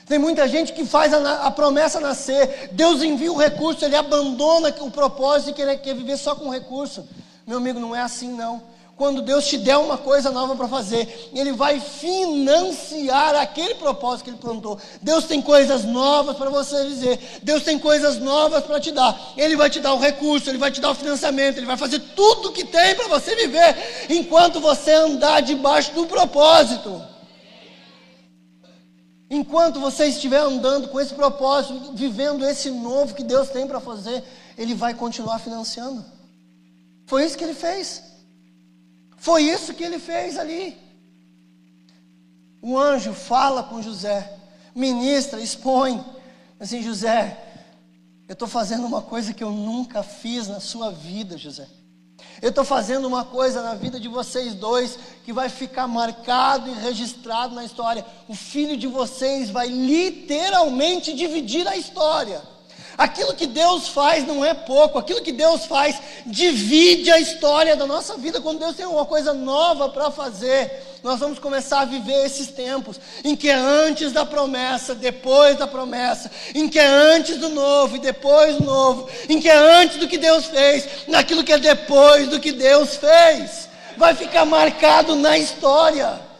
Tem 0.06 0.18
muita 0.18 0.46
gente 0.46 0.72
que 0.72 0.84
faz 0.84 1.12
a, 1.14 1.46
a, 1.46 1.50
promessa 1.50 1.98
nascer, 1.98 2.68
Deus 2.72 3.02
envia 3.02 3.32
o 3.32 3.38
recurso, 3.38 3.84
ele 3.84 3.96
abandona 3.96 4.74
o 4.80 4.90
propósito 4.90 5.50
e 5.50 5.54
quer, 5.54 5.76
quer 5.80 5.94
viver 5.94 6.18
só 6.18 6.34
com 6.34 6.48
o 6.48 6.52
recurso. 6.52 7.06
Meu 7.46 7.58
amigo, 7.58 7.80
não 7.80 7.96
é 7.96 8.02
assim 8.02 8.32
não 8.32 8.74
quando 8.96 9.22
Deus 9.22 9.46
te 9.46 9.58
der 9.58 9.76
uma 9.76 9.98
coisa 9.98 10.30
nova 10.30 10.54
para 10.54 10.68
fazer, 10.68 11.30
Ele 11.34 11.52
vai 11.52 11.80
financiar 11.80 13.34
aquele 13.34 13.74
propósito 13.74 14.24
que 14.24 14.30
Ele 14.30 14.36
plantou. 14.36 14.78
Deus 15.02 15.24
tem 15.24 15.42
coisas 15.42 15.84
novas 15.84 16.36
para 16.36 16.48
você 16.48 16.86
dizer, 16.86 17.18
Deus 17.42 17.64
tem 17.64 17.78
coisas 17.78 18.18
novas 18.18 18.62
para 18.64 18.80
te 18.80 18.92
dar. 18.92 19.32
Ele 19.36 19.56
vai 19.56 19.68
te 19.68 19.80
dar 19.80 19.94
o 19.94 19.98
recurso, 19.98 20.48
Ele 20.48 20.58
vai 20.58 20.70
te 20.70 20.80
dar 20.80 20.90
o 20.90 20.94
financiamento, 20.94 21.56
Ele 21.56 21.66
vai 21.66 21.76
fazer 21.76 21.98
tudo 22.14 22.52
que 22.52 22.64
tem 22.64 22.94
para 22.94 23.08
você 23.08 23.34
viver, 23.34 24.06
enquanto 24.10 24.60
você 24.60 24.92
andar 24.92 25.42
debaixo 25.42 25.92
do 25.92 26.06
propósito. 26.06 27.13
Enquanto 29.38 29.80
você 29.80 30.06
estiver 30.06 30.40
andando 30.40 30.88
com 30.88 31.00
esse 31.00 31.14
propósito, 31.14 31.92
vivendo 31.94 32.44
esse 32.44 32.70
novo 32.70 33.14
que 33.14 33.24
Deus 33.24 33.48
tem 33.48 33.66
para 33.66 33.80
fazer, 33.80 34.22
Ele 34.56 34.74
vai 34.74 34.94
continuar 34.94 35.38
financiando. 35.38 36.04
Foi 37.06 37.24
isso 37.24 37.36
que 37.36 37.44
Ele 37.44 37.54
fez. 37.54 38.14
Foi 39.24 39.42
isso 39.42 39.72
que 39.72 39.82
ele 39.82 39.98
fez 39.98 40.36
ali. 40.36 40.76
O 42.60 42.76
anjo 42.78 43.14
fala 43.14 43.62
com 43.62 43.80
José, 43.80 44.30
ministra, 44.74 45.40
expõe. 45.40 46.04
Assim, 46.60 46.82
José, 46.82 47.42
eu 48.28 48.34
estou 48.34 48.46
fazendo 48.46 48.86
uma 48.86 49.00
coisa 49.00 49.32
que 49.32 49.42
eu 49.42 49.50
nunca 49.50 50.02
fiz 50.02 50.46
na 50.46 50.60
sua 50.60 50.90
vida, 50.90 51.38
José. 51.38 51.66
Eu 52.42 52.50
estou 52.50 52.64
fazendo 52.64 53.06
uma 53.06 53.24
coisa 53.24 53.62
na 53.62 53.74
vida 53.74 53.98
de 53.98 54.08
vocês 54.08 54.54
dois 54.54 54.98
que 55.24 55.32
vai 55.32 55.48
ficar 55.48 55.86
marcado 55.86 56.68
e 56.68 56.74
registrado 56.74 57.54
na 57.54 57.64
história. 57.64 58.04
O 58.28 58.34
filho 58.34 58.76
de 58.76 58.86
vocês 58.86 59.50
vai 59.50 59.68
literalmente 59.68 61.14
dividir 61.14 61.66
a 61.66 61.76
história. 61.76 62.53
Aquilo 62.96 63.34
que 63.34 63.46
Deus 63.46 63.88
faz 63.88 64.26
não 64.26 64.44
é 64.44 64.54
pouco, 64.54 64.98
aquilo 64.98 65.22
que 65.22 65.32
Deus 65.32 65.66
faz 65.66 66.00
divide 66.24 67.10
a 67.10 67.18
história 67.18 67.74
da 67.74 67.86
nossa 67.86 68.16
vida. 68.16 68.40
Quando 68.40 68.60
Deus 68.60 68.76
tem 68.76 68.86
uma 68.86 69.04
coisa 69.04 69.34
nova 69.34 69.88
para 69.88 70.10
fazer, 70.10 70.98
nós 71.02 71.18
vamos 71.18 71.38
começar 71.38 71.80
a 71.80 71.84
viver 71.84 72.24
esses 72.24 72.48
tempos 72.48 73.00
em 73.24 73.34
que 73.34 73.50
é 73.50 73.54
antes 73.54 74.12
da 74.12 74.24
promessa, 74.24 74.94
depois 74.94 75.58
da 75.58 75.66
promessa, 75.66 76.30
em 76.54 76.68
que 76.68 76.78
é 76.78 76.86
antes 76.86 77.36
do 77.36 77.48
novo 77.48 77.96
e 77.96 77.98
depois 77.98 78.56
do 78.56 78.64
novo, 78.64 79.08
em 79.28 79.40
que 79.40 79.48
é 79.48 79.56
antes 79.56 79.98
do 79.98 80.08
que 80.08 80.16
Deus 80.16 80.46
fez, 80.46 80.86
naquilo 81.08 81.42
que 81.42 81.52
é 81.52 81.58
depois 81.58 82.28
do 82.28 82.38
que 82.38 82.52
Deus 82.52 82.96
fez. 82.96 83.68
Vai 83.96 84.14
ficar 84.14 84.44
marcado 84.44 85.16
na 85.16 85.36
história. 85.36 86.33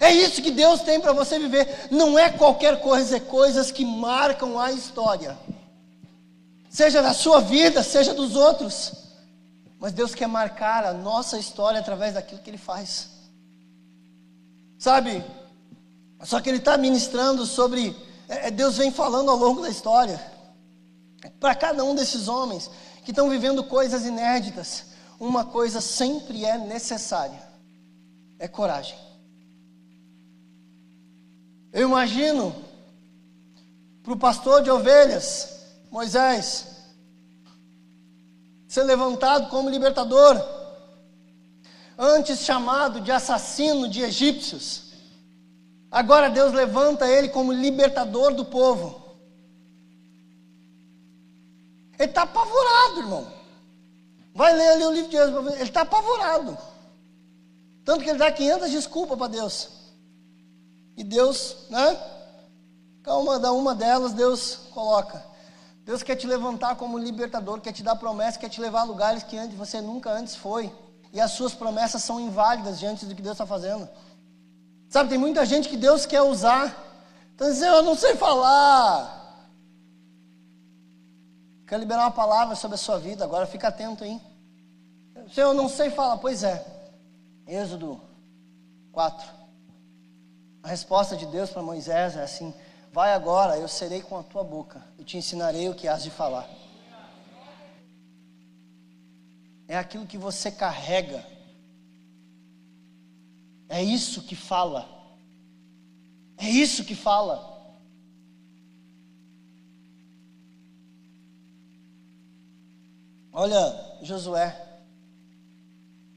É 0.00 0.12
isso 0.12 0.42
que 0.42 0.50
Deus 0.50 0.80
tem 0.82 1.00
para 1.00 1.12
você 1.12 1.38
viver. 1.38 1.88
Não 1.90 2.18
é 2.18 2.30
qualquer 2.30 2.80
coisa, 2.80 3.16
é 3.16 3.20
coisas 3.20 3.70
que 3.70 3.84
marcam 3.84 4.58
a 4.58 4.70
história. 4.70 5.36
Seja 6.70 7.02
da 7.02 7.12
sua 7.12 7.40
vida, 7.40 7.82
seja 7.82 8.14
dos 8.14 8.36
outros. 8.36 8.92
Mas 9.78 9.92
Deus 9.92 10.14
quer 10.14 10.28
marcar 10.28 10.84
a 10.84 10.92
nossa 10.92 11.38
história 11.38 11.80
através 11.80 12.14
daquilo 12.14 12.40
que 12.40 12.50
Ele 12.50 12.58
faz. 12.58 13.10
Sabe? 14.78 15.24
Só 16.22 16.40
que 16.40 16.48
Ele 16.48 16.58
está 16.58 16.76
ministrando 16.76 17.44
sobre. 17.46 17.96
É, 18.28 18.48
é, 18.48 18.50
Deus 18.50 18.76
vem 18.76 18.90
falando 18.90 19.30
ao 19.30 19.36
longo 19.36 19.62
da 19.62 19.68
história. 19.68 20.20
Para 21.40 21.54
cada 21.54 21.84
um 21.84 21.94
desses 21.94 22.28
homens 22.28 22.70
que 23.04 23.10
estão 23.10 23.28
vivendo 23.28 23.64
coisas 23.64 24.04
inéditas, 24.04 24.86
uma 25.18 25.44
coisa 25.44 25.80
sempre 25.80 26.44
é 26.44 26.58
necessária: 26.58 27.40
é 28.38 28.46
coragem. 28.46 29.07
Eu 31.78 31.86
imagino 31.86 32.52
para 34.02 34.12
o 34.12 34.18
pastor 34.18 34.62
de 34.64 34.70
ovelhas, 34.70 35.60
Moisés, 35.92 36.66
ser 38.66 38.82
levantado 38.82 39.48
como 39.48 39.70
libertador, 39.70 40.44
antes 41.96 42.40
chamado 42.40 43.00
de 43.00 43.12
assassino 43.12 43.88
de 43.88 44.02
egípcios. 44.02 44.92
Agora 45.88 46.28
Deus 46.28 46.52
levanta 46.52 47.06
ele 47.06 47.28
como 47.28 47.52
libertador 47.52 48.34
do 48.34 48.44
povo. 48.44 49.16
Ele 51.96 52.08
está 52.08 52.22
apavorado, 52.22 52.98
irmão. 52.98 53.32
Vai 54.34 54.52
ler 54.52 54.68
ali 54.70 54.84
o 54.84 54.92
livro 54.92 55.10
de 55.10 55.16
Êxodo. 55.16 55.48
Ele 55.50 55.62
está 55.62 55.82
apavorado. 55.82 56.58
Tanto 57.84 58.02
que 58.02 58.10
ele 58.10 58.18
dá 58.18 58.32
500 58.32 58.68
desculpas 58.68 59.16
para 59.16 59.28
Deus. 59.28 59.77
E 60.98 61.04
Deus, 61.04 61.54
né? 61.70 61.96
Calma, 63.04 63.38
dá 63.38 63.52
uma 63.52 63.72
delas, 63.72 64.12
Deus 64.12 64.56
coloca. 64.74 65.24
Deus 65.84 66.02
quer 66.02 66.16
te 66.16 66.26
levantar 66.26 66.74
como 66.74 66.98
libertador, 66.98 67.60
quer 67.60 67.72
te 67.72 67.84
dar 67.84 67.94
promessa, 67.94 68.36
quer 68.36 68.48
te 68.48 68.60
levar 68.60 68.80
a 68.80 68.84
lugares 68.84 69.22
que 69.22 69.38
antes 69.38 69.56
você 69.56 69.80
nunca 69.80 70.10
antes 70.10 70.34
foi. 70.34 70.74
E 71.12 71.20
as 71.20 71.30
suas 71.30 71.54
promessas 71.54 72.02
são 72.02 72.18
inválidas 72.18 72.80
diante 72.80 73.06
do 73.06 73.14
que 73.14 73.22
Deus 73.22 73.34
está 73.34 73.46
fazendo. 73.46 73.88
Sabe, 74.88 75.08
tem 75.08 75.18
muita 75.18 75.46
gente 75.46 75.68
que 75.68 75.76
Deus 75.76 76.04
quer 76.04 76.20
usar. 76.22 76.76
Então, 77.32 77.48
dizendo, 77.48 77.76
eu 77.76 77.82
não 77.84 77.94
sei 77.94 78.16
falar. 78.16 79.46
Quer 81.64 81.78
liberar 81.78 82.06
uma 82.06 82.10
palavra 82.10 82.56
sobre 82.56 82.74
a 82.74 82.78
sua 82.78 82.98
vida 82.98 83.22
agora, 83.22 83.46
fica 83.46 83.68
atento 83.68 84.02
aí. 84.02 84.20
Senhor, 85.32 85.50
eu 85.50 85.54
não 85.54 85.68
sei 85.68 85.90
falar. 85.90 86.18
Pois 86.18 86.42
é. 86.42 86.66
Êxodo 87.46 88.00
4. 88.90 89.37
A 90.68 90.70
resposta 90.70 91.16
de 91.16 91.24
Deus 91.24 91.48
para 91.48 91.62
Moisés 91.62 92.14
é 92.14 92.22
assim: 92.22 92.52
Vai 92.92 93.14
agora, 93.14 93.56
eu 93.56 93.66
serei 93.66 94.02
com 94.02 94.18
a 94.18 94.22
tua 94.22 94.44
boca, 94.44 94.84
eu 94.98 95.04
te 95.04 95.16
ensinarei 95.16 95.66
o 95.66 95.74
que 95.74 95.88
has 95.88 96.02
de 96.02 96.10
falar. 96.10 96.46
É 99.66 99.78
aquilo 99.78 100.06
que 100.06 100.18
você 100.18 100.50
carrega, 100.50 101.24
é 103.66 103.82
isso 103.82 104.20
que 104.20 104.36
fala, 104.36 104.86
é 106.36 106.50
isso 106.50 106.84
que 106.84 106.94
fala. 106.94 107.56
Olha, 113.32 113.98
Josué. 114.02 114.54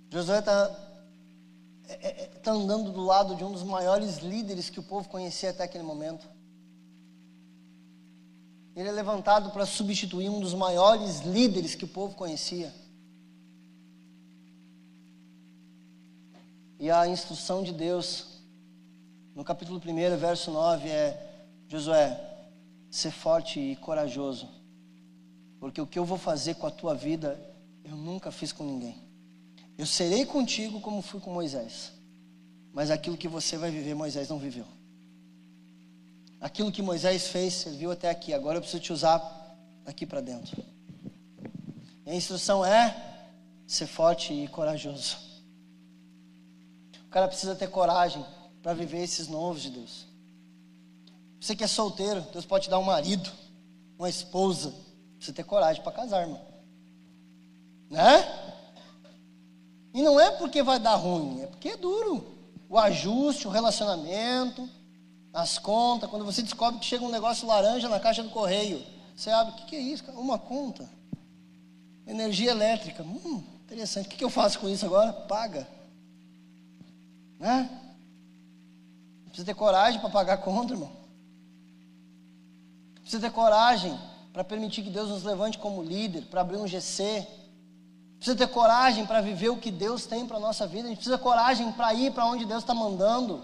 Josué 0.09 0.39
está 0.39 0.90
está 1.93 2.07
é, 2.07 2.23
é, 2.23 2.25
tá 2.27 2.51
andando 2.51 2.91
do 2.91 3.03
lado 3.03 3.35
de 3.35 3.43
um 3.43 3.51
dos 3.51 3.63
maiores 3.63 4.17
líderes 4.17 4.69
que 4.69 4.79
o 4.79 4.83
povo 4.83 5.09
conhecia 5.09 5.49
até 5.49 5.63
aquele 5.63 5.83
momento. 5.83 6.27
Ele 8.75 8.87
é 8.87 8.91
levantado 8.91 9.51
para 9.51 9.65
substituir 9.65 10.29
um 10.29 10.39
dos 10.39 10.53
maiores 10.53 11.19
líderes 11.19 11.75
que 11.75 11.85
o 11.85 11.87
povo 11.87 12.15
conhecia. 12.15 12.73
E 16.79 16.89
a 16.89 17.07
instrução 17.07 17.61
de 17.61 17.73
Deus, 17.73 18.41
no 19.35 19.43
capítulo 19.43 19.79
1, 19.85 20.17
verso 20.17 20.51
9, 20.51 20.89
é: 20.89 21.45
Josué, 21.67 22.19
ser 22.89 23.11
forte 23.11 23.59
e 23.59 23.75
corajoso, 23.75 24.49
porque 25.59 25.81
o 25.81 25.85
que 25.85 25.99
eu 25.99 26.05
vou 26.05 26.17
fazer 26.17 26.55
com 26.55 26.65
a 26.65 26.71
tua 26.71 26.95
vida, 26.95 27.39
eu 27.83 27.95
nunca 27.95 28.31
fiz 28.31 28.51
com 28.51 28.63
ninguém. 28.63 29.10
Eu 29.81 29.87
serei 29.87 30.27
contigo 30.27 30.79
como 30.79 31.01
fui 31.01 31.19
com 31.19 31.33
Moisés. 31.33 31.91
Mas 32.71 32.91
aquilo 32.91 33.17
que 33.17 33.27
você 33.27 33.57
vai 33.57 33.71
viver, 33.71 33.95
Moisés 33.95 34.29
não 34.29 34.37
viveu. 34.37 34.67
Aquilo 36.39 36.71
que 36.71 36.83
Moisés 36.83 37.29
fez, 37.29 37.55
serviu 37.55 37.89
até 37.89 38.07
aqui. 38.07 38.31
Agora 38.31 38.57
eu 38.57 38.61
preciso 38.61 38.83
te 38.83 38.93
usar 38.93 39.19
aqui 39.83 40.05
para 40.05 40.21
dentro. 40.21 40.63
E 42.05 42.11
a 42.11 42.13
instrução 42.13 42.63
é 42.63 42.95
ser 43.65 43.87
forte 43.87 44.31
e 44.31 44.47
corajoso. 44.49 45.17
O 47.07 47.09
cara 47.09 47.27
precisa 47.27 47.55
ter 47.55 47.67
coragem 47.67 48.23
para 48.61 48.75
viver 48.75 49.01
esses 49.01 49.27
novos 49.27 49.63
de 49.63 49.71
Deus. 49.71 50.05
Você 51.39 51.55
que 51.55 51.63
é 51.63 51.67
solteiro, 51.67 52.21
Deus 52.31 52.45
pode 52.45 52.65
te 52.65 52.69
dar 52.69 52.77
um 52.77 52.83
marido, 52.83 53.31
uma 53.97 54.11
esposa. 54.11 54.75
Você 55.19 55.33
ter 55.33 55.43
coragem 55.43 55.81
para 55.81 55.91
casar, 55.91 56.21
irmão. 56.21 56.51
Né? 57.89 58.40
E 59.93 60.01
não 60.01 60.19
é 60.19 60.31
porque 60.31 60.63
vai 60.63 60.79
dar 60.79 60.95
ruim, 60.95 61.41
é 61.41 61.47
porque 61.47 61.69
é 61.69 61.77
duro. 61.77 62.25
O 62.69 62.77
ajuste, 62.77 63.47
o 63.47 63.51
relacionamento, 63.51 64.69
as 65.33 65.57
contas. 65.57 66.09
Quando 66.09 66.25
você 66.25 66.41
descobre 66.41 66.79
que 66.79 66.85
chega 66.85 67.03
um 67.03 67.09
negócio 67.09 67.47
laranja 67.47 67.89
na 67.89 67.99
caixa 67.99 68.23
do 68.23 68.29
correio, 68.29 68.81
você 69.15 69.29
abre, 69.29 69.53
o 69.53 69.57
que, 69.57 69.65
que 69.65 69.75
é 69.75 69.79
isso? 69.79 70.09
Uma 70.11 70.39
conta. 70.39 70.89
Energia 72.07 72.51
elétrica. 72.51 73.03
Hum, 73.03 73.43
interessante. 73.63 74.07
O 74.07 74.09
que, 74.09 74.17
que 74.17 74.23
eu 74.23 74.29
faço 74.29 74.59
com 74.59 74.69
isso 74.69 74.85
agora? 74.85 75.11
Paga. 75.11 75.67
Né? 77.37 77.69
Precisa 79.25 79.45
ter 79.45 79.53
coragem 79.53 79.99
para 79.99 80.09
pagar 80.09 80.33
a 80.33 80.37
conta, 80.37 80.73
irmão. 80.73 80.91
Precisa 83.01 83.21
ter 83.21 83.31
coragem 83.31 83.97
para 84.31 84.43
permitir 84.43 84.83
que 84.83 84.89
Deus 84.89 85.09
nos 85.09 85.23
levante 85.23 85.57
como 85.57 85.83
líder, 85.83 86.25
para 86.25 86.41
abrir 86.41 86.57
um 86.57 86.67
GC, 86.67 87.27
precisa 88.21 88.37
ter 88.37 88.47
coragem 88.49 89.03
para 89.03 89.19
viver 89.19 89.49
o 89.49 89.57
que 89.57 89.71
Deus 89.71 90.05
tem 90.05 90.27
para 90.27 90.37
a 90.37 90.39
nossa 90.39 90.67
vida, 90.67 90.85
a 90.85 90.89
gente 90.89 90.97
precisa 90.97 91.17
coragem 91.17 91.71
para 91.71 91.91
ir 91.91 92.13
para 92.13 92.23
onde 92.23 92.45
Deus 92.45 92.61
está 92.61 92.71
mandando. 92.71 93.41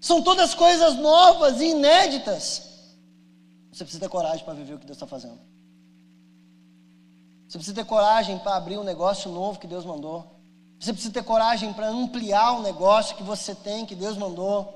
São 0.00 0.20
todas 0.20 0.52
coisas 0.52 0.96
novas 0.96 1.60
e 1.60 1.66
inéditas. 1.66 2.70
Você 3.70 3.84
precisa 3.84 4.00
ter 4.00 4.08
coragem 4.08 4.44
para 4.44 4.54
viver 4.54 4.74
o 4.74 4.80
que 4.80 4.84
Deus 4.84 4.96
está 4.96 5.06
fazendo. 5.06 5.38
Você 7.46 7.56
precisa 7.56 7.76
ter 7.76 7.84
coragem 7.84 8.36
para 8.40 8.56
abrir 8.56 8.78
um 8.78 8.82
negócio 8.82 9.30
novo 9.30 9.60
que 9.60 9.68
Deus 9.68 9.84
mandou. 9.84 10.26
Você 10.80 10.92
precisa 10.92 11.14
ter 11.14 11.22
coragem 11.22 11.72
para 11.72 11.88
ampliar 11.88 12.58
o 12.58 12.62
negócio 12.62 13.16
que 13.16 13.22
você 13.22 13.54
tem, 13.54 13.86
que 13.86 13.94
Deus 13.94 14.16
mandou. 14.16 14.74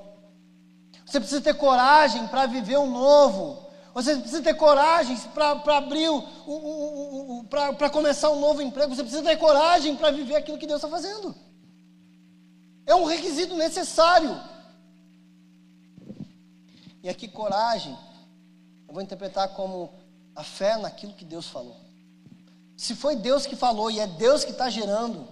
Você 1.05 1.19
precisa 1.19 1.41
ter 1.41 1.55
coragem 1.55 2.25
para 2.27 2.45
viver 2.45 2.77
o 2.77 2.85
novo. 2.85 3.67
Você 3.93 4.15
precisa 4.15 4.41
ter 4.41 4.55
coragem 4.55 5.15
para 5.33 5.77
abrir, 5.77 6.09
o, 6.09 7.45
para 7.47 7.89
começar 7.91 8.31
um 8.31 8.39
novo 8.39 8.61
emprego. 8.61 8.95
Você 8.95 9.03
precisa 9.03 9.23
ter 9.23 9.37
coragem 9.37 9.95
para 9.95 10.09
viver 10.09 10.35
aquilo 10.35 10.57
que 10.57 10.65
Deus 10.65 10.79
está 10.83 10.89
fazendo. 10.89 11.35
É 12.87 12.95
um 12.95 13.05
requisito 13.05 13.55
necessário. 13.55 14.41
E 17.03 17.09
aqui, 17.09 17.27
coragem, 17.27 17.95
eu 18.87 18.93
vou 18.93 19.03
interpretar 19.03 19.49
como 19.49 19.91
a 20.35 20.43
fé 20.43 20.75
naquilo 20.77 21.13
que 21.13 21.23
Deus 21.25 21.47
falou. 21.47 21.77
Se 22.75 22.95
foi 22.95 23.15
Deus 23.15 23.45
que 23.45 23.55
falou 23.55 23.91
e 23.91 23.99
é 23.99 24.07
Deus 24.07 24.43
que 24.43 24.51
está 24.51 24.71
gerando, 24.71 25.27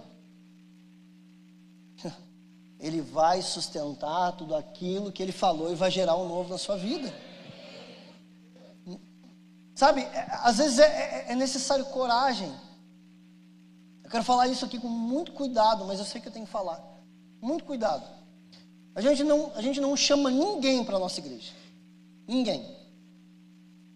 Ele 2.78 3.00
vai 3.00 3.42
sustentar 3.42 4.32
tudo 4.32 4.54
aquilo 4.54 5.10
que 5.10 5.20
Ele 5.20 5.32
falou 5.32 5.72
e 5.72 5.74
vai 5.74 5.90
gerar 5.90 6.16
um 6.16 6.28
novo 6.28 6.50
na 6.50 6.58
sua 6.58 6.76
vida. 6.76 7.12
Sabe, 9.82 10.02
é, 10.02 10.28
às 10.44 10.58
vezes 10.58 10.78
é, 10.78 10.84
é, 10.84 11.32
é, 11.32 11.34
necessário 11.34 11.84
coragem. 11.86 12.54
Eu 14.04 14.08
quero 14.08 14.22
falar 14.22 14.46
isso 14.46 14.64
aqui 14.64 14.78
com 14.78 14.86
muito 14.86 15.32
cuidado, 15.32 15.84
mas 15.84 15.98
eu 15.98 16.04
sei 16.04 16.20
que 16.20 16.28
eu 16.28 16.32
tenho 16.32 16.46
que 16.46 16.52
falar. 16.52 16.80
Muito 17.40 17.64
cuidado. 17.64 18.04
A 18.94 19.00
gente 19.00 19.24
não, 19.24 19.50
a 19.56 19.60
gente 19.60 19.80
não 19.80 19.96
chama 19.96 20.30
ninguém 20.30 20.84
para 20.84 20.94
a 20.94 21.00
nossa 21.00 21.18
igreja. 21.18 21.52
Ninguém. 22.28 22.60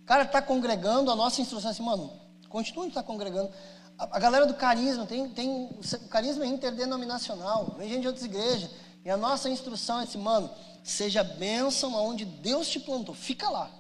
O 0.03 0.07
cara 0.07 0.24
está 0.24 0.43
congregando, 0.43 1.09
a 1.09 1.14
nossa 1.14 1.41
instrução 1.41 1.70
é 1.70 1.72
assim, 1.72 1.84
mano, 1.84 2.11
continue 2.49 2.89
estar 2.89 3.05
tá 3.05 3.07
congregando. 3.07 3.49
A, 3.97 4.16
a, 4.16 4.18
galera 4.18 4.45
do 4.45 4.55
carisma, 4.55 5.07
tem, 5.07 5.28
tem, 5.28 5.70
o 5.70 6.09
carisma 6.09 6.45
é 6.45 6.49
interdenominacional, 6.49 7.76
vem 7.78 7.89
gente 7.89 8.01
de 8.01 8.09
outras 8.09 8.24
igrejas. 8.24 8.70
E 9.05 9.09
a 9.09 9.16
nossa 9.16 9.49
instrução 9.49 10.01
é 10.01 10.03
assim, 10.03 10.18
mano, 10.18 10.51
seja 10.82 11.22
bênção 11.22 11.95
aonde 11.95 12.24
Deus 12.24 12.66
te 12.66 12.80
plantou, 12.80 13.14
fica 13.14 13.49
lá. 13.49 13.70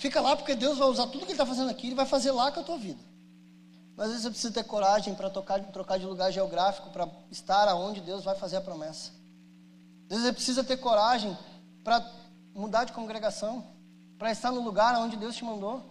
Fica 0.00 0.18
lá 0.18 0.34
porque 0.34 0.54
Deus 0.54 0.78
vai 0.78 0.88
usar 0.88 1.06
tudo 1.08 1.26
que 1.26 1.32
Ele 1.32 1.32
está 1.32 1.44
fazendo 1.44 1.68
aqui, 1.68 1.88
Ele 1.88 1.94
vai 1.94 2.06
fazer 2.06 2.30
lá 2.30 2.50
com 2.50 2.60
a 2.60 2.62
tua 2.62 2.78
vida. 2.78 2.98
Mas 3.94 4.06
às 4.06 4.12
vezes 4.12 4.22
você 4.22 4.30
precisa 4.30 4.54
ter 4.54 4.64
coragem 4.64 5.14
para 5.14 5.28
trocar 5.28 5.98
de 5.98 6.06
lugar 6.06 6.32
geográfico, 6.32 6.88
para 6.88 7.06
estar 7.30 7.68
aonde 7.68 8.00
Deus 8.00 8.24
vai 8.24 8.34
fazer 8.34 8.56
a 8.56 8.62
promessa. 8.62 9.12
Às 10.04 10.08
vezes 10.08 10.24
você 10.24 10.32
precisa 10.32 10.64
ter 10.64 10.78
coragem 10.78 11.36
para 11.84 12.02
mudar 12.54 12.84
de 12.84 12.94
congregação, 12.94 13.62
para 14.18 14.32
estar 14.32 14.50
no 14.50 14.62
lugar 14.62 14.96
onde 14.96 15.18
Deus 15.18 15.36
te 15.36 15.44
mandou. 15.44 15.84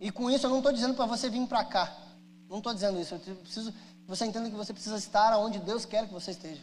E 0.00 0.10
com 0.10 0.30
isso 0.30 0.46
eu 0.46 0.50
não 0.50 0.60
estou 0.60 0.72
dizendo 0.72 0.94
para 0.94 1.04
você 1.04 1.28
vir 1.28 1.46
para 1.46 1.62
cá. 1.66 1.94
Não 2.48 2.58
estou 2.58 2.72
dizendo 2.72 2.98
isso. 2.98 3.14
Eu 3.14 3.36
preciso, 3.36 3.74
você 4.06 4.24
entenda 4.24 4.48
que 4.48 4.56
você 4.56 4.72
precisa 4.72 4.96
estar 4.96 5.36
onde 5.36 5.58
Deus 5.58 5.84
quer 5.84 6.06
que 6.06 6.14
você 6.14 6.30
esteja. 6.30 6.62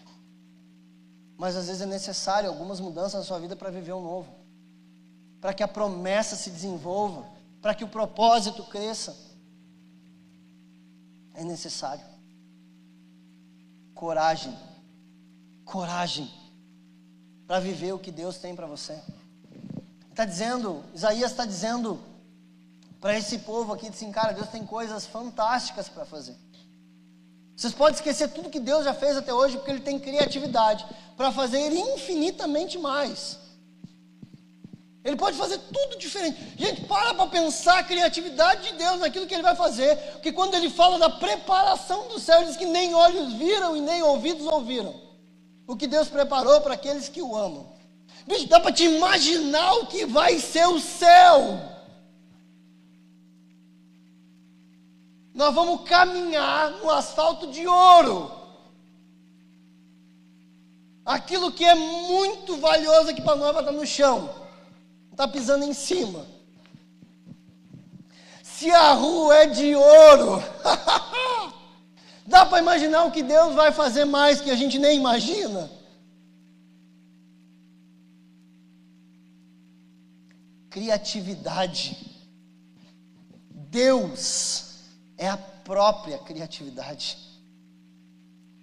Mas 1.38 1.56
às 1.56 1.68
vezes 1.68 1.84
é 1.84 1.86
necessário 1.86 2.50
algumas 2.50 2.80
mudanças 2.80 3.20
na 3.20 3.24
sua 3.24 3.38
vida 3.38 3.56
para 3.56 3.70
viver 3.70 3.94
um 3.94 4.02
novo 4.02 4.43
para 5.44 5.54
que 5.54 5.62
a 5.62 5.68
promessa 5.68 6.38
se 6.38 6.50
desenvolva, 6.50 7.26
para 7.62 7.76
que 7.76 7.84
o 7.84 7.88
propósito 7.90 8.64
cresça. 8.64 9.14
É 11.34 11.44
necessário 11.44 12.06
coragem, 13.94 14.58
coragem 15.66 16.32
para 17.46 17.60
viver 17.60 17.92
o 17.92 18.00
que 18.00 18.10
Deus 18.10 18.38
tem 18.38 18.56
para 18.56 18.66
você. 18.66 18.98
Está 20.10 20.24
dizendo, 20.24 20.82
Isaías 20.96 21.32
está 21.32 21.46
dizendo 21.46 22.00
para 23.02 23.18
esse 23.18 23.40
povo 23.40 23.74
aqui, 23.74 23.90
assim, 23.90 24.14
cara, 24.14 24.32
Deus 24.32 24.48
tem 24.48 24.66
coisas 24.66 25.06
fantásticas 25.06 25.90
para 25.90 26.06
fazer. 26.06 26.38
Vocês 27.54 27.74
podem 27.74 27.96
esquecer 27.96 28.30
tudo 28.30 28.50
que 28.50 28.62
Deus 28.62 28.86
já 28.86 28.94
fez 28.94 29.18
até 29.18 29.34
hoje, 29.34 29.58
porque 29.58 29.72
Ele 29.72 29.82
tem 29.82 30.00
criatividade 30.00 30.86
para 31.18 31.34
fazer 31.34 31.70
infinitamente 31.70 32.78
mais. 32.78 33.43
Ele 35.04 35.18
pode 35.18 35.38
fazer 35.38 35.58
tudo 35.58 35.98
diferente. 35.98 36.38
Gente, 36.58 36.82
para 36.86 37.14
para 37.14 37.28
pensar 37.28 37.80
a 37.80 37.84
criatividade 37.84 38.72
de 38.72 38.78
Deus 38.78 39.00
naquilo 39.00 39.28
que 39.28 39.34
Ele 39.34 39.44
vai 39.44 39.56
fazer. 39.56 39.98
Porque 40.14 40.32
quando 40.32 40.56
Ele 40.56 40.70
fala 40.70 40.98
da 40.98 41.10
preparação 41.10 42.08
do 42.08 42.20
céu, 42.20 42.38
Ele 42.38 42.48
diz 42.48 42.56
que 42.56 42.66
nem 42.66 42.94
olhos 42.94 43.34
viram 43.34 43.76
e 43.76 43.82
nem 43.82 44.02
ouvidos 44.02 44.48
ouviram. 44.48 44.96
O 45.68 45.76
que 45.76 45.88
Deus 45.88 46.08
preparou 46.08 46.62
para 46.62 46.76
aqueles 46.76 47.10
que 47.10 47.22
o 47.22 47.36
amam. 47.36 47.74
Bicho, 48.26 48.48
dá 48.48 48.62
para 48.62 48.72
te 48.72 48.86
imaginar 48.86 49.74
o 49.74 49.88
que 49.88 50.06
vai 50.06 50.40
ser 50.40 50.68
o 50.68 50.80
céu. 50.80 51.60
Nós 55.34 55.54
vamos 55.54 55.82
caminhar 55.82 56.72
no 56.72 56.90
asfalto 56.90 57.48
de 57.48 57.68
ouro. 57.68 58.32
Aquilo 61.04 61.52
que 61.52 61.66
é 61.66 61.76
muito 61.76 62.56
valioso 62.56 63.10
aqui 63.10 63.22
para 63.22 63.36
nós 63.36 63.52
vai 63.52 63.62
estar 63.62 63.74
no 63.74 63.86
chão 63.86 64.43
está 65.14 65.28
pisando 65.28 65.64
em 65.64 65.74
cima. 65.74 66.26
Se 68.42 68.70
a 68.70 68.94
rua 68.94 69.36
é 69.36 69.46
de 69.48 69.76
ouro, 69.76 70.42
dá 72.26 72.46
para 72.46 72.60
imaginar 72.60 73.06
o 73.06 73.12
que 73.12 73.24
Deus 73.24 73.54
vai 73.54 73.72
fazer 73.72 74.06
mais 74.06 74.42
que 74.42 74.50
a 74.50 74.56
gente 74.56 74.78
nem 74.80 74.98
imagina? 74.98 75.70
Criatividade. 80.70 81.98
Deus 83.50 84.82
é 85.18 85.30
a 85.30 85.38
própria 85.38 86.18
criatividade. 86.18 87.18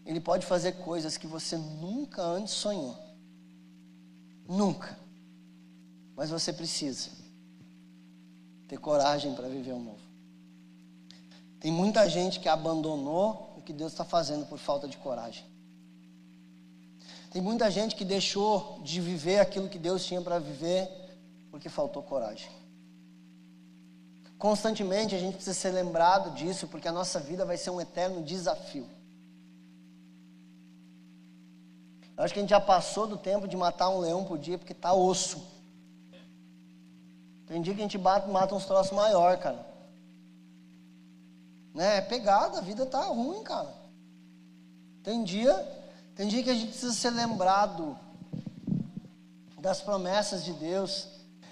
Ele 0.05 0.21
pode 0.21 0.45
fazer 0.45 0.73
coisas 0.73 1.17
que 1.17 1.27
você 1.27 1.57
nunca 1.57 2.23
antes 2.23 2.55
sonhou. 2.55 2.99
Nunca. 4.49 5.00
Mas 6.21 6.29
você 6.29 6.53
precisa 6.53 7.09
ter 8.68 8.77
coragem 8.77 9.33
para 9.35 9.49
viver 9.49 9.73
o 9.73 9.79
novo. 9.79 10.03
Tem 11.59 11.73
muita 11.73 12.07
gente 12.11 12.39
que 12.39 12.47
abandonou 12.47 13.55
o 13.57 13.62
que 13.62 13.73
Deus 13.73 13.93
está 13.93 14.05
fazendo 14.05 14.45
por 14.45 14.59
falta 14.59 14.87
de 14.87 14.99
coragem. 14.99 15.47
Tem 17.31 17.41
muita 17.41 17.71
gente 17.71 17.97
que 17.97 18.05
deixou 18.05 18.79
de 18.83 19.01
viver 19.01 19.39
aquilo 19.39 19.71
que 19.71 19.79
Deus 19.79 20.05
tinha 20.05 20.21
para 20.21 20.39
viver 20.39 20.91
porque 21.51 21.71
faltou 21.71 22.03
coragem. 22.03 22.51
Constantemente 24.39 25.14
a 25.14 25.18
gente 25.18 25.37
precisa 25.37 25.59
ser 25.59 25.71
lembrado 25.71 26.35
disso, 26.35 26.68
porque 26.68 26.87
a 26.87 26.93
nossa 26.93 27.18
vida 27.18 27.47
vai 27.47 27.57
ser 27.57 27.71
um 27.71 27.81
eterno 27.81 28.23
desafio. 28.23 28.87
Eu 32.14 32.25
acho 32.25 32.35
que 32.35 32.41
a 32.41 32.43
gente 32.43 32.51
já 32.51 32.61
passou 32.61 33.07
do 33.07 33.16
tempo 33.16 33.49
de 33.49 33.57
matar 33.57 33.89
um 33.89 34.01
leão 34.01 34.23
por 34.23 34.37
dia 34.37 34.59
porque 34.59 34.75
está 34.75 34.93
osso. 34.93 35.60
Tem 37.51 37.61
dia 37.61 37.75
que 37.75 37.81
a 37.81 37.83
gente 37.83 37.99
bate, 37.99 38.31
mata 38.31 38.55
uns 38.55 38.65
troços 38.65 38.93
maior, 38.93 39.37
cara. 39.39 39.67
Né? 41.75 41.97
É 41.97 42.01
pegada, 42.01 42.59
a 42.59 42.61
vida 42.61 42.87
tá 42.87 43.03
ruim, 43.07 43.43
cara. 43.43 43.75
Tem 45.03 45.25
dia, 45.25 45.53
tem 46.15 46.29
dia 46.29 46.45
que 46.45 46.51
a 46.51 46.55
gente 46.55 46.69
precisa 46.69 46.93
ser 46.93 47.11
lembrado 47.11 47.99
das 49.59 49.81
promessas 49.81 50.45
de 50.45 50.53
Deus. 50.53 51.09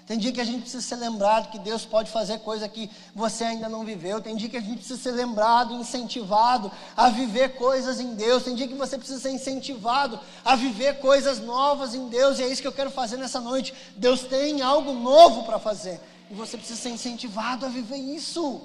Tem 0.09 0.17
dia 0.17 0.31
que 0.31 0.41
a 0.41 0.43
gente 0.43 0.61
precisa 0.61 0.81
ser 0.81 0.95
lembrado 0.95 1.51
que 1.51 1.59
Deus 1.59 1.85
pode 1.85 2.09
fazer 2.09 2.39
coisa 2.39 2.67
que 2.67 2.89
você 3.13 3.43
ainda 3.43 3.69
não 3.69 3.85
viveu. 3.85 4.19
Tem 4.19 4.35
dia 4.35 4.49
que 4.49 4.57
a 4.57 4.59
gente 4.59 4.77
precisa 4.77 4.99
ser 4.99 5.11
lembrado, 5.11 5.75
incentivado 5.75 6.71
a 6.97 7.09
viver 7.09 7.49
coisas 7.49 7.99
em 7.99 8.15
Deus. 8.15 8.41
Tem 8.41 8.55
dia 8.55 8.67
que 8.67 8.73
você 8.73 8.97
precisa 8.97 9.19
ser 9.19 9.29
incentivado 9.29 10.19
a 10.43 10.55
viver 10.55 10.97
coisas 10.97 11.37
novas 11.37 11.93
em 11.93 12.09
Deus. 12.09 12.39
E 12.39 12.41
é 12.41 12.47
isso 12.47 12.59
que 12.59 12.67
eu 12.67 12.71
quero 12.71 12.89
fazer 12.89 13.17
nessa 13.17 13.39
noite. 13.39 13.71
Deus 13.95 14.21
tem 14.21 14.63
algo 14.63 14.93
novo 14.93 15.43
para 15.43 15.59
fazer. 15.59 16.01
E 16.31 16.33
você 16.33 16.57
precisa 16.57 16.81
ser 16.81 16.89
incentivado 16.89 17.67
a 17.67 17.69
viver 17.69 17.97
isso. 17.97 18.63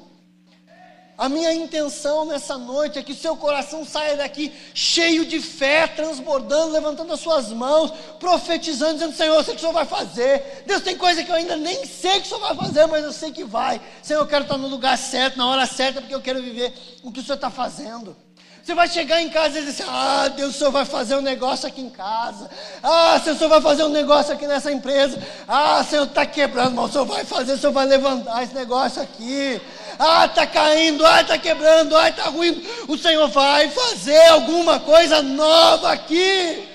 A 1.16 1.28
minha 1.28 1.52
intenção 1.54 2.24
nessa 2.24 2.58
noite 2.58 2.98
é 2.98 3.02
que 3.02 3.14
seu 3.14 3.36
coração 3.36 3.84
saia 3.84 4.16
daqui 4.16 4.52
cheio 4.74 5.24
de 5.24 5.40
fé, 5.40 5.86
transbordando, 5.86 6.72
levantando 6.72 7.12
as 7.12 7.20
suas 7.20 7.50
mãos, 7.50 7.92
profetizando, 8.18 8.94
dizendo: 8.94 9.14
Senhor, 9.14 9.36
eu 9.36 9.44
sei 9.44 9.54
que 9.54 9.58
o 9.58 9.60
Senhor 9.60 9.72
vai 9.72 9.84
fazer. 9.84 10.64
Deus 10.66 10.82
tem 10.82 10.96
coisa 10.96 11.22
que 11.22 11.30
eu 11.30 11.36
ainda 11.36 11.56
nem 11.56 11.86
sei 11.86 12.20
que 12.20 12.26
o 12.26 12.28
Senhor 12.30 12.40
vai 12.40 12.56
fazer, 12.56 12.86
mas 12.86 13.04
eu 13.04 13.12
sei 13.12 13.30
que 13.30 13.44
vai. 13.44 13.80
Senhor, 14.02 14.20
eu 14.20 14.26
quero 14.26 14.42
estar 14.42 14.58
no 14.58 14.66
lugar 14.66 14.98
certo, 14.98 15.38
na 15.38 15.46
hora 15.46 15.66
certa, 15.66 16.00
porque 16.00 16.14
eu 16.14 16.20
quero 16.20 16.42
viver 16.42 16.74
o 17.04 17.12
que 17.12 17.20
o 17.20 17.22
Senhor 17.22 17.36
está 17.36 17.50
fazendo. 17.50 18.16
Você 18.64 18.74
vai 18.74 18.88
chegar 18.88 19.20
em 19.20 19.28
casa 19.28 19.58
e 19.58 19.62
dizer 19.62 19.82
assim: 19.82 19.92
Ah, 19.92 20.26
Deus, 20.34 20.54
o 20.54 20.58
Senhor 20.58 20.70
vai 20.70 20.86
fazer 20.86 21.16
um 21.16 21.20
negócio 21.20 21.68
aqui 21.68 21.82
em 21.82 21.90
casa. 21.90 22.48
Ah, 22.82 23.20
o 23.20 23.22
Senhor 23.22 23.48
vai 23.50 23.60
fazer 23.60 23.84
um 23.84 23.90
negócio 23.90 24.32
aqui 24.32 24.46
nessa 24.46 24.72
empresa. 24.72 25.22
Ah, 25.46 25.84
Senhor, 25.84 26.04
está 26.04 26.24
quebrando, 26.24 26.74
mas 26.74 26.86
o 26.86 26.92
Senhor 26.92 27.04
vai 27.04 27.26
fazer, 27.26 27.52
o 27.52 27.58
Senhor 27.58 27.72
vai 27.74 27.84
levantar 27.84 28.42
esse 28.42 28.54
negócio 28.54 29.02
aqui. 29.02 29.60
ah, 29.98 30.24
está 30.24 30.46
caindo, 30.46 31.04
ah, 31.04 31.20
está 31.20 31.36
quebrando, 31.36 31.94
ah, 31.94 32.08
está 32.08 32.24
ruindo. 32.24 32.62
O 32.88 32.96
Senhor 32.96 33.28
vai 33.28 33.68
fazer 33.68 34.28
alguma 34.28 34.80
coisa 34.80 35.20
nova 35.20 35.92
aqui. 35.92 36.66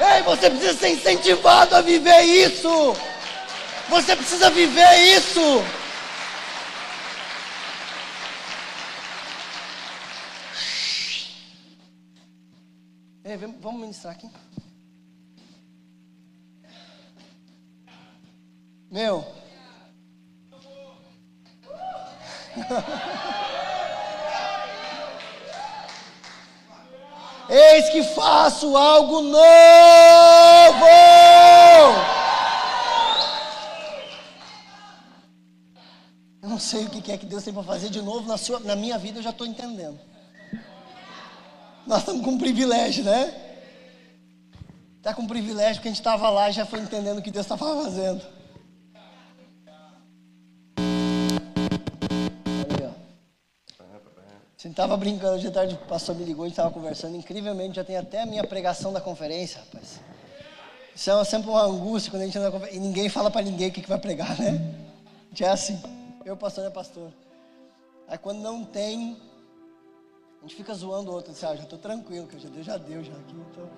Ei, 0.00 0.22
você 0.24 0.48
precisa 0.48 0.72
ser 0.72 0.88
incentivado 0.88 1.76
a 1.76 1.82
viver 1.82 2.22
isso. 2.22 2.96
Você 3.90 4.16
precisa 4.16 4.48
viver 4.48 5.18
isso. 5.18 5.62
Ei, 13.34 13.38
vamos 13.38 13.80
ministrar 13.80 14.14
aqui. 14.14 14.30
Meu. 18.88 19.26
Eis 27.50 27.88
que 27.90 28.04
faço 28.04 28.76
algo 28.76 29.20
novo. 29.22 29.42
Eu 36.40 36.48
não 36.48 36.60
sei 36.60 36.84
o 36.84 36.90
que 36.90 37.10
é 37.10 37.18
que 37.18 37.26
Deus 37.26 37.42
tem 37.42 37.52
para 37.52 37.64
fazer 37.64 37.90
de 37.90 38.00
novo 38.00 38.28
na, 38.28 38.36
sua, 38.38 38.60
na 38.60 38.76
minha 38.76 38.96
vida, 38.96 39.18
eu 39.18 39.24
já 39.24 39.30
estou 39.30 39.44
entendendo. 39.44 40.13
Nós 41.86 41.98
estamos 41.98 42.24
com 42.24 42.32
um 42.32 42.38
privilégio, 42.38 43.04
né? 43.04 43.34
Está 44.96 45.12
com 45.12 45.22
um 45.22 45.26
privilégio 45.26 45.76
porque 45.76 45.88
a 45.88 45.90
gente 45.90 46.00
estava 46.00 46.30
lá 46.30 46.48
e 46.48 46.52
já 46.52 46.64
foi 46.64 46.80
entendendo 46.80 47.18
o 47.18 47.22
que 47.22 47.30
Deus 47.30 47.44
estava 47.44 47.82
fazendo. 47.82 48.22
Você 54.56 54.68
estava 54.68 54.96
brincando 54.96 55.38
de 55.38 55.50
tarde, 55.50 55.74
o 55.74 55.78
pastor 55.86 56.16
me 56.16 56.24
ligou, 56.24 56.46
a 56.46 56.48
gente 56.48 56.54
estava 56.54 56.70
conversando. 56.70 57.14
Incrivelmente, 57.16 57.76
já 57.76 57.84
tem 57.84 57.98
até 57.98 58.22
a 58.22 58.26
minha 58.26 58.42
pregação 58.44 58.94
da 58.94 58.98
conferência, 58.98 59.60
rapaz. 59.60 60.00
Isso 60.96 61.10
é 61.10 61.24
sempre 61.24 61.50
uma 61.50 61.64
angústia 61.64 62.10
quando 62.10 62.22
a 62.22 62.24
gente 62.24 62.38
anda 62.38 62.46
na 62.46 62.52
conferência. 62.52 62.78
E 62.78 62.80
ninguém 62.80 63.10
fala 63.10 63.30
para 63.30 63.42
ninguém 63.42 63.68
o 63.68 63.72
que, 63.72 63.82
que 63.82 63.88
vai 63.88 63.98
pregar, 63.98 64.38
né? 64.40 64.58
Gente 65.28 65.44
é 65.44 65.48
assim. 65.50 65.82
Eu, 66.24 66.34
pastor, 66.34 66.64
é 66.64 66.70
pastor. 66.70 67.12
Aí 68.08 68.16
quando 68.16 68.40
não 68.40 68.64
tem, 68.64 69.18
a 70.44 70.46
gente 70.46 70.56
fica 70.56 70.74
zoando 70.74 71.10
o 71.10 71.14
outro. 71.14 71.32
Assim, 71.32 71.46
ah, 71.46 71.56
já 71.56 71.62
estou 71.62 71.78
tranquilo, 71.78 72.26
que 72.28 72.38
já 72.38 72.50
deu, 72.50 72.62
já 72.62 72.76
deu, 72.76 73.02
já 73.02 73.14
aqui. 73.14 73.34
Então... 73.34 73.70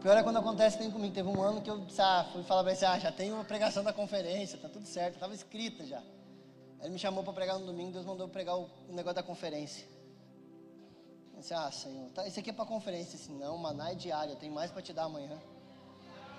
Pior 0.00 0.16
é 0.16 0.22
quando 0.22 0.38
acontece, 0.38 0.78
tem 0.78 0.90
comigo. 0.90 1.12
Teve 1.12 1.28
um 1.28 1.42
ano 1.42 1.60
que 1.60 1.68
eu 1.68 1.86
ah, 1.98 2.26
fui 2.32 2.42
falar 2.44 2.62
para 2.62 2.72
ele, 2.72 2.86
ah, 2.86 2.98
já 2.98 3.12
tem 3.12 3.30
uma 3.30 3.44
pregação 3.44 3.84
da 3.84 3.92
conferência, 3.92 4.58
tá 4.58 4.70
tudo 4.70 4.86
certo, 4.86 5.16
estava 5.16 5.34
escrita 5.34 5.84
já. 5.84 6.02
Ele 6.80 6.94
me 6.94 6.98
chamou 6.98 7.22
para 7.22 7.34
pregar 7.34 7.58
no 7.58 7.66
domingo, 7.66 7.92
Deus 7.92 8.06
mandou 8.06 8.26
eu 8.26 8.30
pregar 8.30 8.56
o 8.56 8.70
negócio 8.88 9.16
da 9.16 9.22
conferência. 9.22 9.86
Eu 11.34 11.40
disse, 11.40 11.52
ah, 11.52 11.70
Senhor, 11.70 12.08
tá, 12.12 12.26
isso 12.26 12.40
aqui 12.40 12.48
é 12.48 12.52
para 12.52 12.64
conferência. 12.64 13.18
Disse, 13.18 13.30
não, 13.30 13.58
maná 13.58 13.90
é 13.90 13.94
diária, 13.94 14.34
tem 14.36 14.50
mais 14.50 14.70
para 14.70 14.80
te 14.80 14.94
dar 14.94 15.04
amanhã. 15.04 15.38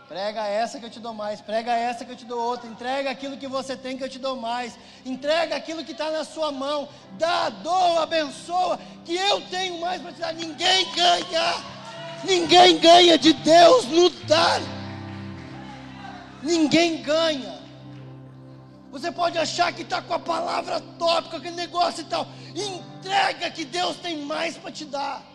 Prega 0.08 0.46
essa 0.46 0.80
que 0.80 0.86
eu 0.86 0.90
te 0.90 1.00
dou 1.00 1.16
mais, 1.16 1.42
prega 1.42 1.72
essa 1.74 2.06
que 2.06 2.12
eu 2.12 2.16
te 2.16 2.26
dou 2.26 2.40
outra, 2.40 2.70
entrega 2.70 3.10
aquilo 3.10 3.38
que 3.38 3.48
você 3.48 3.76
tem 3.76 3.98
que 3.98 4.04
eu 4.04 4.10
te 4.10 4.20
dou 4.20 4.36
mais, 4.36 4.78
entrega 5.04 5.56
aquilo 5.56 5.84
que 5.84 5.94
está 5.94 6.12
na 6.12 6.24
sua 6.24 6.52
mão, 6.52 6.88
dá, 7.14 7.50
doa, 7.50 8.04
abençoa, 8.04 8.80
que 9.04 9.16
eu 9.16 9.42
tenho 9.50 9.82
mais 9.82 10.00
para 10.00 10.12
te 10.12 10.20
dar. 10.20 10.34
Ninguém 10.34 10.94
ganha, 10.94 11.56
ninguém 12.24 12.78
ganha 12.78 13.18
de 13.18 13.34
Deus 13.34 13.86
no 13.86 14.10
dar, 14.28 14.62
ninguém 16.44 17.02
ganha. 17.02 17.60
Você 18.92 19.12
pode 19.12 19.40
achar 19.40 19.74
que 19.74 19.82
está 19.82 20.04
com 20.04 20.14
a 20.14 20.20
palavra 20.20 20.82
com 21.00 21.38
aquele 21.38 21.56
negócio 21.56 22.02
e 22.02 22.06
tal. 22.06 22.28
Entrega 22.56 23.50
que 23.50 23.66
Deus 23.66 23.98
tem 23.98 24.20
mais 24.20 24.56
para 24.56 24.72
te 24.72 24.86
dar. 24.86 25.35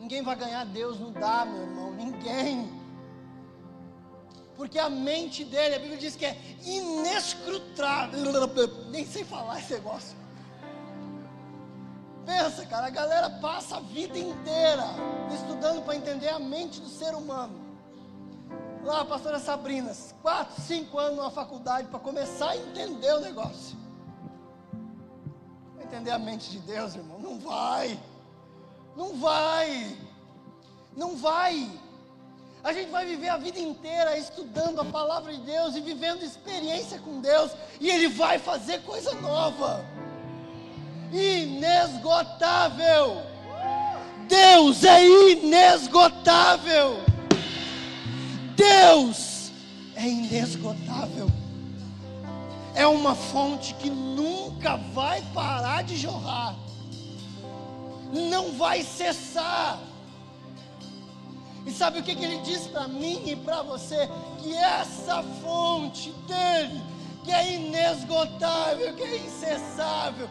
Ninguém 0.00 0.22
vai 0.22 0.34
ganhar 0.34 0.64
Deus 0.64 0.98
não 0.98 1.12
dá, 1.12 1.44
meu 1.44 1.62
irmão. 1.62 1.92
Ninguém. 1.92 2.68
Porque 4.56 4.78
a 4.78 4.90
mente 4.90 5.44
dele, 5.44 5.76
a 5.76 5.78
Bíblia 5.78 5.98
diz 5.98 6.16
que 6.16 6.26
é 6.26 6.36
inescrutável. 6.64 8.20
Nem 8.88 9.06
sei 9.06 9.22
falar 9.22 9.60
esse 9.60 9.74
negócio. 9.74 10.16
Pensa, 12.26 12.66
cara, 12.66 12.88
a 12.88 12.90
galera 12.90 13.30
passa 13.30 13.76
a 13.76 13.80
vida 13.80 14.18
inteira 14.18 14.84
estudando 15.32 15.84
para 15.84 15.94
entender 15.94 16.28
a 16.28 16.38
mente 16.38 16.80
do 16.80 16.88
ser 16.88 17.14
humano 17.14 17.70
lá, 18.84 19.00
a 19.02 19.04
pastora 19.04 19.38
Sabrina, 19.38 19.92
quatro, 20.22 20.60
cinco 20.62 20.98
anos 20.98 21.18
na 21.18 21.30
faculdade 21.30 21.88
para 21.88 21.98
começar 21.98 22.50
a 22.50 22.56
entender 22.56 23.12
o 23.14 23.20
negócio. 23.20 23.78
Entender 25.80 26.10
a 26.10 26.18
mente 26.18 26.50
de 26.50 26.58
Deus, 26.60 26.94
irmão, 26.94 27.18
não 27.18 27.38
vai. 27.38 27.98
Não 28.96 29.16
vai. 29.18 29.96
Não 30.96 31.16
vai. 31.16 31.70
A 32.62 32.72
gente 32.72 32.90
vai 32.90 33.06
viver 33.06 33.28
a 33.30 33.38
vida 33.38 33.58
inteira 33.58 34.18
estudando 34.18 34.80
a 34.80 34.84
palavra 34.84 35.32
de 35.32 35.40
Deus 35.40 35.74
e 35.74 35.80
vivendo 35.80 36.22
experiência 36.22 36.98
com 36.98 37.20
Deus, 37.20 37.52
e 37.80 37.88
Ele 37.88 38.08
vai 38.08 38.38
fazer 38.38 38.82
coisa 38.82 39.14
nova, 39.14 39.82
inesgotável. 41.10 42.10
Deus 44.28 44.84
é 44.84 45.04
inesgotável. 45.06 47.00
Deus 48.54 49.50
é 49.96 50.06
inesgotável. 50.06 51.28
É 52.74 52.86
uma 52.86 53.14
fonte 53.14 53.74
que 53.74 53.88
nunca 53.88 54.76
vai 54.76 55.22
parar 55.34 55.82
de 55.82 55.96
jorrar. 55.96 56.54
Não 58.12 58.52
vai 58.52 58.82
cessar. 58.82 59.78
E 61.66 61.70
sabe 61.70 62.00
o 62.00 62.02
que, 62.02 62.14
que 62.14 62.24
ele 62.24 62.38
diz 62.38 62.66
para 62.66 62.88
mim 62.88 63.22
e 63.26 63.36
para 63.36 63.62
você? 63.62 64.08
Que 64.38 64.54
essa 64.54 65.22
fonte 65.42 66.10
dele, 66.26 66.80
que 67.22 67.30
é 67.30 67.54
inesgotável, 67.54 68.94
que 68.94 69.02
é 69.02 69.16
incessável, 69.18 70.28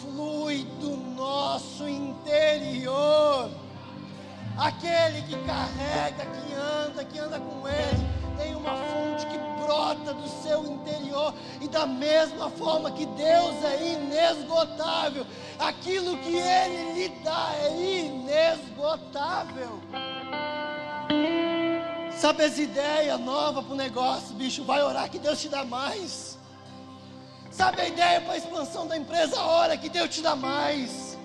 flui 0.00 0.64
do 0.80 0.96
nosso 0.96 1.88
interior 1.88 3.50
Aquele 4.58 5.20
que 5.22 5.36
carrega, 5.44 6.24
que 6.24 6.54
anda, 6.54 7.04
que 7.04 7.18
anda 7.18 7.38
com 7.38 7.68
Ele, 7.68 8.08
tem 8.36 8.54
uma 8.54 8.70
fonte 8.70 9.26
que 9.26 9.38
brota 9.62 10.14
do 10.14 10.28
seu 10.42 10.64
interior, 10.66 11.34
e 11.60 11.68
da 11.68 11.86
mesma 11.86 12.50
forma 12.50 12.90
que 12.90 13.06
Deus 13.06 13.64
é 13.64 13.92
inesgotável, 13.92 15.26
aquilo 15.58 16.16
que 16.18 16.36
Ele 16.36 16.92
lhe 16.94 17.08
dá 17.24 17.52
é 17.62 18.04
inesgotável. 18.04 19.80
Sabe 22.16 22.44
as 22.44 22.58
ideias 22.58 23.20
novas 23.20 23.64
para 23.64 23.74
o 23.74 23.76
negócio, 23.76 24.34
bicho? 24.34 24.64
Vai 24.64 24.82
orar 24.82 25.10
que 25.10 25.18
Deus 25.18 25.40
te 25.40 25.48
dá 25.48 25.64
mais. 25.64 26.38
Sabe 27.50 27.80
a 27.80 27.88
ideia 27.88 28.20
para 28.20 28.34
a 28.34 28.36
expansão 28.36 28.86
da 28.86 28.96
empresa? 28.96 29.40
Ora 29.40 29.76
que 29.76 29.88
Deus 29.88 30.10
te 30.10 30.22
dá 30.22 30.34
mais. 30.34 31.16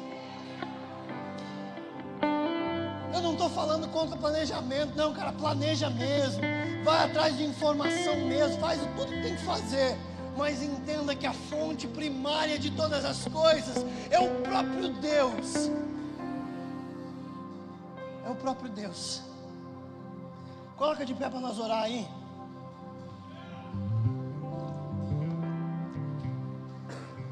Eu 3.14 3.22
não 3.22 3.34
estou 3.34 3.50
falando 3.50 3.88
contra 3.90 4.18
planejamento, 4.18 4.96
não, 4.96 5.14
cara, 5.14 5.32
planeja 5.34 5.90
mesmo. 5.90 6.42
Vai 6.84 7.06
atrás 7.06 7.38
de 7.38 7.44
informação 7.44 8.16
mesmo, 8.28 8.60
faz 8.60 8.80
tudo 8.96 9.12
que 9.12 9.22
tem 9.22 9.36
que 9.36 9.44
fazer. 9.44 9.98
Mas 10.38 10.64
entenda 10.64 11.16
que 11.16 11.28
a 11.28 11.34
fonte 11.34 11.88
primária 11.88 12.58
de 12.58 12.72
todas 12.72 13.04
as 13.06 13.26
coisas 13.28 13.86
é 14.10 14.20
o 14.20 14.42
próprio 14.42 14.90
Deus. 14.90 15.70
É 18.26 18.30
o 18.30 18.36
próprio 18.36 18.70
Deus. 18.70 19.22
Coloca 20.78 21.06
de 21.06 21.14
pé 21.14 21.30
para 21.30 21.40
nós 21.40 21.60
orar 21.60 21.84
aí. 21.84 22.08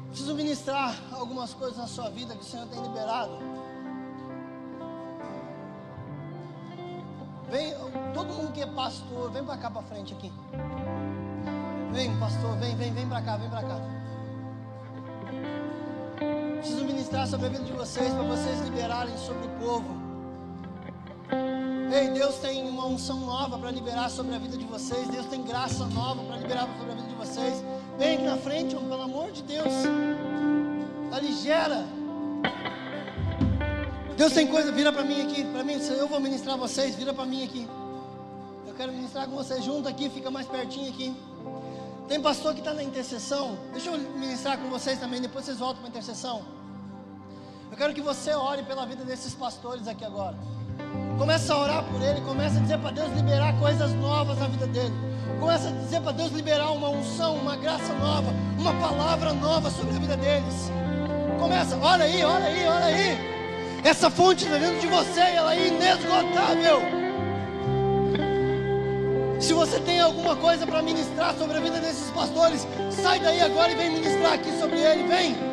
Preciso 0.08 0.34
ministrar 0.34 0.96
algumas 1.12 1.54
coisas 1.54 1.78
na 1.78 1.86
sua 1.86 2.10
vida 2.10 2.34
que 2.34 2.42
o 2.42 2.44
Senhor 2.44 2.66
tem 2.66 2.80
liberado. 2.82 3.32
Vem, 7.50 7.74
todo 8.14 8.32
mundo 8.32 8.52
que 8.52 8.62
é 8.62 8.66
pastor, 8.66 9.30
vem 9.32 9.44
para 9.44 9.56
cá 9.56 9.70
para 9.70 9.82
frente 9.82 10.14
aqui. 10.14 10.32
Vem, 11.92 12.16
pastor, 12.18 12.56
vem, 12.58 12.76
vem, 12.76 12.92
vem 12.92 13.08
para 13.08 13.20
cá, 13.22 13.36
vem 13.36 13.50
para 13.50 13.62
cá. 13.62 13.76
Preciso 16.58 16.84
ministrar 16.84 17.26
sobre 17.26 17.46
a 17.46 17.48
vida 17.50 17.64
de 17.64 17.72
vocês, 17.72 18.12
para 18.12 18.22
vocês 18.22 18.60
liberarem 18.60 19.16
sobre 19.18 19.46
o 19.46 19.50
povo. 19.58 20.00
Ei, 21.92 22.10
Deus 22.10 22.36
tem 22.36 22.68
uma 22.68 22.86
unção 22.86 23.18
nova 23.20 23.58
para 23.58 23.72
liberar 23.72 24.08
sobre 24.10 24.32
a 24.36 24.38
vida 24.38 24.56
de 24.56 24.64
vocês. 24.64 25.08
Deus 25.08 25.26
tem 25.26 25.42
graça 25.42 25.84
nova 25.86 26.22
para 26.22 26.36
liberar 26.36 26.68
sobre 26.78 26.92
a 26.92 26.94
vida 26.94 27.08
de 27.08 27.14
vocês. 27.16 27.64
Vem 27.98 28.14
aqui 28.14 28.24
na 28.26 28.36
frente, 28.36 28.76
pelo 28.76 29.02
amor 29.02 29.32
de 29.32 29.42
Deus. 29.42 29.72
Aligera. 31.10 31.84
Deus 34.20 34.34
tem 34.34 34.46
coisa, 34.46 34.70
vira 34.70 34.92
para 34.92 35.02
mim 35.02 35.22
aqui, 35.22 35.42
para 35.44 35.64
mim, 35.64 35.80
eu 35.96 36.06
vou 36.06 36.20
ministrar 36.20 36.54
vocês, 36.58 36.94
vira 36.94 37.14
para 37.14 37.24
mim 37.24 37.42
aqui. 37.42 37.66
Eu 38.66 38.74
quero 38.74 38.92
ministrar 38.92 39.26
com 39.26 39.34
vocês 39.34 39.64
junto 39.64 39.88
aqui, 39.88 40.10
fica 40.10 40.30
mais 40.30 40.46
pertinho 40.46 40.90
aqui. 40.90 41.16
Tem 42.06 42.20
pastor 42.20 42.52
que 42.52 42.58
está 42.58 42.74
na 42.74 42.82
intercessão. 42.82 43.56
Deixa 43.72 43.88
eu 43.88 43.98
ministrar 43.98 44.58
com 44.58 44.68
vocês 44.68 45.00
também, 45.00 45.22
depois 45.22 45.46
vocês 45.46 45.58
voltam 45.58 45.78
para 45.78 45.86
a 45.86 45.88
intercessão. 45.88 46.42
Eu 47.70 47.78
quero 47.78 47.94
que 47.94 48.02
você 48.02 48.34
ore 48.34 48.62
pela 48.62 48.84
vida 48.84 49.06
desses 49.06 49.32
pastores 49.32 49.88
aqui 49.88 50.04
agora. 50.04 50.36
Começa 51.16 51.54
a 51.54 51.58
orar 51.58 51.84
por 51.84 52.02
ele, 52.02 52.20
começa 52.20 52.58
a 52.58 52.60
dizer 52.60 52.78
para 52.78 52.90
Deus 52.90 53.10
liberar 53.14 53.58
coisas 53.58 53.90
novas 53.94 54.38
na 54.38 54.48
vida 54.48 54.66
dele. 54.66 54.94
Começa 55.40 55.70
a 55.70 55.72
dizer 55.72 56.02
para 56.02 56.12
Deus 56.12 56.30
liberar 56.32 56.72
uma 56.72 56.90
unção, 56.90 57.36
uma 57.36 57.56
graça 57.56 57.94
nova, 57.94 58.30
uma 58.58 58.74
palavra 58.74 59.32
nova 59.32 59.70
sobre 59.70 59.96
a 59.96 59.98
vida 59.98 60.16
deles. 60.18 60.70
Começa, 61.38 61.74
olha 61.78 62.04
aí, 62.04 62.22
olha 62.22 62.44
aí, 62.44 62.66
olha 62.66 62.84
aí. 62.84 63.39
Essa 63.82 64.10
fonte 64.10 64.44
está 64.44 64.58
dentro 64.58 64.78
de 64.78 64.86
você, 64.86 65.20
ela 65.20 65.54
é 65.54 65.68
inesgotável. 65.68 66.80
Se 69.40 69.54
você 69.54 69.80
tem 69.80 70.00
alguma 70.00 70.36
coisa 70.36 70.66
para 70.66 70.82
ministrar 70.82 71.34
sobre 71.34 71.56
a 71.56 71.60
vida 71.60 71.80
desses 71.80 72.10
pastores, 72.10 72.66
sai 72.90 73.18
daí 73.20 73.40
agora 73.40 73.72
e 73.72 73.74
vem 73.74 73.90
ministrar 73.90 74.34
aqui 74.34 74.52
sobre 74.58 74.78
ele, 74.80 75.04
vem. 75.04 75.49